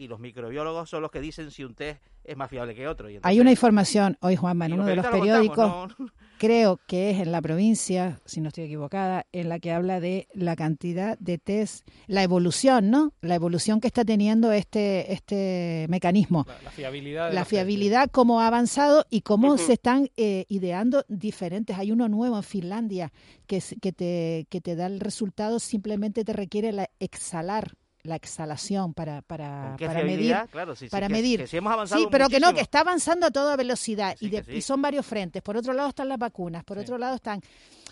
Y 0.00 0.08
los 0.08 0.18
microbiólogos 0.18 0.88
son 0.88 1.02
los 1.02 1.10
que 1.10 1.20
dicen 1.20 1.50
si 1.50 1.62
un 1.62 1.74
test 1.74 2.00
es 2.24 2.34
más 2.34 2.48
fiable 2.48 2.74
que 2.74 2.88
otro. 2.88 3.10
Y 3.10 3.18
Hay 3.22 3.38
una 3.38 3.50
información 3.50 4.16
hoy, 4.22 4.34
Juanma, 4.34 4.64
en 4.64 4.72
uno 4.72 4.86
de 4.86 4.96
los 4.96 5.04
lo 5.04 5.10
periódicos, 5.10 5.56
contamos, 5.56 6.00
¿no? 6.00 6.06
creo 6.38 6.80
que 6.86 7.10
es 7.10 7.20
en 7.20 7.32
la 7.32 7.42
provincia, 7.42 8.18
si 8.24 8.40
no 8.40 8.48
estoy 8.48 8.64
equivocada, 8.64 9.26
en 9.32 9.50
la 9.50 9.58
que 9.58 9.72
habla 9.72 10.00
de 10.00 10.26
la 10.32 10.56
cantidad 10.56 11.18
de 11.18 11.36
test, 11.36 11.86
la 12.06 12.22
evolución, 12.22 12.88
¿no? 12.88 13.12
La 13.20 13.34
evolución 13.34 13.78
que 13.78 13.88
está 13.88 14.02
teniendo 14.02 14.52
este, 14.52 15.12
este 15.12 15.84
mecanismo. 15.90 16.46
La, 16.48 16.62
la 16.62 16.70
fiabilidad. 16.70 17.32
la 17.34 17.40
test. 17.40 17.50
fiabilidad, 17.50 18.10
cómo 18.10 18.40
ha 18.40 18.46
avanzado 18.46 19.04
y 19.10 19.20
cómo 19.20 19.58
se 19.58 19.74
están 19.74 20.08
eh, 20.16 20.46
ideando 20.48 21.04
diferentes. 21.08 21.76
Hay 21.76 21.92
uno 21.92 22.08
nuevo 22.08 22.38
en 22.38 22.42
Finlandia 22.42 23.12
que, 23.46 23.62
que, 23.82 23.92
te, 23.92 24.46
que 24.48 24.62
te 24.62 24.76
da 24.76 24.86
el 24.86 24.98
resultado, 25.00 25.58
simplemente 25.58 26.24
te 26.24 26.32
requiere 26.32 26.72
la 26.72 26.88
exhalar 27.00 27.76
la 28.02 28.16
exhalación 28.16 28.94
para, 28.94 29.22
para, 29.22 29.68
¿Con 29.68 29.76
qué 29.76 29.86
para 29.86 29.98
medir. 30.00 30.08
fiabilidad? 30.18 30.48
Claro, 30.50 30.74
sí, 30.76 30.86
sí, 30.86 30.90
para 30.90 31.06
que- 31.08 31.12
medir. 31.12 31.40
que 31.40 31.46
sí 31.46 31.56
hemos 31.56 31.72
avanzado 31.72 32.00
Sí, 32.00 32.08
pero 32.10 32.28
que 32.28 32.40
no, 32.40 32.52
que 32.54 32.60
está 32.60 32.80
avanzando 32.80 33.26
a 33.26 33.30
toda 33.30 33.56
velocidad 33.56 34.16
y, 34.20 34.28
de- 34.30 34.44
y 34.56 34.60
son 34.62 34.80
varios 34.80 35.04
frentes. 35.06 35.42
Por 35.42 35.56
otro 35.56 35.72
lado 35.72 35.88
están 35.90 36.08
las 36.08 36.18
vacunas, 36.18 36.64
por 36.64 36.78
otro 36.78 36.96
lado 36.98 37.16
están... 37.16 37.40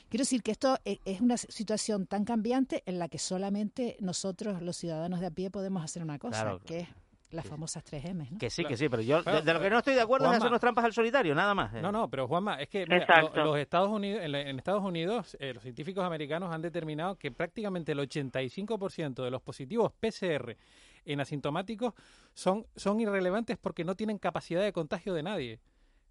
Quiero 0.09 0.23
decir 0.23 0.43
que 0.43 0.53
esto 0.53 0.79
e- 0.87 1.01
es 1.05 1.21
una 1.21 1.37
situación 1.37 2.07
tan 2.07 2.25
cambiante 2.25 2.83
en 2.87 2.99
la 2.99 3.09
que 3.09 3.19
solamente 3.19 3.97
nosotros, 4.01 4.63
los 4.63 4.77
ciudadanos 4.77 5.21
de 5.21 5.27
a 5.27 5.31
pie, 5.31 5.51
podemos 5.51 5.85
hacer 5.85 6.03
una 6.03 6.19
cosa, 6.19 6.41
Claro. 6.43 6.61
que 6.65 6.79
es 6.81 6.89
las 7.31 7.47
famosas 7.47 7.85
tres 7.85 8.05
M. 8.07 8.27
¿no? 8.31 8.39
Que 8.39 8.49
sí, 8.51 8.65
que 8.65 8.77
sí, 8.77 8.89
pero 8.89 9.03
yo 9.03 9.23
de, 9.23 9.43
de 9.43 9.53
lo 9.55 9.61
que 9.61 9.69
no 9.71 9.79
estoy 9.79 9.95
de 9.95 10.01
acuerdo 10.01 10.25
es 10.25 10.29
Juanma. 10.31 10.37
hacernos 10.45 10.61
trampas 10.61 10.85
al 10.85 10.93
solitario, 10.93 11.35
nada 11.35 11.55
más. 11.55 11.75
eh. 11.75 11.83
No, 11.83 11.93
no, 11.93 12.09
pero 12.09 12.27
Juanma, 12.27 12.61
es 12.61 12.69
que 12.69 12.87
mira, 12.87 13.07
lo- 13.21 13.45
los 13.45 13.59
Estados 13.59 13.91
Unidos, 13.91 14.23
en, 14.25 14.33
la- 14.33 14.41
en 14.41 14.59
Estados 14.59 14.83
Unidos, 14.83 15.37
eh, 15.41 15.53
los 15.55 15.63
científicos 15.63 16.05
americanos 16.05 16.53
han 16.53 16.63
determinado 16.63 17.17
que 17.17 17.31
prácticamente 17.31 17.93
el 17.93 17.99
85% 17.99 19.23
de 19.23 19.31
los 19.31 19.43
positivos 19.43 19.93
PCR 19.93 20.57
en 21.05 21.21
asintomáticos 21.21 21.95
son, 22.35 22.67
son 22.77 23.01
irrelevantes 23.01 23.57
porque 23.59 23.85
no 23.85 23.95
tienen 23.95 24.19
capacidad 24.19 24.63
de 24.63 24.73
contagio 24.73 25.15
de 25.15 25.23
nadie. 25.23 25.61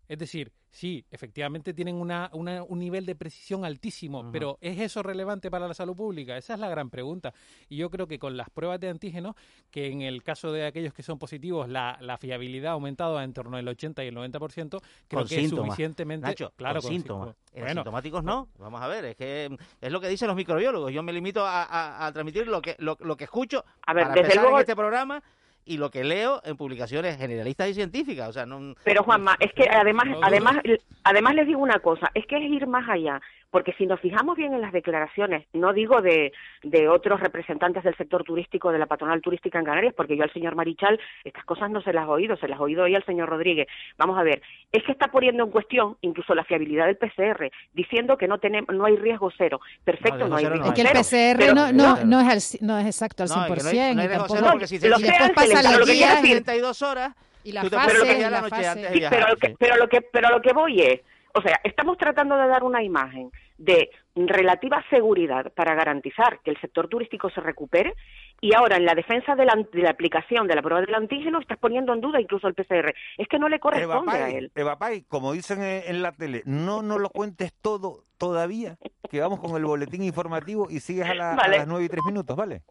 Es 0.07 0.17
decir, 0.17 0.51
sí, 0.71 1.03
efectivamente 1.11 1.73
tienen 1.73 1.95
una, 1.95 2.29
una- 2.33 2.63
un 2.63 2.79
nivel 2.79 3.05
de 3.05 3.15
precisión 3.15 3.65
altísimo, 3.65 4.31
pero 4.31 4.57
¿es 4.61 4.79
eso 4.79 5.03
relevante 5.03 5.51
para 5.51 5.67
la 5.67 5.73
salud 5.73 5.95
pública? 5.95 6.37
Esa 6.37 6.53
es 6.53 6.59
la 6.59 6.69
gran 6.69 6.89
pregunta. 6.89 7.33
Y 7.67 7.77
yo 7.77 7.89
creo 7.89 8.07
que 8.07 8.17
con 8.19 8.37
las 8.37 8.49
pruebas 8.49 8.79
de 8.79 8.89
antígenos, 8.89 9.35
que 9.69 9.87
en 9.91 10.01
el 10.01 10.23
caso 10.23 10.51
de 10.51 10.65
aquellos 10.65 10.93
que 10.93 11.03
son 11.03 11.19
positivos, 11.19 11.67
la, 11.67 11.97
la 12.01 12.17
fiabilidad 12.17 12.71
ha 12.71 12.73
aumentado 12.73 13.21
en 13.21 13.33
torno 13.33 13.57
del 13.57 13.67
80 13.67 14.03
y 14.03 14.07
el 14.07 14.15
90%, 14.15 14.69
creo 14.69 14.79
con 15.09 15.27
que 15.27 15.35
síntomas. 15.35 15.43
es 15.43 15.49
suficientemente... 15.67 16.27
Nacho, 16.27 16.53
claro, 16.55 16.81
con 16.81 16.89
síntomas. 16.91 17.35
En 17.53 17.61
Bueno, 17.63 17.81
asintomáticos 17.81 18.23
no. 18.23 18.47
Vamos 18.59 18.81
a 18.81 18.87
ver, 18.87 19.05
es 19.05 19.15
que 19.17 19.57
es 19.81 19.91
lo 19.91 19.99
que 19.99 20.07
dicen 20.09 20.27
los 20.27 20.37
microbiólogos. 20.37 20.91
Yo 20.93 21.03
me 21.03 21.11
limito 21.11 21.45
a, 21.45 21.63
a- 21.63 22.05
a 22.07 22.11
transmitir 22.13 22.47
lo 22.47 22.61
que, 22.61 22.75
lo, 22.79 22.97
lo 23.01 23.17
que 23.17 23.25
escucho 23.25 23.65
A 23.85 23.93
ver, 23.93 24.07
para 24.07 24.21
desde 24.21 24.35
luego- 24.35 24.55
en 24.57 24.61
este 24.61 24.75
programa 24.75 25.21
y 25.67 25.77
lo 25.77 25.91
que 25.91 26.03
leo 26.03 26.41
en 26.45 26.57
publicaciones 26.57 27.17
generalistas 27.17 27.69
y 27.69 27.73
científicas. 27.73 28.29
O 28.29 28.33
sea, 28.33 28.45
no, 28.45 28.73
Pero 28.83 29.03
Juanma, 29.03 29.35
es 29.39 29.51
que 29.53 29.67
además, 29.69 30.05
No 30.07 30.19
además, 30.23 30.57
además 31.03 31.35
les 31.35 31.47
digo 31.47 31.61
una 31.61 31.79
cosa, 31.79 32.09
es 32.13 32.25
que 32.25 32.37
es 32.37 32.51
ir 32.51 32.65
más 32.67 32.87
allá, 32.89 33.21
porque 33.49 33.73
si 33.77 33.85
nos 33.85 33.99
fijamos 34.01 34.35
bien 34.35 34.53
en 34.53 34.61
las 34.61 34.73
declaraciones, 34.73 35.45
no 35.53 35.71
digo 35.73 36.01
de, 36.01 36.33
de 36.63 36.89
otros 36.89 37.19
representantes 37.19 37.83
del 37.83 37.95
sector 37.95 38.23
turístico, 38.23 38.71
de 38.71 38.79
la 38.79 38.85
patronal 38.87 39.21
turística 39.21 39.57
en 39.57 39.65
Canarias, 39.65 39.93
porque 39.95 40.17
yo 40.17 40.23
al 40.23 40.33
señor 40.33 40.55
Marichal 40.55 40.99
estas 41.23 41.45
cosas 41.45 41.71
no 41.71 41.81
se 41.81 41.93
las 41.93 42.05
he 42.05 42.09
oído, 42.11 42.35
se 42.37 42.47
las 42.47 42.59
he 42.59 42.63
oído 42.63 42.83
hoy 42.83 42.95
al 42.95 43.05
señor 43.05 43.29
Rodríguez. 43.29 43.67
Vamos 43.97 44.17
a 44.17 44.23
ver, 44.23 44.41
es 44.71 44.83
que 44.83 44.91
está 44.91 45.07
poniendo 45.07 45.43
en 45.45 45.51
cuestión 45.51 45.95
incluso 46.01 46.35
la 46.35 46.43
fiabilidad 46.43 46.85
del 46.87 46.97
PCR, 46.97 47.49
diciendo 47.73 48.17
que 48.17 48.27
no 48.27 48.37
tenemos, 48.37 48.75
no 48.75 48.85
hay 48.85 48.97
riesgo 48.97 49.31
cero. 49.37 49.61
Perfecto, 49.83 50.27
no, 50.27 50.35
hay 50.35 50.45
riesgo 50.45 50.67
Es 50.67 50.73
que 50.73 50.81
el 50.81 50.87
cero. 51.03 51.35
PCR 51.35 51.39
pero- 51.39 51.53
no, 51.55 51.71
no, 51.71 52.03
no 52.05 52.19
es 52.19 52.27
al 52.27 52.37
ci- 52.39 52.59
no 52.61 52.77
es 52.77 52.85
exacto 52.85 53.23
al 53.23 53.29
No, 53.29 53.35
es 53.45 53.51
que 53.53 53.61
100%. 53.61 53.63
no 53.63 53.69
hay- 53.69 53.95
no 53.95 54.01
hay 54.01 54.05
y 54.05 54.09
riesgo 54.09 54.25
cero 54.29 54.47
porque 54.51 54.67
si 54.67 54.77
se- 54.79 54.89
Lo 54.89 54.99
y 54.99 55.03
después 55.03 55.31
pasa 55.31 55.47
la 55.47 55.71
lo 55.71 55.77
que 55.79 55.83
quiero 55.85 55.85
guía 55.93 56.07
decir- 56.15 56.37
72 56.37 56.81
horas. 56.81 57.15
y 57.43 57.53
la 57.53 57.63
fase, 57.63 57.75
puedes 57.97 58.11
y 58.11 58.15
pillar 58.15 58.31
la 58.31 58.37
la 58.37 58.41
noche 58.41 58.55
fase. 58.57 58.67
antes 58.67 58.83
de 58.83 58.93
Sí, 58.93 58.99
viajar. 58.99 59.17
pero, 59.19 59.29
lo 59.29 59.37
que, 59.37 59.55
pero 59.57 59.75
lo 59.77 59.87
que 59.87 60.01
pero 60.01 60.29
lo 60.31 60.41
que 60.41 60.53
voy 60.53 60.81
es, 60.81 60.99
o 61.37 61.41
sea, 61.41 61.59
estamos 61.63 61.97
tratando 61.97 62.35
de 62.37 62.47
dar 62.47 62.63
una 62.63 62.83
imagen 62.83 63.31
de 63.57 63.89
relativa 64.15 64.83
seguridad 64.89 65.51
para 65.53 65.75
garantizar 65.75 66.39
que 66.43 66.51
el 66.51 66.59
sector 66.61 66.87
turístico 66.87 67.29
se 67.29 67.41
recupere 67.41 67.93
y 68.41 68.53
ahora 68.53 68.77
en 68.77 68.85
la 68.85 68.93
defensa 68.93 69.35
de 69.35 69.45
la, 69.45 69.53
de 69.55 69.81
la 69.81 69.89
aplicación 69.91 70.47
de 70.47 70.55
la 70.55 70.61
prueba 70.61 70.81
del 70.81 70.93
antígeno 70.93 71.39
estás 71.39 71.57
poniendo 71.57 71.93
en 71.93 72.01
duda 72.01 72.21
incluso 72.21 72.47
el 72.47 72.53
PCR. 72.53 72.93
Es 73.17 73.27
que 73.27 73.39
no 73.39 73.49
le 73.49 73.59
corresponde 73.59 74.11
a 74.11 74.15
Evapay, 74.17 74.35
él. 74.35 74.51
Evapay, 74.55 75.01
como 75.03 75.33
dicen 75.33 75.61
en, 75.63 76.01
la 76.01 76.11
tele, 76.11 76.43
no 76.45 76.81
nos 76.81 76.99
lo 76.99 77.09
cuentes 77.09 77.53
todo 77.61 78.03
todavía, 78.17 78.77
que 79.09 79.19
vamos 79.21 79.39
con 79.39 79.55
el 79.57 79.65
boletín 79.65 80.03
informativo 80.03 80.67
y 80.69 80.79
sigues 80.79 81.07
a, 81.09 81.13
la- 81.15 81.33
a 81.33 81.35
Vale. 81.35 81.57
las 81.57 81.67
9 81.67 81.85
y 81.85 81.89
3 81.89 82.03
minutos, 82.05 82.35
¿vale? 82.35 82.61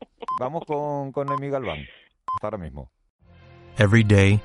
Vamos 0.40 0.64
con, 0.66 1.10
con 1.12 1.26
Noemí 1.26 1.48
Galván. 1.48 1.78
Hasta 2.36 2.46
ahora 2.46 2.58
mismo. 2.58 2.90
Every 3.78 4.04
day, 4.04 4.40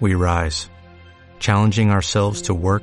we 0.00 0.14
rise, 0.14 0.70
challenging 1.38 1.90
ourselves 1.90 2.42
to 2.42 2.54
work 2.54 2.82